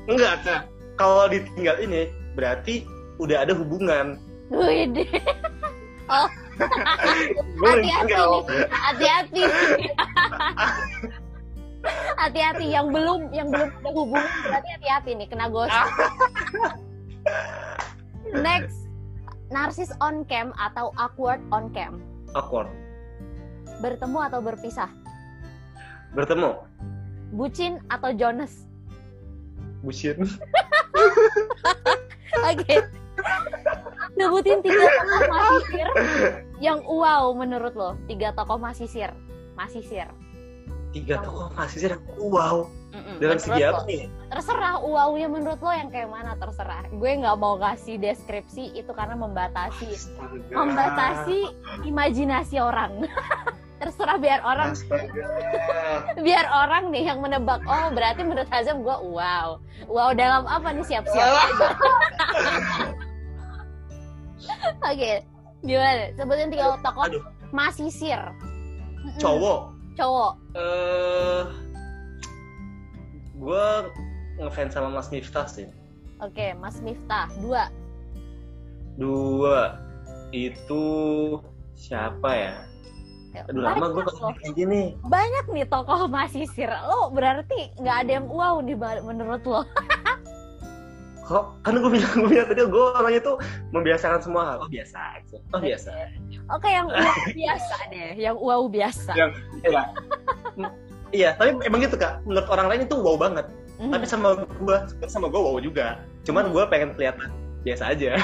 enggak 0.08 0.36
kak 0.48 0.62
kalau 0.96 1.28
ditinggal 1.28 1.76
ini 1.84 2.08
berarti 2.32 2.88
udah 3.20 3.44
ada 3.44 3.52
hubungan 3.52 4.16
Wih, 4.50 4.90
udah 4.96 5.06
hati-hati. 7.62 8.24
Hati-hati. 8.72 9.44
Hati-hati 12.20 12.68
yang 12.76 12.92
belum 12.92 13.32
yang 13.32 13.48
belum 13.48 13.72
ada 13.72 13.90
hubungan 13.96 14.28
berarti 14.44 14.70
hati-hati 14.76 15.12
nih 15.16 15.28
kena 15.32 15.48
ghost 15.48 15.72
next 18.36 18.90
narsis 19.50 19.90
on 20.00 20.26
cam 20.30 20.54
atau 20.58 20.94
awkward 20.96 21.42
on 21.50 21.74
cam? 21.74 22.02
Awkward. 22.38 22.70
Bertemu 23.82 24.20
atau 24.30 24.40
berpisah? 24.42 24.90
Bertemu. 26.14 26.54
Bucin 27.34 27.82
atau 27.90 28.14
Jonas? 28.14 28.66
Bucin. 29.82 30.18
Oke. 32.50 32.76
Sebutin 34.20 34.60
tiga 34.60 34.84
tokoh 34.84 35.22
masisir 35.32 35.88
yang 36.60 36.80
wow 36.86 37.32
menurut 37.34 37.74
lo. 37.74 37.90
Tiga 38.06 38.34
tokoh 38.34 38.58
masisir. 38.60 39.10
Masisir 39.58 40.08
tiga 40.92 41.16
tokoh 41.22 41.54
masisir 41.54 41.94
yang 41.94 42.04
wow. 42.18 42.66
Mm-mm. 42.90 43.22
dalam 43.22 43.38
segi 43.38 43.62
apa 43.62 43.86
nih? 43.86 44.10
Terserah 44.34 44.82
wow-nya 44.82 45.30
menurut 45.30 45.62
lo 45.62 45.70
yang 45.70 45.94
kayak 45.94 46.10
mana 46.10 46.34
terserah. 46.42 46.90
Gue 46.90 47.22
nggak 47.22 47.38
mau 47.38 47.54
kasih 47.62 48.02
deskripsi 48.02 48.74
itu 48.74 48.90
karena 48.98 49.14
membatasi 49.14 49.94
Astaga. 49.94 50.50
membatasi 50.50 51.54
imajinasi 51.86 52.58
orang. 52.58 53.06
Terserah 53.80 54.18
biar 54.18 54.42
orang. 54.42 54.74
Astaga. 54.74 55.22
biar 56.26 56.50
orang 56.50 56.90
nih 56.90 57.14
yang 57.14 57.22
menebak. 57.22 57.62
Oh 57.70 57.94
berarti 57.94 58.26
menurut 58.26 58.50
Hazam 58.50 58.82
gue 58.82 58.98
wow. 59.14 59.62
Wow 59.86 60.10
dalam 60.18 60.50
apa 60.50 60.74
nih? 60.74 60.90
Siap-siap 60.90 61.30
oke 64.90 65.14
gimana? 65.62 66.10
Sebutin 66.18 66.50
tiga 66.50 66.74
tokoh 66.82 67.06
masisir. 67.54 68.18
Cowok 69.22 69.79
cowok? 70.00 70.34
Eh 70.56 71.44
gue 73.40 73.68
ngefans 74.40 74.72
sama 74.76 74.90
Mas 74.92 75.12
Miftah 75.12 75.48
sih. 75.48 75.68
Oke 76.24 76.56
Mas 76.56 76.80
Miftah 76.80 77.28
dua. 77.44 77.68
Dua. 78.96 79.76
Itu 80.32 80.84
siapa 81.76 82.30
ya? 82.32 82.56
Aduh 83.48 83.62
lama 83.62 83.86
gue 83.94 84.04
kayak 84.04 84.54
gini. 84.56 84.96
Banyak 85.06 85.46
nih 85.54 85.66
tokoh 85.68 86.10
masisir 86.10 86.72
lo 86.88 87.14
berarti 87.14 87.72
nggak 87.78 87.98
ada 88.08 88.12
yang 88.20 88.28
wow 88.28 88.60
nih 88.64 88.76
menurut 89.04 89.44
lo. 89.46 89.62
Kok? 91.30 91.62
Kan 91.62 91.78
gue 91.78 91.92
bilang 91.94 92.14
gue 92.26 92.30
bilang 92.34 92.48
tadi 92.50 92.62
gue 92.66 92.86
orangnya 92.98 93.22
tuh 93.22 93.38
membiasakan 93.70 94.20
semua 94.24 94.44
hal. 94.50 94.58
Oh 94.66 94.72
biasa 94.72 95.00
gitu. 95.24 95.38
oh 95.54 95.62
biasa 95.62 95.92
oke 96.50 96.70
yang 96.70 96.88
wow 96.94 97.16
biasa 97.32 97.76
deh 97.94 98.10
yang 98.18 98.38
wow 98.38 98.62
biasa. 98.66 99.12
Yang- 99.16 99.34
iya. 99.64 99.84
Iya 101.10 101.30
tapi 101.38 101.58
emang 101.66 101.82
gitu 101.82 101.98
kak. 101.98 102.22
Menurut 102.26 102.48
orang 102.50 102.68
lain 102.70 102.82
itu 102.86 102.96
wow 102.98 103.18
banget. 103.18 103.48
Mhm. 103.80 103.96
tapi 103.96 104.06
sama 104.12 104.36
gue 104.36 104.78
sama 105.08 105.32
gue 105.32 105.40
wow 105.40 105.56
juga. 105.64 106.04
Cuman 106.28 106.52
gue 106.52 106.64
pengen 106.68 106.92
kelihatan 107.00 107.32
biasa 107.64 107.96
aja. 107.96 108.20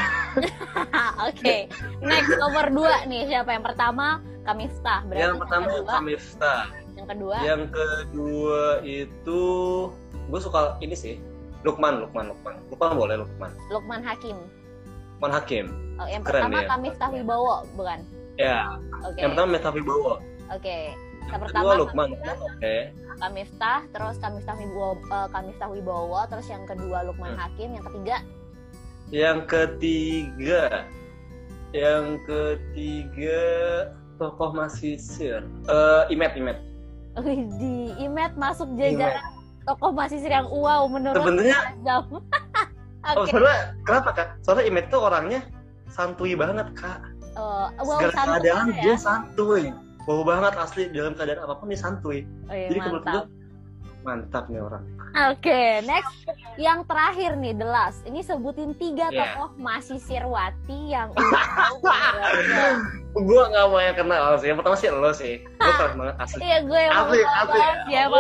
Oke 1.32 1.72
next 2.04 2.36
nomor 2.36 2.68
dua 2.70 3.08
nih. 3.08 3.32
Siapa 3.32 3.56
yang 3.56 3.64
pertama? 3.64 4.20
Kamiftah 4.46 5.02
berarti 5.10 5.26
yang 5.26 5.42
pertama 5.42 5.66
kedua, 5.74 5.94
Kamiftah 5.98 6.62
yang 6.94 7.08
kedua? 7.10 7.36
Yang 7.42 7.64
kedua 7.74 8.64
itu 8.86 9.42
gue 10.30 10.40
suka 10.44 10.78
ini 10.84 10.94
sih. 10.94 11.16
Lukman 11.66 12.04
Lukman 12.06 12.30
Lukman. 12.30 12.56
Lukman 12.70 12.92
boleh 12.94 13.16
Lukman. 13.26 13.52
Lukman 13.74 14.02
Hakim 14.06 14.38
Lukman 15.26 15.42
Hakim. 15.42 15.66
Oh, 15.98 16.06
yang 16.06 16.22
Keren 16.22 16.54
pertama. 16.54 16.70
Kamiftah 16.70 17.10
Wibowo 17.10 17.58
bukan? 17.74 18.00
Ya 18.38 18.78
oke. 19.02 19.18
yang 19.18 19.34
pertama 19.34 19.50
Meta 19.58 19.70
Wibowo 19.74 20.14
oke. 20.54 20.78
Yang 21.26 21.40
kedua 21.42 21.42
pertama 21.50 21.72
Lukman. 21.82 22.10
Oke. 22.14 22.78
Kamiftah 23.18 23.80
terus 23.90 24.16
Kamiftah 24.22 24.56
Wibowo 24.62 25.02
eh, 25.02 25.28
Kamiftah 25.34 25.68
Wibowo 25.74 26.22
terus 26.30 26.46
yang 26.46 26.62
kedua 26.70 27.10
Lukman 27.10 27.34
Hmm. 27.34 27.42
Hakim 27.42 27.70
yang 27.74 27.86
ketiga? 27.90 28.16
Yang 29.10 29.40
ketiga. 29.50 30.64
Yang 31.74 32.06
ketiga 32.30 33.42
tokoh 34.22 34.54
masisir 34.54 35.42
eh 35.66 36.04
Imet 36.14 36.38
Imet. 36.38 36.62
Di 37.58 37.98
Imet 37.98 38.38
masuk 38.38 38.70
jajaran 38.78 39.26
tokoh 39.66 39.90
masisir 39.90 40.30
yang 40.30 40.46
wow 40.54 40.86
menurut 40.86 41.18
sebenarnya 41.18 41.58
Azam. 43.06 43.18
oh 43.18 43.26
soalnya 43.28 43.56
kenapa 43.82 44.10
kak? 44.12 44.28
Soalnya 44.42 44.66
Imet 44.66 44.86
tuh 44.88 45.00
orangnya 45.00 45.42
santuy 45.88 46.34
banget 46.34 46.68
kak. 46.74 47.00
Eh, 47.36 47.68
wow 47.78 48.00
segala 48.00 48.14
santai 48.14 48.32
keadaan 48.42 48.66
ya. 48.70 48.82
dia 48.82 48.96
santuy 48.96 49.64
wow 50.04 50.22
banget 50.22 50.54
asli. 50.56 50.84
Dalam 50.90 51.14
keadaan 51.14 51.40
apa 51.42 51.54
pun 51.56 51.68
dia 51.68 51.78
santuy 51.78 52.26
Oh, 52.46 52.54
iya, 52.54 52.68
jadi 52.68 52.80
gue 52.80 52.92
mantap. 52.96 53.26
mantap 54.02 54.44
nih 54.48 54.60
orang. 54.60 54.84
Oke, 55.32 55.62
next. 55.82 56.12
Yang 56.56 56.86
terakhir 56.86 57.32
nih 57.36 57.54
the 57.54 57.64
last. 57.64 58.04
Ini 58.04 58.20
sebutin 58.20 58.76
tiga 58.76 59.08
Iya. 59.08 59.32
tokoh 59.32 59.56
masisirwati 59.56 60.92
yang 60.92 61.10
gue 63.18 63.42
nggak 63.48 63.66
mau 63.66 63.80
yang 63.80 63.96
kenal 63.96 64.36
sih 64.36 64.52
yang 64.52 64.60
pertama 64.60 64.76
sih 64.76 64.90
lo 64.90 65.10
sih. 65.10 65.40
Gue 65.56 65.72
keren 65.74 65.96
banget 65.96 66.16
asli. 66.20 66.40
Iya 66.40 66.58
gue 66.64 66.80
yang 66.80 66.94
Asli, 66.94 67.20
asli. 67.24 67.62
ya, 67.88 68.04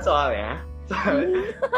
soalnya 0.00 0.62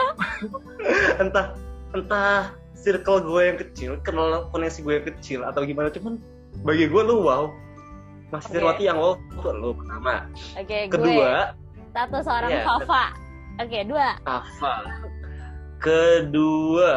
entah 1.23 1.47
entah 1.93 2.55
circle 2.75 3.21
gue 3.21 3.43
yang 3.45 3.59
kecil 3.59 3.91
kenal 4.01 4.49
koneksi 4.51 4.81
gue 4.81 4.95
yang 4.97 5.07
kecil 5.07 5.41
atau 5.45 5.63
gimana 5.63 5.91
cuman 5.91 6.17
bagi 6.63 6.87
gue 6.87 7.03
lu 7.03 7.23
wow 7.23 7.51
Mas 8.31 8.47
Oke. 8.47 8.57
Tirwati 8.57 8.83
yang 8.87 8.97
wow 8.97 9.19
itu 9.19 9.51
lu 9.51 9.71
pertama 9.75 10.15
Oke, 10.55 10.79
gue 10.87 10.89
kedua 10.89 11.53
satu 11.91 12.19
seorang 12.23 12.49
Iya. 12.49 12.63
Fafa. 12.63 13.05
Oke, 13.59 13.79
dua. 13.83 14.09
Kafa 14.23 14.75
kedua 15.83 16.93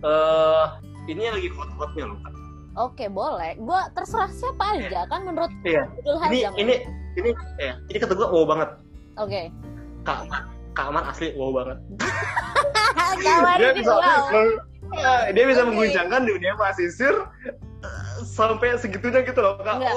eh 0.00 0.66
ini 1.06 1.20
yang 1.20 1.34
lagi 1.36 1.50
hot-hotnya 1.50 2.04
loh. 2.08 2.18
Oke, 2.78 3.04
boleh. 3.06 3.58
Gue 3.58 3.80
terserah 3.92 4.30
siapa 4.30 4.78
aja 4.78 5.04
kan 5.06 5.20
menurut 5.22 5.52
Iya. 5.60 5.84
Abdul 5.84 6.16
ini 6.16 6.38
Hazam. 6.40 6.52
ini 6.56 6.74
ini 7.18 7.30
ya 7.60 7.76
ini 7.84 7.96
kata 8.00 8.16
gue 8.16 8.24
wow 8.24 8.48
banget 8.48 8.70
Oke. 9.20 9.52
Kak 9.52 9.69
Aman 10.04 10.42
Kak 10.70 10.84
Aman 10.86 11.04
asli 11.04 11.32
wow 11.34 11.50
banget 11.52 11.78
Kawan 13.20 13.56
dia 13.56 13.68
ini 13.68 13.78
bisa 13.78 13.92
wow. 13.92 14.22
meng- 14.30 14.60
eh, 14.96 15.22
dia 15.30 15.44
bisa 15.44 15.60
Oke. 15.60 15.68
mengguncangkan 15.68 16.20
dunia 16.24 16.52
masisir 16.54 17.14
eh, 17.82 18.04
sampai 18.22 18.76
segitunya 18.76 19.20
gitu 19.22 19.40
loh 19.40 19.58
kak 19.58 19.76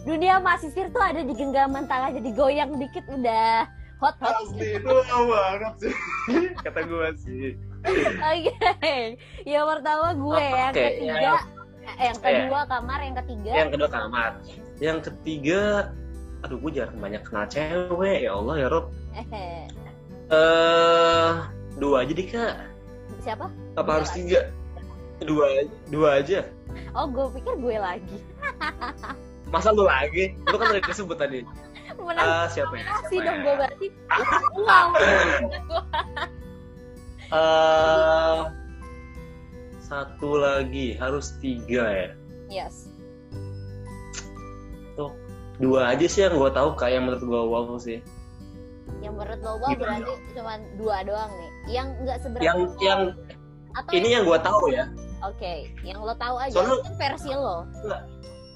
Dunia 0.00 0.36
masisir 0.38 0.88
tuh 0.88 0.98
ada 0.98 1.20
di 1.20 1.30
genggaman 1.30 1.84
tangan 1.84 2.16
jadi 2.16 2.30
goyang 2.32 2.72
dikit 2.76 3.04
udah 3.06 3.68
hot 3.98 4.16
hot. 4.16 4.32
asli 4.42 4.74
itu 4.74 4.88
wow 4.88 5.22
banget 5.28 5.74
sih 5.78 5.94
kata 6.64 6.80
gue 6.82 7.08
sih 7.18 7.46
Oke. 7.80 9.16
Yang 9.42 9.64
pertama 9.66 10.12
gue, 10.12 10.36
Oh, 10.36 10.52
yang 10.52 10.68
ketiga, 10.70 11.16
ya. 11.16 11.32
eh, 11.88 12.04
yang 12.04 12.18
kedua 12.18 12.60
kamar, 12.66 12.98
yang 13.00 13.16
ketiga. 13.16 13.50
yang 13.50 13.68
kedua 13.70 13.88
kamar 13.88 14.30
yang 14.78 14.98
ketiga 15.00 15.62
aduh 16.40 16.56
gue 16.58 16.70
jarang 16.72 16.96
banyak 16.96 17.20
kenal 17.20 17.44
cewek 17.46 18.24
ya 18.24 18.32
Allah 18.32 18.54
ya 18.56 18.66
Rob 18.68 18.86
Eh, 20.30 21.30
dua 21.74 21.96
aja 22.00 22.12
deh 22.12 22.22
kak 22.24 22.54
siapa? 23.18 23.50
apa 23.74 23.82
Dua 23.82 23.94
harus 23.96 24.08
lagi. 24.08 24.18
tiga 24.22 24.40
dua 25.20 25.46
dua 25.88 26.08
aja 26.18 26.40
Oh, 26.90 27.06
gue 27.06 27.26
pikir 27.34 27.54
gue 27.56 27.76
lagi. 27.76 28.18
masa 29.46 29.70
lu 29.70 29.82
lagi 29.82 30.38
lu 30.44 30.54
kan 30.54 30.70
udah 30.70 30.82
disebut 30.82 31.16
tadi 31.16 31.42
Menang 31.98 32.22
Eh, 32.22 32.46
siapa 32.48 32.70
ya 32.72 32.84
Siapa 33.02 33.18
dong 33.20 33.34
ya? 33.34 33.42
gue 33.42 33.54
berarti. 33.58 33.86
Wow. 34.54 34.88
Eh, 37.30 38.40
satu 39.80 40.30
lagi 40.36 40.94
harus 40.94 41.38
tiga 41.38 41.86
ya 41.86 42.08
yes. 42.48 42.89
Dua 45.60 45.92
aja 45.92 46.06
sih 46.08 46.24
yang 46.24 46.34
gue 46.34 46.50
tahu 46.50 46.72
kayak 46.74 46.98
yang 46.98 47.04
menurut 47.06 47.22
gue 47.22 47.40
wow 47.46 47.76
sih 47.76 47.98
Yang 49.00 49.14
menurut 49.16 49.40
lo 49.40 49.52
wow 49.56 49.68
Gimana? 49.70 49.80
berarti 49.80 50.12
cuma 50.34 50.52
dua 50.76 50.96
doang 51.04 51.32
nih. 51.32 51.50
Yang 51.70 51.86
nggak 52.02 52.18
seberapa. 52.20 52.44
yang 52.44 52.58
wow. 52.58 52.80
yang 52.80 53.00
atau 53.70 53.92
ini 53.94 54.08
yang 54.10 54.24
gue 54.26 54.38
tahu 54.40 54.64
ya 54.72 54.84
Oke, 55.20 55.68
yang 55.84 56.00
lo 56.00 56.16
tahu 56.16 56.36
aja 56.40 56.52
Soalnya- 56.52 56.80
kan 56.80 56.94
versi 56.96 57.30
lo. 57.36 57.68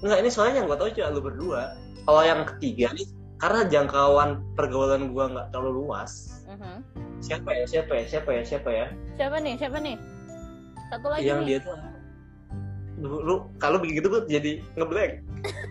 Enggak, 0.01 0.19
ini 0.25 0.31
soalnya 0.33 0.65
yang 0.65 0.67
gue 0.67 0.79
tahu 0.81 0.89
cuma 0.97 1.09
lu 1.13 1.21
berdua. 1.21 1.63
Kalau 2.05 2.23
yang 2.25 2.41
ketiga 2.45 2.89
nih, 2.93 3.05
karena 3.37 3.61
jangkauan 3.69 4.41
pergaulan 4.57 5.13
gue 5.13 5.25
nggak 5.29 5.53
terlalu 5.53 5.85
luas. 5.85 6.41
Mhm. 6.49 6.77
Siapa 7.21 7.53
ya? 7.53 7.65
Siapa 7.69 7.93
ya? 8.01 8.05
Siapa 8.09 8.31
ya? 8.33 8.43
Siapa 8.49 8.71
ya? 8.73 8.87
Siapa 9.17 9.37
nih? 9.45 9.55
Siapa 9.61 9.77
nih? 9.77 9.97
Satu 10.89 11.07
lagi 11.13 11.25
yang 11.25 11.45
nih. 11.45 11.61
dia 11.61 11.69
tuh 11.69 11.77
lu, 12.95 13.17
lu 13.21 13.35
kalau 13.61 13.77
begitu 13.77 14.09
gue 14.09 14.23
jadi 14.25 14.53
ngeblank. 14.81 15.13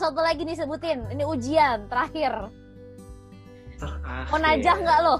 Satu 0.00 0.16
lagi 0.16 0.42
nih 0.42 0.56
sebutin. 0.56 1.04
Ini 1.12 1.28
ujian 1.28 1.84
terakhir. 1.86 2.48
Ah, 3.80 4.24
Mau 4.28 4.40
najah 4.40 4.76
nggak 4.76 4.98
lo? 5.04 5.16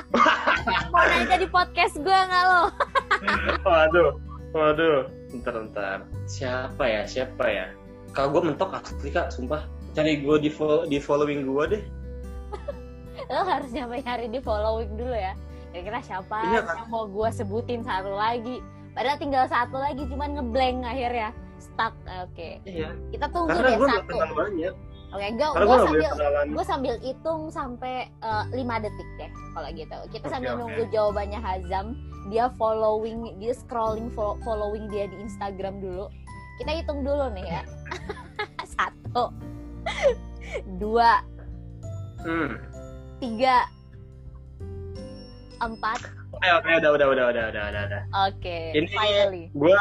Mau 0.92 1.04
najah 1.04 1.36
di 1.36 1.44
podcast 1.46 1.94
gue 1.96 2.08
nggak 2.18 2.44
lo? 2.44 2.62
Waduh, 3.68 4.10
waduh. 4.50 5.04
Bentar, 5.30 5.52
bentar. 5.54 5.98
Siapa 6.24 6.80
ya? 6.82 7.04
Siapa 7.04 7.44
ya? 7.44 7.66
Kalau 8.10 8.32
gue 8.32 8.48
mentok 8.48 8.72
asli 8.72 9.12
kak, 9.12 9.28
sumpah. 9.30 9.68
Cari 9.92 10.24
gue 10.24 10.36
di, 10.38 10.48
follow, 10.48 10.88
di 10.88 10.96
following 10.96 11.44
gue 11.44 11.64
deh. 11.76 11.82
Lo 13.30 13.44
harus 13.44 13.68
nyampe 13.70 14.00
nyari 14.00 14.26
di 14.26 14.40
following 14.40 14.96
dulu 14.96 15.12
ya. 15.12 15.36
Kira-kira 15.70 16.00
siapa 16.02 16.36
Iya, 16.50 16.60
kan? 16.64 16.76
yang 16.82 16.88
mau 16.88 17.04
gue 17.04 17.28
sebutin 17.30 17.84
satu 17.84 18.10
lagi. 18.10 18.64
Padahal 18.90 19.20
tinggal 19.20 19.44
satu 19.46 19.76
lagi, 19.76 20.02
cuman 20.08 20.34
ngeblank 20.34 20.82
akhirnya. 20.82 21.30
Stuck, 21.60 21.92
oke. 22.02 22.48
Iya. 22.64 22.96
Kita 23.08 23.26
tunggu 23.28 23.52
Karena 23.52 23.68
deh 23.68 23.76
gue 23.76 23.88
satu. 23.90 24.14
banyak. 24.32 24.74
Oke, 25.10 25.26
gue 25.28 25.42
Karena 25.42 25.58
gue 25.58 25.66
boleh 25.66 25.84
sambil 25.84 26.10
gue 26.48 26.64
sambil 26.64 26.94
hitung 26.98 27.40
sampai 27.48 27.94
eh, 28.08 28.44
5 28.48 28.56
detik 28.80 29.08
deh 29.16 29.30
kalau 29.52 29.68
gitu. 29.70 29.96
Kita 30.08 30.24
Oke, 30.24 30.32
sambil 30.32 30.50
oke. 30.52 30.60
nunggu 30.60 30.82
jawabannya 30.88 31.38
Hazam. 31.38 31.86
Dia 32.26 32.52
following, 32.54 33.36
dia 33.36 33.52
scrolling 33.52 34.08
follow- 34.10 34.38
following 34.40 34.86
dia 34.86 35.04
di 35.04 35.16
Instagram 35.18 35.78
dulu. 35.78 36.06
Kita 36.56 36.70
hitung 36.74 37.00
dulu 37.00 37.28
nih 37.30 37.44
ya. 37.50 37.62
Satu, 38.72 39.32
dua, 40.76 41.24
Hmm. 42.18 42.60
tiga, 43.18 43.64
empat. 45.58 46.00
Oke, 46.30 46.48
oke, 46.54 46.70
udah, 46.70 46.90
udah, 46.92 47.06
udah, 47.06 47.24
udah, 47.26 47.44
udah, 47.48 47.64
udah, 47.66 47.82
udah. 47.84 48.02
Oke, 48.26 48.58
Ini- 48.72 48.88
finally. 48.90 49.44
Gue, 49.50 49.76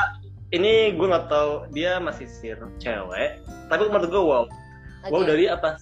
ini 0.50 0.94
gue 0.98 1.08
nggak 1.08 1.28
tahu 1.30 1.70
dia 1.74 2.02
masih 2.02 2.26
sir 2.26 2.58
cewek, 2.82 3.42
tapi 3.70 3.84
menurut 3.88 4.10
gue 4.10 4.24
wow, 4.24 4.44
Oke, 5.06 5.12
wow 5.14 5.22
dari 5.22 5.46
apa? 5.46 5.78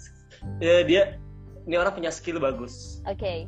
Ya, 0.59 0.84
dia, 0.86 1.01
ini 1.65 1.76
orang 1.80 1.95
punya 1.95 2.11
skill 2.13 2.38
bagus. 2.38 3.01
Oke, 3.07 3.47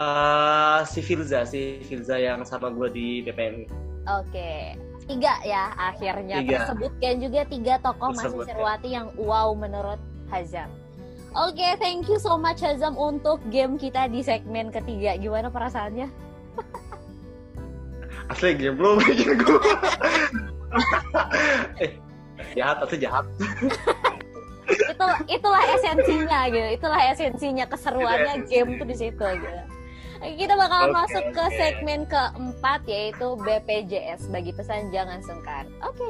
Eh, 0.00 0.80
si 0.88 1.04
Firza, 1.04 1.44
si 1.44 1.84
Firza 1.84 2.16
yang 2.16 2.40
sama 2.48 2.72
gue 2.72 2.88
di 2.88 3.06
BPN. 3.20 3.68
oke. 4.08 4.52
Tiga 5.04 5.42
ya 5.42 5.74
akhirnya 5.74 6.38
Tiga. 6.40 6.64
tersebutkan 6.64 7.14
juga 7.18 7.40
tiga 7.50 7.74
tokoh 7.82 8.14
Masih. 8.14 8.46
Sirwati 8.46 8.94
yang 8.94 9.10
wow 9.18 9.52
menurut 9.52 9.98
Hazam. 10.30 10.70
Oke, 11.34 11.76
thank 11.82 12.06
you 12.08 12.16
so 12.16 12.38
much 12.38 12.62
Hazam 12.62 12.94
untuk 12.96 13.42
game 13.52 13.76
kita 13.76 14.08
di 14.08 14.24
segmen 14.24 14.72
ketiga. 14.72 15.18
Gimana 15.20 15.52
perasaannya? 15.52 16.08
Asli 18.30 18.54
game 18.54 18.78
lu 18.78 18.94
bikin 19.02 19.42
gue. 19.42 19.60
eh, 21.82 21.90
jahat 22.54 22.78
atau 22.78 22.96
jahat? 22.96 23.26
Itu 24.70 25.06
itulah 25.26 25.62
esensinya 25.74 26.46
gitu. 26.46 26.68
Itulah 26.78 27.00
esensinya 27.10 27.64
keseruannya 27.66 28.46
Itu 28.46 28.48
game 28.54 28.70
tuh 28.78 28.86
di 28.86 28.96
situ 28.96 29.26
gitu. 29.26 29.60
Oke, 30.20 30.36
Kita 30.36 30.54
bakal 30.54 30.92
Oke, 30.92 30.94
masuk 30.94 31.24
ke 31.32 31.44
segmen 31.58 32.00
keempat 32.06 32.80
yaitu 32.86 33.34
BPJS 33.40 34.30
bagi 34.30 34.54
pesan 34.54 34.94
jangan 34.94 35.18
sungkan. 35.26 35.66
Oke. 35.82 36.06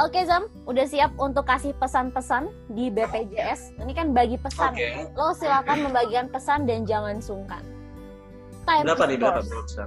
Oke 0.00 0.24
Zam, 0.24 0.48
udah 0.64 0.88
siap 0.88 1.12
untuk 1.20 1.44
kasih 1.44 1.76
pesan-pesan 1.76 2.48
di 2.72 2.88
BPJS? 2.88 3.76
Ini 3.84 3.92
kan 3.92 4.16
bagi 4.16 4.40
pesan. 4.40 4.72
Oke. 4.72 5.12
Lo 5.12 5.36
silakan 5.36 5.84
membagikan 5.84 6.32
pesan 6.32 6.64
dan 6.64 6.88
jangan 6.88 7.20
sungkan. 7.20 7.60
Time 8.64 8.88
Berapa 8.88 9.04
nih? 9.04 9.20
Berapa? 9.20 9.40
Berapa? 9.44 9.84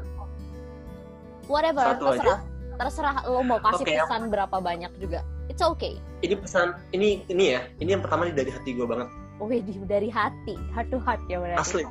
Whatever, 1.49 1.85
Satu 1.97 2.03
terserah. 2.13 2.39
Terserah 2.77 3.15
lo 3.25 3.41
mau 3.41 3.57
kasih 3.57 3.85
Oke, 3.89 3.93
pesan 4.05 4.21
berapa 4.29 4.57
banyak 4.61 4.93
juga. 5.01 5.25
It's 5.49 5.65
okay. 5.65 5.97
Ini 6.21 6.37
pesan, 6.37 6.77
ini 6.93 7.25
ini 7.33 7.57
ya, 7.57 7.65
ini 7.81 7.97
yang 7.97 8.05
pertama 8.05 8.29
nih 8.29 8.37
dari 8.37 8.53
hati 8.53 8.69
gue 8.77 8.85
banget, 8.85 9.09
Wih, 9.41 9.65
dari 9.89 10.13
hati, 10.13 10.55
heart 10.71 10.93
to 10.93 11.01
heart 11.01 11.19
ya 11.25 11.41
berarti. 11.41 11.57
asli. 11.57 11.83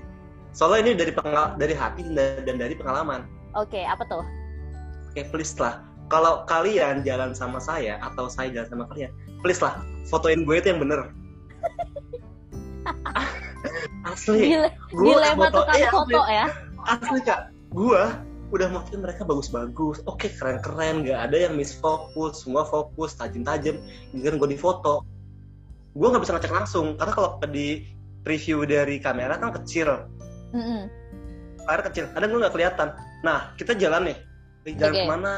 Soalnya 0.55 0.79
ini 0.89 0.93
dari 0.95 1.13
pengal 1.13 1.59
dari 1.59 1.75
hati 1.75 2.07
dan, 2.15 2.55
dari 2.55 2.75
pengalaman. 2.79 3.27
Oke, 3.59 3.83
apa 3.83 4.07
tuh? 4.07 4.25
Oke, 5.11 5.27
please 5.29 5.53
lah. 5.59 5.85
Kalau 6.13 6.45
kalian 6.45 7.01
jalan 7.09 7.33
sama 7.33 7.57
saya 7.57 7.97
atau 8.05 8.29
saya 8.29 8.53
jalan 8.53 8.69
sama 8.69 8.85
kalian, 8.93 9.09
please 9.41 9.65
lah, 9.65 9.81
fotoin 10.13 10.45
gue 10.45 10.61
itu 10.61 10.69
yang 10.69 10.85
bener. 10.85 11.09
asli. 14.13 14.53
Dile 14.53 14.69
Gua 14.93 15.05
dilema 15.07 15.47
foto- 15.49 15.65
tukang 15.65 15.79
iya, 15.79 15.91
foto 15.91 16.21
ya. 16.29 16.47
asli 16.85 17.19
kak. 17.25 17.41
Gua 17.73 18.03
udah 18.53 18.69
motoin 18.69 19.01
mereka 19.01 19.25
bagus-bagus. 19.25 20.05
Oke 20.05 20.29
keren-keren. 20.37 21.07
Nggak 21.07 21.21
ada 21.31 21.37
yang 21.49 21.55
miss 21.57 21.73
fokus 21.73 22.45
semua 22.45 22.69
fokus. 22.69 23.17
Tajam-tajam. 23.17 23.81
Kan 24.13 24.35
gue 24.37 24.49
di 24.51 24.59
foto. 24.61 25.07
Gue 25.97 26.09
nggak 26.13 26.23
bisa 26.25 26.37
ngecek 26.37 26.53
langsung. 26.53 26.87
Karena 27.01 27.13
kalau 27.17 27.41
di 27.49 27.89
preview 28.23 28.69
dari 28.69 29.01
kamera 29.01 29.41
kan 29.41 29.57
kecil. 29.57 30.05
Mm-mm. 30.53 30.85
layar 31.63 31.83
kecil. 31.89 32.05
Ada 32.13 32.29
gue 32.29 32.39
nggak 32.43 32.53
kelihatan. 32.53 32.89
Nah 33.25 33.57
kita 33.57 33.73
jalan 33.79 34.13
nih. 34.13 34.19
Jalan 34.77 34.95
Oke. 34.95 35.01
ke 35.01 35.09
mana 35.09 35.33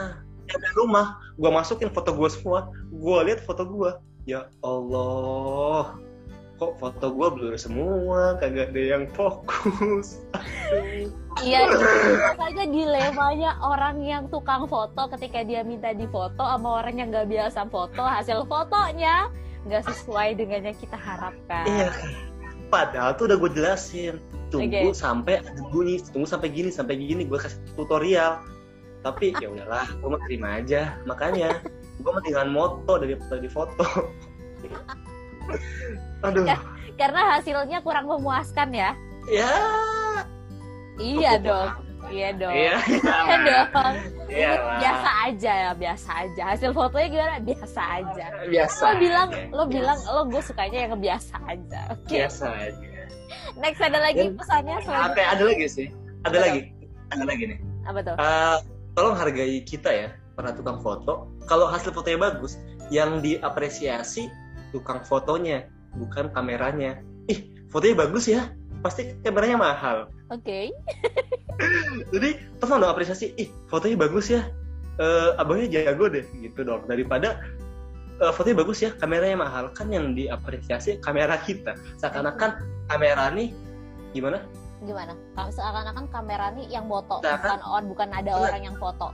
dari 0.49 0.69
rumah 0.77 1.19
gue 1.37 1.51
masukin 1.51 1.91
foto 1.91 2.15
gue 2.15 2.29
semua 2.31 2.71
gue 2.91 3.19
lihat 3.27 3.41
foto 3.45 3.65
gue 3.67 3.91
ya 4.25 4.49
Allah 4.65 5.99
kok 6.55 6.79
foto 6.79 7.07
gue 7.11 7.29
blur 7.35 7.55
semua 7.59 8.39
kagak 8.39 8.71
ada 8.73 8.83
yang 8.99 9.05
fokus 9.13 10.23
Iya, 11.43 11.67
saja 12.39 12.63
dilemanya 12.63 13.59
orang 13.59 13.99
yang 14.07 14.31
tukang 14.31 14.71
foto 14.71 15.11
ketika 15.19 15.43
dia 15.43 15.67
minta 15.67 15.91
difoto 15.91 16.39
sama 16.39 16.79
orang 16.79 17.03
yang 17.03 17.09
nggak 17.11 17.27
biasa 17.27 17.67
foto, 17.67 18.07
hasil 18.07 18.47
fotonya 18.47 19.35
nggak 19.67 19.83
sesuai 19.83 20.39
dengan 20.39 20.71
yang 20.71 20.79
kita 20.79 20.95
harapkan. 20.95 21.67
Iya. 21.67 21.91
Padahal 22.71 23.19
tuh 23.19 23.27
udah 23.31 23.39
gue 23.43 23.51
jelasin. 23.51 24.23
Tunggu 24.55 24.95
Oke. 24.95 24.95
sampai 24.95 25.43
ada 25.43 25.63
bunyi, 25.75 25.99
tunggu 26.15 26.31
sampai 26.31 26.55
gini, 26.55 26.71
sampai 26.71 26.95
gini 27.03 27.27
gue 27.27 27.39
kasih 27.39 27.59
tutorial. 27.75 28.39
Tapi 29.05 29.37
ya 29.37 29.47
udahlah, 29.47 29.85
gue 29.93 30.09
mau 30.09 30.19
terima 30.25 30.57
aja. 30.57 30.97
Makanya 31.05 31.61
gue 31.95 32.11
mendingan 32.11 32.49
moto 32.49 32.97
daripada 32.97 33.37
di 33.37 33.47
foto. 33.47 33.85
Aduh, 36.25 36.43
Ya. 36.43 36.59
Karena 36.95 37.37
hasilnya 37.37 37.81
kurang 37.81 38.07
memuaskan 38.07 38.71
ya. 38.71 38.91
ya. 39.27 39.51
Iya 40.95 41.33
dong. 41.37 41.69
Iya 42.07 42.29
dong. 42.33 42.55
Iya, 42.55 42.75
Iya 42.87 43.37
dong. 43.67 43.95
Iya 44.25 44.47
Ini 44.47 44.57
lah. 44.57 44.79
biasa 44.79 45.09
aja 45.27 45.53
ya, 45.55 45.71
biasa 45.75 46.09
aja. 46.17 46.43
Hasil 46.49 46.71
fotonya 46.71 47.09
gimana? 47.11 47.35
Biasa 47.43 47.81
aja. 47.99 48.27
Biasa. 48.47 48.83
Lo 48.85 48.93
bilang, 48.97 49.29
aja. 49.29 49.43
lo 49.51 49.63
bilang, 49.67 49.99
Biasa. 49.99 50.13
lo 50.13 50.21
gue 50.25 50.43
sukanya 50.45 50.79
yang 50.81 50.93
biasa 50.97 51.35
aja. 51.45 51.81
Oke. 51.91 52.09
biasa 52.15 52.47
aja. 52.49 52.87
Next 53.55 53.81
ada 53.81 53.99
lagi 54.01 54.23
Dan- 54.25 54.37
pesannya 54.39 54.73
Apa 54.73 54.83
selanjutnya. 54.83 55.27
ada 55.29 55.43
lagi 55.45 55.67
sih? 55.67 55.89
Ada 56.23 56.39
lagi. 56.41 56.61
Ada 57.11 57.25
lagi 57.27 57.45
nih. 57.45 57.59
Apa 57.85 57.99
tuh? 58.01 58.17
Eh, 58.17 58.57
tolong 58.95 59.15
hargai 59.19 59.63
kita 59.67 59.91
ya 59.91 60.09
para 60.35 60.55
tukang 60.55 60.83
foto. 60.83 61.31
Kalau 61.47 61.71
hasil 61.71 61.95
fotonya 61.95 62.19
bagus, 62.31 62.59
yang 62.91 63.23
diapresiasi 63.23 64.29
tukang 64.75 65.03
fotonya, 65.07 65.71
bukan 65.95 66.31
kameranya. 66.35 66.99
Ih, 67.31 67.47
fotonya 67.71 67.97
bagus 68.07 68.25
ya. 68.27 68.51
Pasti 68.83 69.17
kameranya 69.23 69.57
mahal. 69.57 70.11
Oke. 70.29 70.75
Jadi 72.13 72.43
tolong 72.59 72.83
dong 72.83 72.93
apresiasi. 72.93 73.33
Ih, 73.39 73.49
fotonya 73.71 73.97
bagus 73.97 74.29
ya. 74.29 74.43
Eh, 74.99 75.31
abangnya 75.41 75.83
jago 75.83 76.11
deh, 76.11 76.27
gitu 76.43 76.67
dong. 76.67 76.85
Daripada 76.91 77.41
eh, 78.19 78.33
fotonya 78.35 78.57
bagus 78.61 78.79
ya, 78.83 78.91
kameranya 78.99 79.39
mahal. 79.39 79.71
Kan 79.73 79.95
yang 79.95 80.13
diapresiasi 80.13 80.99
kamera 81.01 81.39
kita. 81.41 81.79
Seakan-akan 82.03 82.59
kamera 82.91 83.31
nih 83.33 83.55
gimana? 84.13 84.43
Gimana? 84.83 85.15
Kalau 85.33 85.51
seakan-akan 85.51 86.07
kamera 86.11 86.47
nih 86.53 86.67
yang 86.69 86.87
foto, 86.87 87.21
Seakan- 87.21 87.39
bukan 87.39 87.61
on, 87.63 87.83
bukan 87.87 88.09
ada 88.11 88.33
Iya. 88.33 88.43
orang 88.49 88.63
yang 88.65 88.77
foto. 88.77 89.09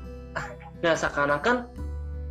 Nah, 0.80 0.94
seakan-akan 0.96 1.56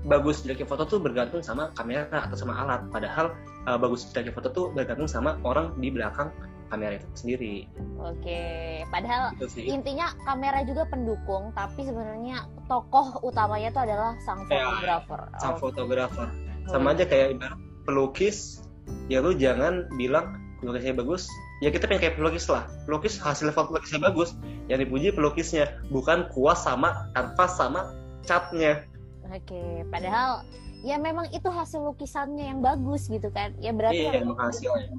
bagus 0.02 0.42
jeleknya 0.42 0.66
foto 0.66 0.88
tuh 0.88 0.98
bergantung 0.98 1.44
sama 1.44 1.70
kamera 1.76 2.08
atau 2.26 2.34
sama 2.34 2.56
alat. 2.56 2.82
Padahal 2.90 3.36
uh, 3.68 3.78
bagus 3.78 4.08
jeleknya 4.10 4.32
foto 4.32 4.50
tuh 4.50 4.66
bergantung 4.72 5.06
sama 5.06 5.36
orang 5.44 5.76
di 5.78 5.92
belakang 5.92 6.32
kamera 6.70 6.96
itu 6.96 7.08
sendiri. 7.14 7.56
Oke. 8.00 8.42
Padahal 8.88 9.34
Gitu 9.36 9.68
intinya 9.68 10.14
kamera 10.24 10.62
juga 10.64 10.86
pendukung, 10.86 11.50
tapi 11.52 11.82
sebenarnya 11.84 12.46
tokoh 12.66 13.20
utamanya 13.22 13.70
itu 13.70 13.82
adalah 13.82 14.14
sang 14.22 14.46
Ya, 14.48 14.70
fotografer. 14.70 15.22
Sang 15.42 15.54
Oh, 15.54 15.60
fotografer. 15.60 16.28
Sama 16.70 16.94
aja 16.94 17.04
kayak 17.04 17.34
ibarat 17.36 17.58
pelukis, 17.84 18.62
ya 19.10 19.20
lu 19.20 19.34
jangan 19.34 19.90
bilang 19.98 20.38
pelukisnya 20.62 20.94
bagus. 20.94 21.26
Ya 21.60 21.70
kita 21.76 21.91
pengen 21.91 22.01
kayak 22.07 22.16
pelukis 22.16 22.47
lah. 22.47 22.64
Pelukis 22.88 23.20
hasil 23.20 23.51
foto 23.51 23.76
pelukisnya 23.76 23.99
bagus, 23.99 24.32
yang 24.72 24.80
dipuji 24.80 25.12
pelukisnya, 25.12 25.76
bukan 25.91 26.32
kuas 26.32 26.64
sama 26.64 27.12
kanvas 27.12 27.51
sama 27.60 27.91
catnya. 28.24 28.88
Oke. 29.28 29.84
Padahal 29.91 30.47
ya 30.88 30.95
memang 30.95 31.28
itu 31.36 31.51
hasil 31.51 31.84
lukisannya 31.84 32.47
yang 32.47 32.60
bagus 32.64 33.12
gitu 33.12 33.28
kan. 33.36 33.51
Ya 33.60 33.76
berarti 33.76 34.07
Iya, 34.07 34.24
emang 34.24 34.39
hasilnya. 34.39 34.95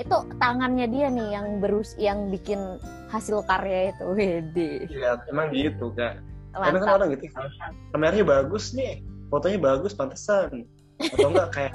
itu 0.00 0.16
tangannya 0.40 0.88
dia 0.88 1.12
nih 1.12 1.28
yang 1.36 1.46
berus 1.60 1.92
yang 2.00 2.32
bikin 2.32 2.60
hasil 3.12 3.44
karya 3.48 3.92
itu. 3.92 4.04
Wede. 4.12 4.72
Iya, 4.92 5.20
emang 5.32 5.52
gitu 5.52 5.92
kak. 5.96 6.20
Karena 6.52 6.78
kan 6.84 6.88
orang 7.00 7.08
gitu, 7.16 7.32
kameranya 7.96 8.24
bagus 8.28 8.76
nih, 8.76 9.00
fotonya 9.32 9.56
bagus, 9.56 9.96
pantesan. 9.96 10.68
Atau 11.10 11.28
enggak 11.34 11.48
kayak 11.50 11.72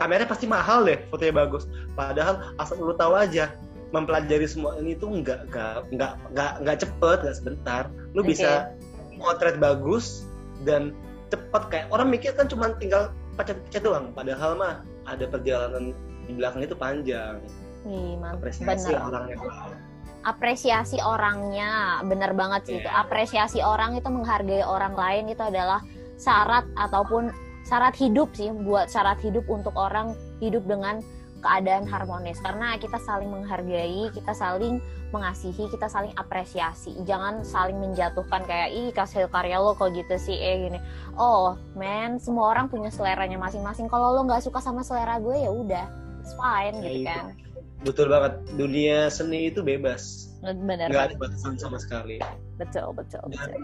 kameranya 0.00 0.28
pasti 0.28 0.46
mahal 0.48 0.86
deh 0.86 0.98
fotonya 1.12 1.34
bagus. 1.44 1.68
Padahal 1.92 2.54
asal 2.56 2.80
lu 2.80 2.96
tahu 2.96 3.16
aja 3.18 3.52
mempelajari 3.90 4.46
semua 4.46 4.78
ini 4.78 4.94
tuh 4.94 5.10
enggak 5.10 5.50
enggak 5.50 5.84
enggak 6.30 6.52
enggak, 6.62 6.76
cepet 6.86 7.18
enggak 7.26 7.36
sebentar. 7.36 7.82
Lu 8.14 8.22
bisa 8.22 8.70
motret 9.18 9.58
bagus 9.58 10.24
dan 10.64 10.94
cepet. 11.28 11.62
Kayak 11.68 11.86
orang 11.90 12.08
mikir 12.08 12.32
kan 12.38 12.46
cuma 12.46 12.72
tinggal 12.78 13.10
pacet-pacet 13.36 13.82
doang. 13.82 14.14
Padahal 14.14 14.56
mah 14.56 14.74
ada 15.10 15.24
perjalanan 15.26 15.92
di 16.28 16.32
belakang 16.38 16.62
itu 16.64 16.76
panjang. 16.78 17.42
Apresiasi 18.20 18.92
Bener. 18.92 19.08
orangnya. 19.08 19.36
Apresiasi 20.20 20.98
orangnya. 21.00 22.04
Bener 22.04 22.36
banget 22.36 22.60
sih 22.68 22.74
Iya. 22.76 22.80
itu 22.84 22.90
apresiasi 22.92 23.58
orang 23.64 23.96
itu 23.96 24.08
menghargai 24.12 24.60
orang 24.62 24.92
lain 24.92 25.32
itu 25.32 25.40
adalah 25.40 25.80
syarat 26.20 26.68
ataupun 26.76 27.32
syarat 27.64 27.94
hidup 27.96 28.32
sih 28.34 28.50
buat 28.52 28.88
syarat 28.88 29.20
hidup 29.20 29.44
untuk 29.46 29.72
orang 29.76 30.12
hidup 30.40 30.64
dengan 30.66 31.00
keadaan 31.40 31.88
harmonis. 31.88 32.36
Karena 32.44 32.76
kita 32.76 33.00
saling 33.00 33.32
menghargai 33.32 34.12
kita 34.12 34.32
saling 34.36 34.76
mengasihi 35.10 35.66
kita 35.72 35.88
saling 35.88 36.12
apresiasi. 36.14 36.94
Jangan 37.02 37.42
saling 37.42 37.80
menjatuhkan 37.80 38.46
kayak 38.46 38.70
ih 38.70 38.88
hasil 38.94 39.26
karya 39.32 39.58
lo 39.58 39.74
kok 39.74 39.90
gitu 39.90 40.14
sih 40.20 40.36
eh 40.36 40.68
gini. 40.68 40.78
Oh 41.18 41.56
man 41.74 42.20
semua 42.22 42.52
orang 42.54 42.68
punya 42.70 42.92
seleranya 42.92 43.40
masing-masing. 43.40 43.88
Kalau 43.88 44.14
lo 44.14 44.22
nggak 44.28 44.44
suka 44.44 44.60
sama 44.62 44.84
selera 44.84 45.18
gue 45.18 45.34
ya 45.34 45.50
udah 45.50 45.86
it's 46.20 46.36
fine 46.36 46.76
Ya, 46.78 46.82
gitu 46.84 47.00
itu. 47.02 47.08
kan. 47.08 47.24
Betul 47.80 48.06
banget. 48.12 48.32
Dunia 48.60 49.08
seni 49.08 49.48
itu 49.48 49.64
bebas. 49.64 50.28
Bener. 50.44 50.92
Nggak 50.92 51.04
ada 51.10 51.16
batasan 51.16 51.56
sama 51.56 51.80
sekali. 51.80 52.20
Betul 52.60 52.92
betul 52.92 53.24
betul. 53.26 53.48
dan 53.48 53.62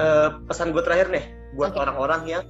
eh, 0.00 0.28
pesan 0.48 0.72
gue 0.72 0.80
terakhir 0.82 1.12
nih 1.12 1.24
buat 1.54 1.76
Oke. 1.76 1.84
orang-orang 1.84 2.22
yang 2.26 2.44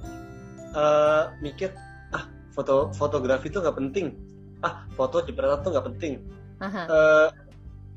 eh, 0.73 1.23
mikir 1.39 1.69
ah 2.11 2.25
foto 2.51 2.89
fotografi 2.91 3.49
itu 3.49 3.61
nggak 3.61 3.77
penting. 3.77 4.17
Ah 4.61 4.85
foto 4.93 5.21
jepretan 5.21 5.61
tuh 5.61 5.71
nggak 5.71 5.87
penting. 5.93 6.13
Eh, 6.63 7.27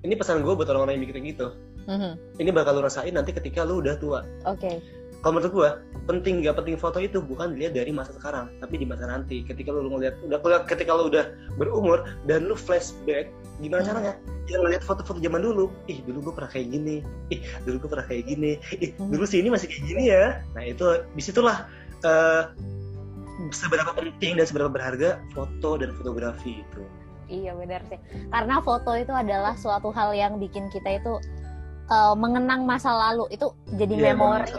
ini 0.02 0.14
pesan 0.14 0.42
gue 0.42 0.52
buat 0.52 0.66
orang-orang 0.66 0.98
yang 0.98 1.04
mikir 1.08 1.18
gitu. 1.22 1.48
Mhm. 1.86 2.42
ini 2.42 2.50
bakal 2.50 2.74
lu 2.74 2.82
rasain 2.82 3.14
nanti 3.14 3.30
ketika 3.30 3.62
lu 3.62 3.78
udah 3.78 3.94
tua. 4.02 4.26
Oke, 4.42 4.82
kalau 5.22 5.38
menurut 5.38 5.54
gue 5.54 5.70
penting 6.10 6.42
nggak 6.42 6.58
penting 6.58 6.74
foto 6.74 6.98
itu 6.98 7.22
bukan 7.22 7.54
dilihat 7.54 7.78
dari 7.78 7.94
masa 7.94 8.10
sekarang 8.10 8.50
tapi 8.58 8.82
di 8.82 8.86
masa 8.90 9.06
nanti. 9.06 9.46
Ketika 9.46 9.70
lu 9.70 9.86
ngeliat 9.94 10.18
udah 10.26 10.66
ketika 10.66 10.90
lu 10.90 11.06
udah 11.06 11.30
berumur 11.54 12.02
dan 12.26 12.50
lu 12.50 12.58
flashback 12.58 13.30
gimana 13.62 13.86
Hmm. 13.86 13.90
caranya? 13.94 14.14
Yang 14.50 14.60
ngeliat 14.66 14.82
foto-foto 14.82 15.22
zaman 15.22 15.46
dulu. 15.46 15.70
Ih 15.86 16.02
dulu 16.02 16.26
gue 16.26 16.34
pernah 16.42 16.50
kayak 16.50 16.74
gini. 16.74 16.96
Ih 17.30 17.40
dulu 17.62 17.76
gue 17.86 17.90
pernah 17.94 18.06
kayak 18.10 18.24
gini. 18.34 18.52
Ih 18.82 18.90
Hmm. 18.98 19.10
dulu 19.14 19.22
sih 19.22 19.38
ini 19.38 19.48
masih 19.54 19.66
kayak 19.70 19.84
gini 19.86 20.04
ya. 20.10 20.42
Nah 20.58 20.62
itu 20.66 20.86
di 21.14 21.22
situlah 21.22 21.70
eh, 22.02 22.42
seberapa 23.48 23.92
penting 23.92 24.36
dan 24.36 24.44
seberapa 24.44 24.68
berharga 24.68 25.20
foto 25.30 25.76
dan 25.76 25.92
fotografi 25.92 26.60
itu 26.60 26.82
iya 27.26 27.50
benar 27.52 27.82
sih. 27.84 27.98
Karena 28.28 28.60
foto 28.60 28.94
itu 28.94 29.10
adalah 29.10 29.52
suatu 29.54 29.90
hal 29.90 30.14
yang 30.14 30.38
bikin 30.38 30.70
kita 30.70 30.94
itu 30.94 31.18
uh, 31.86 32.14
mengenang 32.14 32.62
masa 32.62 32.94
lalu. 32.94 33.26
Itu 33.28 33.50
jadi 33.74 33.92
Iya, 33.92 34.14
memori. 34.14 34.54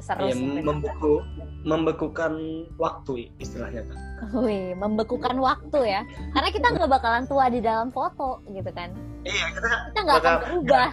Seru 0.00 0.24
Ya, 0.24 0.34
benar. 0.34 0.64
membeku 0.64 1.14
membekukan 1.62 2.32
waktu 2.76 3.28
istilahnya 3.38 3.84
kan 3.84 3.96
Wih, 4.34 4.72
membekukan 4.74 5.36
waktu 5.36 5.78
ya. 5.86 6.02
Karena 6.32 6.48
kita 6.48 6.66
nggak 6.72 6.90
bakalan 6.90 7.24
tua 7.24 7.46
di 7.46 7.60
dalam 7.60 7.88
foto 7.88 8.40
gitu 8.48 8.70
kan. 8.72 8.88
iya 9.22 9.46
kita 9.52 9.68
Kita 9.92 10.00
nggak 10.00 10.18
akan 10.18 10.34
berubah. 10.42 10.88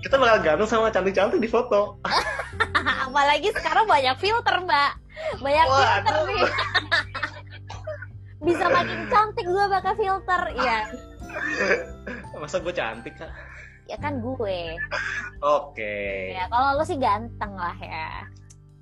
kita 0.00 0.14
bakal 0.16 0.38
ganteng 0.40 0.68
sama 0.68 0.88
cantik-cantik 0.88 1.38
di 1.38 1.46
foto 1.46 1.98
Apalagi 3.06 3.48
sekarang 3.52 3.84
banyak 3.84 4.16
filter, 4.16 4.56
Mbak. 4.58 4.92
Banyak 5.38 5.66
Waduh. 5.66 5.82
filter 5.82 6.16
nih. 6.26 6.42
Bisa 8.46 8.64
makin 8.66 9.00
cantik 9.06 9.46
gue 9.46 9.64
pakai 9.70 9.94
filter. 9.94 10.40
Iya, 10.52 10.78
masa 12.34 12.58
gue 12.58 12.74
cantik 12.74 13.14
kak 13.14 13.30
ya 13.86 13.96
kan 13.98 14.18
gue. 14.18 14.60
oke 15.40 15.96
Ya, 16.32 16.46
kalau 16.48 16.78
lu 16.78 16.84
sih 16.84 16.98
ganteng 16.98 17.52
lah 17.54 17.76
ya. 17.76 18.10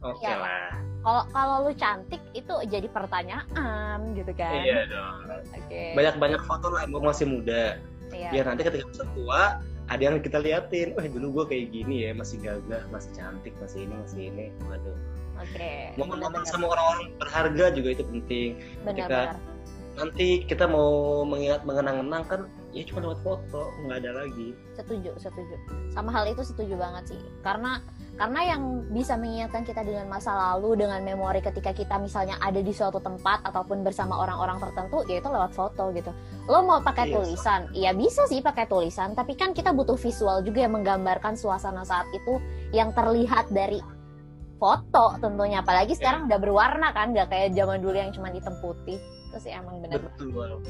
oke 0.01 0.18
Iya. 0.18 0.34
lah 0.34 0.66
kalau 1.01 1.22
kalau 1.32 1.57
lu 1.64 1.72
cantik 1.74 2.20
itu 2.32 2.53
jadi 2.66 2.88
pertanyaan 2.88 4.12
gitu 4.12 4.32
kan 4.32 4.61
iya 4.61 4.84
dong 4.86 5.28
oke 5.28 5.82
banyak-banyak 5.92 6.40
foto 6.44 6.66
lah 6.68 6.84
gue 6.84 7.01
masih 7.01 7.26
muda 7.28 7.76
iya 8.11 8.28
biar 8.30 8.44
nanti 8.48 8.62
ketika 8.62 9.05
tua 9.12 9.61
ada 9.91 10.03
yang 10.07 10.22
kita 10.22 10.38
liatin 10.38 10.95
wah 10.95 11.03
dulu 11.03 11.43
gue 11.43 11.45
kayak 11.51 11.66
gini 11.74 12.07
ya 12.07 12.11
masih 12.14 12.38
gagah 12.38 12.86
masih 12.95 13.11
cantik 13.12 13.55
masih 13.59 13.84
ini 13.84 13.95
masih 13.99 14.20
ini. 14.30 14.47
Waduh. 14.70 14.99
Oke 15.41 15.72
momen-momen 15.99 16.47
sama 16.47 16.70
orang-orang 16.70 17.11
berharga 17.18 17.64
juga 17.74 17.88
itu 17.99 18.05
penting. 18.07 18.51
Benar-benar. 18.86 19.36
nanti 19.99 20.47
kita 20.47 20.64
mau 20.70 21.26
mengingat 21.26 21.66
mengenang-enang 21.66 22.24
kan 22.24 22.41
ya 22.70 22.86
cuma 22.86 23.03
lewat 23.05 23.20
foto 23.26 23.74
nggak 23.84 24.07
ada 24.07 24.24
lagi. 24.24 24.55
Setuju 24.78 25.11
setuju. 25.18 25.57
Sama 25.91 26.14
hal 26.14 26.30
itu 26.30 26.47
setuju 26.47 26.78
banget 26.78 27.12
sih. 27.12 27.20
Karena 27.43 27.82
karena 28.21 28.53
yang 28.53 28.85
bisa 28.93 29.16
mengingatkan 29.16 29.64
kita 29.64 29.81
dengan 29.81 30.05
masa 30.05 30.37
lalu 30.37 30.77
dengan 30.77 31.01
memori 31.01 31.41
ketika 31.41 31.73
kita 31.73 31.97
misalnya 31.97 32.37
ada 32.45 32.61
di 32.61 32.68
suatu 32.68 33.01
tempat 33.01 33.41
ataupun 33.49 33.81
bersama 33.81 34.12
orang-orang 34.21 34.61
tertentu 34.61 35.01
yaitu 35.09 35.33
lewat 35.33 35.57
foto 35.57 35.89
gitu. 35.97 36.12
Lo 36.45 36.61
mau 36.61 36.85
pakai 36.85 37.09
Iya. 37.09 37.16
tulisan? 37.16 37.61
Ya 37.73 37.97
bisa 37.97 38.29
sih 38.29 38.45
pakai 38.45 38.68
tulisan 38.68 39.16
tapi 39.16 39.41
kan 39.41 39.57
kita 39.57 39.73
butuh 39.73 39.97
visual 39.97 40.45
juga 40.45 40.68
yang 40.68 40.77
menggambarkan 40.77 41.33
suasana 41.33 41.81
saat 41.81 42.12
itu 42.12 42.37
yang 42.77 42.93
terlihat 42.93 43.49
dari 43.49 43.81
foto 44.61 45.16
tentunya. 45.16 45.64
Apalagi 45.64 45.97
sekarang 45.97 46.29
udah 46.29 46.37
berwarna 46.37 46.93
kan 46.93 47.16
nggak 47.16 47.33
kayak 47.33 47.57
zaman 47.57 47.81
dulu 47.81 47.97
yang 47.97 48.12
cuma 48.12 48.29
hitam 48.29 48.53
putih. 48.61 49.01
Itu 49.33 49.41
sih 49.41 49.57
emang 49.57 49.81
bener. 49.81 49.97
Betul. 49.97 50.61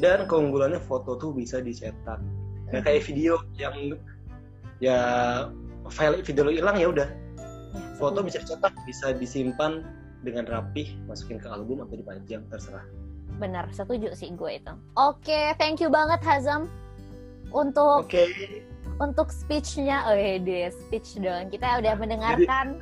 Dan 0.00 0.24
keunggulannya 0.24 0.80
foto 0.80 1.20
tuh 1.20 1.36
bisa 1.36 1.60
dicetak. 1.60 2.24
Nggak 2.72 2.88
kayak 2.88 3.02
video 3.04 3.36
yang 3.60 4.00
ya 4.80 5.00
file 5.90 6.22
video 6.22 6.42
lo 6.46 6.52
hilang 6.52 6.76
ya 6.76 6.88
udah. 6.90 7.08
Ya, 7.08 7.80
foto 8.00 8.24
bisa 8.24 8.40
dicetak 8.42 8.72
bisa 8.84 9.12
disimpan 9.16 9.84
dengan 10.24 10.48
rapih 10.48 10.96
masukin 11.06 11.38
ke 11.38 11.48
album 11.48 11.84
atau 11.84 11.96
dipajang 11.96 12.44
terserah. 12.50 12.84
Bener 13.36 13.68
setuju 13.70 14.16
sih 14.16 14.32
gue 14.32 14.58
itu. 14.58 14.74
Oke 14.96 15.54
thank 15.60 15.78
you 15.78 15.92
banget 15.92 16.20
Hazam 16.24 16.66
untuk 17.52 18.08
oke. 18.08 18.24
untuk 18.98 19.28
speechnya. 19.30 20.08
Oh 20.08 20.16
deh 20.16 20.72
speech 20.72 21.20
dong 21.20 21.52
kita 21.52 21.78
udah 21.78 21.94
mendengarkan 21.94 22.80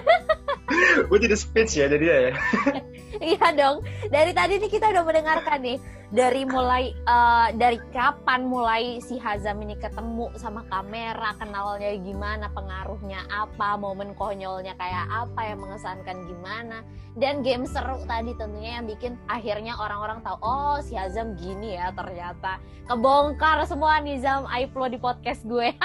gue 1.08 1.18
jadi 1.18 1.36
speech 1.36 1.72
ya 1.78 1.86
jadi 1.90 2.06
ya. 2.06 2.18
Iya 3.20 3.52
dong. 3.52 3.84
Dari 4.08 4.32
tadi 4.32 4.56
nih 4.56 4.70
kita 4.72 4.96
udah 4.96 5.04
mendengarkan 5.04 5.60
nih 5.60 5.76
dari 6.10 6.42
mulai 6.42 6.90
eh, 6.90 7.48
dari 7.54 7.78
kapan 7.92 8.48
mulai 8.48 8.98
si 8.98 9.20
Hazam 9.20 9.60
ini 9.60 9.76
ketemu 9.76 10.32
sama 10.40 10.66
kamera 10.66 11.36
kenalnya 11.38 11.94
gimana 12.02 12.50
pengaruhnya 12.50 13.22
apa 13.30 13.78
momen 13.78 14.16
konyolnya 14.18 14.74
kayak 14.80 15.06
apa 15.10 15.40
yang 15.52 15.58
mengesankan 15.60 16.16
gimana. 16.26 16.80
Dan 17.18 17.44
game 17.44 17.66
seru 17.68 18.00
tadi 18.08 18.32
tentunya 18.38 18.80
yang 18.80 18.86
bikin 18.88 19.18
akhirnya 19.28 19.76
orang-orang 19.76 20.24
tahu 20.24 20.38
oh 20.40 20.78
si 20.80 20.96
Hazam 20.96 21.36
gini 21.36 21.76
ya 21.76 21.92
ternyata. 21.92 22.56
Kebongkar 22.88 23.68
semua 23.68 24.00
nih 24.00 24.22
Zam. 24.22 24.48
Aiplo 24.48 24.88
di 24.88 24.96
podcast 24.96 25.44
gue. 25.44 25.76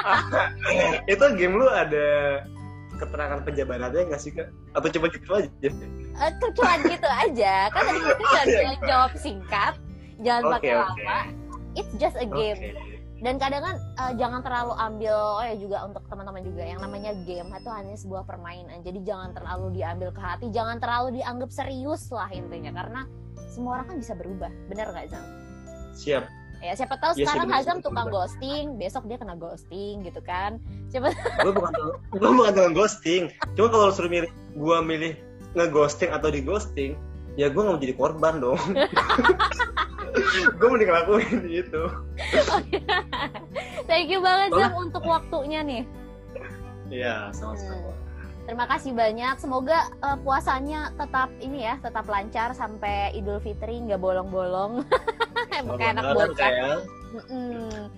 Itu 1.11 1.25
game 1.35 1.59
lu 1.59 1.67
ada 1.67 2.41
keterangan 2.95 3.39
penjabarannya 3.43 4.01
nggak 4.11 4.21
sih 4.21 4.31
kak? 4.31 4.49
Atau 4.75 4.89
cuma 4.95 5.07
gitu 5.11 5.29
aja? 5.31 5.49
Eh, 5.51 6.31
cuma 6.55 6.73
gitu 6.83 7.09
aja. 7.09 7.55
Kan 7.69 7.81
tadi 7.85 7.99
kita 7.99 8.23
udah 8.31 8.45
bilang 8.45 8.81
jawab 8.83 9.11
singkat 9.19 9.73
jangan 10.23 10.43
Oke, 10.47 10.53
pakai 10.59 10.71
oke. 10.73 10.81
lama. 10.81 11.19
It's 11.75 11.93
just 11.99 12.17
a 12.19 12.27
game. 12.27 12.59
Oke. 12.59 12.93
dan 13.15 13.39
kadang 13.39 13.63
kan 13.63 13.75
eh, 13.79 14.13
jangan 14.19 14.43
terlalu 14.43 14.73
ambil 14.75 15.15
oh 15.15 15.41
ya 15.41 15.55
juga 15.55 15.87
untuk 15.87 16.03
teman-teman 16.11 16.43
juga 16.45 16.61
yang 16.67 16.83
namanya 16.83 17.15
game 17.23 17.47
itu 17.47 17.69
hanya 17.71 17.95
sebuah 17.95 18.23
permainan. 18.27 18.83
Jadi 18.83 18.99
jangan 19.07 19.31
terlalu 19.31 19.79
diambil 19.79 20.09
ke 20.11 20.21
hati 20.21 20.45
jangan 20.51 20.77
terlalu 20.83 21.23
dianggap 21.23 21.49
serius 21.49 22.11
lah 22.11 22.27
intinya. 22.29 22.75
Karena 22.75 23.01
semua 23.47 23.79
orang 23.79 23.95
kan 23.95 23.97
bisa 24.03 24.13
berubah. 24.19 24.51
Bener 24.67 24.91
nggak 24.91 25.07
Zam? 25.15 25.25
siap 25.95 26.27
ya 26.61 26.73
siapa 26.75 26.95
tahu 26.99 27.11
sih, 27.15 27.23
sekarang 27.23 27.47
Hazam 27.51 27.77
tukang 27.83 28.07
ghosting 28.11 28.75
besok 28.79 29.07
dia 29.07 29.17
kena 29.19 29.35
ghosting 29.35 30.03
gitu 30.03 30.21
kan. 30.23 30.59
Siapa 30.91 31.11
gue 31.15 31.51
bukan 31.53 31.71
gue 32.15 32.29
bukan 32.29 32.51
tukang 32.53 32.75
ghosting. 32.75 33.23
Cuma 33.57 33.67
kalau 33.71 33.89
suruh 33.91 34.11
milih 34.11 34.31
gue 34.55 34.77
milih 34.83 35.13
ngeghosting 35.55 36.11
atau 36.11 36.29
di 36.31 36.43
ghosting 36.43 36.93
ya 37.35 37.51
gue 37.51 37.59
nggak 37.59 37.75
mau 37.75 37.83
jadi 37.83 37.95
korban 37.95 38.33
dong. 38.39 38.59
Gue 40.55 40.67
mending 40.71 40.87
ngelakuin 40.87 41.43
itu 41.51 41.83
thank 43.83 44.07
you 44.07 44.23
banget. 44.23 44.55
Zam 44.55 44.71
untuk 44.79 45.03
waktunya 45.03 45.59
nih. 45.59 45.83
Iya 46.87 47.35
sama-sama 47.35 48.04
Terima 48.45 48.65
kasih 48.65 48.93
banyak. 48.93 49.35
Semoga 49.37 49.89
eh, 49.99 50.17
puasanya 50.21 50.93
tetap 50.95 51.33
ini 51.41 51.65
ya, 51.65 51.81
tetap 51.81 52.05
lancar 52.05 52.53
sampai 52.53 53.13
Idul 53.13 53.41
Fitri 53.41 53.81
nggak 53.81 53.97
bolong-bolong. 53.97 54.85
Emang 55.59 55.77
kayak 55.77 55.97
anak 55.97 56.03
bocah. 56.13 56.37
sayang. 56.37 56.81
Mm-mm. 57.15 57.89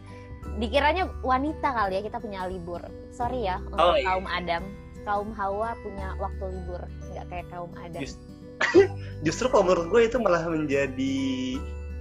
Dikiranya 0.58 1.04
wanita 1.22 1.70
kali 1.70 2.00
ya 2.00 2.02
kita 2.02 2.18
punya 2.18 2.48
libur. 2.48 2.80
Sorry 3.12 3.46
ya 3.46 3.60
untuk 3.68 3.78
Oh, 3.78 3.94
iya. 3.94 4.08
kaum 4.08 4.26
Adam. 4.26 4.64
Kaum 5.04 5.30
Hawa 5.32 5.72
punya 5.80 6.16
waktu 6.20 6.44
libur, 6.52 6.82
nggak 7.12 7.26
kayak 7.32 7.48
kaum 7.48 7.72
Adam. 7.80 8.02
Just- 8.02 8.24
justru 9.26 9.46
kalau 9.48 9.70
menurut 9.70 9.88
gue 9.94 10.02
itu 10.10 10.18
malah 10.18 10.42
menjadi 10.50 11.16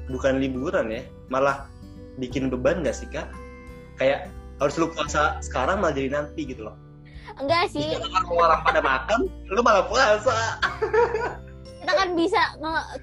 bukan 0.08 0.40
liburan 0.40 0.88
ya 0.88 1.04
malah 1.28 1.68
bikin 2.16 2.48
beban 2.48 2.80
gak 2.80 2.96
sih 2.96 3.04
kak 3.12 3.28
kayak 4.00 4.32
harus 4.56 4.80
lu 4.80 4.88
puasa 4.88 5.36
sekarang 5.44 5.84
malah 5.84 5.92
jadi 5.92 6.16
nanti 6.16 6.48
gitu 6.48 6.64
loh 6.64 6.76
enggak 7.40 7.64
sih. 7.70 7.96
Kalau 7.96 8.36
orang 8.36 8.60
pada 8.64 8.80
makan 8.80 9.18
lu 9.52 9.60
malah 9.60 9.84
puasa. 9.86 10.60
Kita 11.86 11.92
kan 11.94 12.08
bisa 12.18 12.40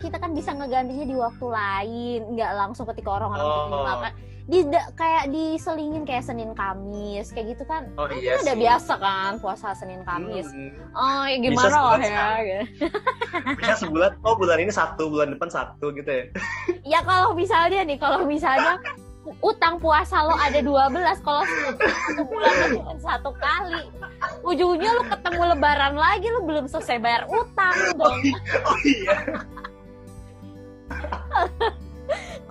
kita 0.04 0.18
kan 0.20 0.32
bisa 0.36 0.52
ngegantinya 0.52 1.06
di 1.08 1.16
waktu 1.16 1.46
lain. 1.48 2.20
Nggak 2.36 2.52
langsung 2.58 2.86
ketika 2.92 3.16
orang-orang 3.16 3.48
oh. 3.48 3.86
makan 3.88 4.12
di 4.44 4.60
kayak 5.00 5.32
diselingin 5.32 6.04
kayak 6.04 6.28
Senin 6.28 6.52
Kamis. 6.52 7.32
Kayak 7.32 7.56
gitu 7.56 7.64
kan. 7.64 7.88
Oh, 7.96 8.12
iya 8.12 8.44
udah 8.44 8.56
biasa 8.60 8.94
kan 9.00 9.32
puasa 9.40 9.72
Senin 9.72 10.04
Kamis. 10.04 10.52
Hmm. 10.52 10.76
oh 11.00 11.24
ya 11.32 11.38
gimana 11.40 11.78
lah 11.96 12.00
ya 12.04 12.28
gitu. 12.44 12.86
bisa 13.56 13.76
sebulan 13.88 14.12
oh 14.28 14.36
bulan 14.36 14.60
ini 14.60 14.72
satu 14.74 15.08
bulan 15.08 15.32
depan 15.32 15.48
satu 15.48 15.96
gitu 15.96 16.10
ya. 16.12 16.26
Ya 16.84 17.00
kalau 17.08 17.32
misalnya 17.32 17.88
nih 17.88 17.96
kalau 17.96 18.28
misalnya 18.28 18.76
utang 19.40 19.80
puasa 19.80 20.20
lo 20.28 20.36
ada 20.36 20.60
12 20.60 21.24
kalau 21.24 21.44
satu 21.48 22.22
bulan 22.28 22.52
cuma 22.76 22.94
satu 23.00 23.32
kali. 23.40 23.88
Ujungnya 24.44 24.92
lo 25.00 25.04
ketemu 25.08 25.42
lebaran 25.56 25.96
lagi 25.96 26.28
lo 26.28 26.44
belum 26.44 26.66
selesai 26.68 27.00
bayar 27.00 27.24
utang 27.32 27.76
dong. 27.96 28.20
oh, 28.20 28.68
oh 28.68 28.80
iya. 28.84 29.18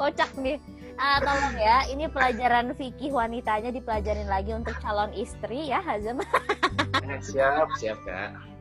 Kocak 0.01 0.33
nih. 0.41 0.57
Uh, 1.03 1.19
tolong 1.25 1.57
ya 1.59 1.83
ini 1.91 2.07
pelajaran 2.07 2.79
fikih 2.79 3.11
wanitanya 3.11 3.75
dipelajarin 3.75 4.29
lagi 4.29 4.55
untuk 4.55 4.77
calon 4.79 5.11
istri 5.19 5.73
ya 5.73 5.83
Hazam 5.83 6.23
siap 7.27 7.67
siap 7.75 7.99
kak 8.07 8.52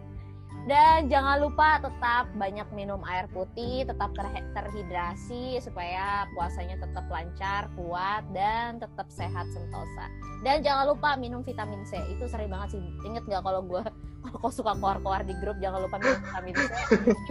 dan 0.70 1.09
jangan 1.09 1.41
lupa 1.41 1.82
tetap 1.82 2.30
banyak 2.38 2.70
minum 2.78 3.01
air 3.09 3.26
putih, 3.34 3.82
tetap 3.82 4.14
ter 4.14 4.30
terhidrasi 4.53 5.57
supaya 5.57 6.30
puasanya 6.38 6.78
tetap 6.78 7.09
lancar, 7.09 7.66
kuat, 7.74 8.22
dan 8.30 8.78
tetap 8.78 9.09
sehat 9.09 9.49
sentosa. 9.49 10.05
Dan 10.45 10.62
jangan 10.62 10.93
lupa 10.93 11.18
minum 11.18 11.41
vitamin 11.41 11.82
C. 11.89 11.97
Itu 12.14 12.30
sering 12.30 12.53
banget 12.53 12.78
sih. 12.78 12.84
Ingat 13.09 13.26
nggak 13.26 13.41
kalau 13.41 13.66
gue 13.66 13.82
kalau 14.26 14.38
kau 14.38 14.53
suka 14.53 14.78
keluar-keluar 14.78 15.26
di 15.26 15.34
grup 15.41 15.57
jangan 15.57 15.82
lupa 15.82 15.97
minum 15.97 16.22
vitamin 16.30 16.53
C. 16.53 16.62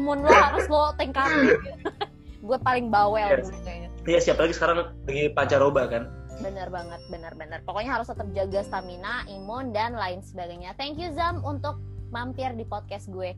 Imun 0.02 0.18
lo 0.26 0.30
harus 0.34 0.66
lo 0.66 0.90
tingkatin. 0.98 1.54
gue 2.40 2.58
paling 2.66 2.90
bawel 2.90 3.30
yes. 3.30 3.46
Iya. 3.46 3.62
kayaknya. 3.62 3.88
Iya 4.10 4.18
siapa 4.18 4.40
lagi 4.42 4.54
sekarang 4.58 4.76
lagi 5.06 5.30
pancaroba 5.30 5.86
kan? 5.86 6.10
Bener 6.40 6.66
banget, 6.72 6.98
bener-bener. 7.12 7.60
Pokoknya 7.68 8.00
harus 8.00 8.08
tetap 8.08 8.26
jaga 8.32 8.64
stamina, 8.64 9.28
imun, 9.28 9.76
dan 9.76 9.92
lain 9.92 10.24
sebagainya. 10.24 10.72
Thank 10.80 10.96
you 10.96 11.12
Zam 11.12 11.44
untuk 11.44 11.76
mampir 12.10 12.52
di 12.54 12.66
podcast 12.66 13.10
gue. 13.10 13.34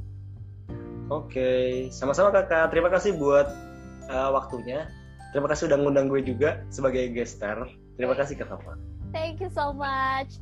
Oke, 1.12 1.88
sama-sama 1.92 2.32
kakak. 2.32 2.72
Terima 2.72 2.88
kasih 2.88 3.16
buat 3.20 3.48
uh, 4.08 4.32
waktunya. 4.32 4.88
Terima 5.32 5.48
kasih 5.48 5.68
udah 5.68 5.78
ngundang 5.80 6.08
gue 6.08 6.20
juga 6.24 6.60
sebagai 6.72 7.08
gestar. 7.12 7.68
Terima 7.96 8.16
kasih 8.16 8.40
kakak. 8.40 8.80
Thank 9.12 9.44
you 9.44 9.52
so 9.52 9.76
much. 9.76 10.40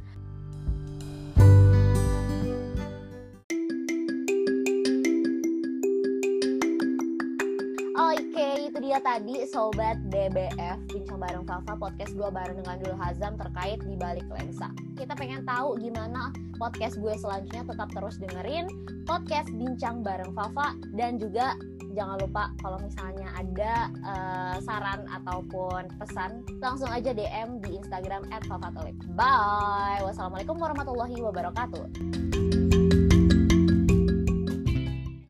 Dia 8.91 8.99
tadi 8.99 9.47
sobat 9.47 10.03
BBF 10.11 10.91
bincang 10.91 11.23
bareng 11.23 11.47
Fafa 11.47 11.79
podcast 11.79 12.11
gue 12.11 12.27
bareng 12.27 12.59
dengan 12.59 12.75
Dul 12.83 12.99
Hazam 12.99 13.39
terkait 13.39 13.79
di 13.87 13.95
balik 13.95 14.27
lensa. 14.27 14.67
Kita 14.99 15.15
pengen 15.15 15.47
tahu 15.47 15.79
gimana 15.79 16.35
podcast 16.59 16.99
gue 16.99 17.15
selanjutnya 17.15 17.63
tetap 17.71 17.87
terus 17.95 18.19
dengerin 18.19 18.67
podcast 19.07 19.47
bincang 19.55 20.03
bareng 20.03 20.35
Fafa 20.35 20.75
dan 20.99 21.23
juga 21.23 21.55
jangan 21.95 22.19
lupa 22.19 22.51
kalau 22.59 22.83
misalnya 22.83 23.31
ada 23.39 23.95
uh, 24.03 24.57
saran 24.59 25.07
ataupun 25.23 25.87
pesan 25.95 26.43
langsung 26.59 26.91
aja 26.91 27.15
DM 27.15 27.63
di 27.63 27.79
Instagram 27.79 28.27
@fafatolik. 28.51 28.99
Bye. 29.15 30.03
Wassalamualaikum 30.03 30.59
warahmatullahi 30.59 31.15
wabarakatuh. 31.15 32.50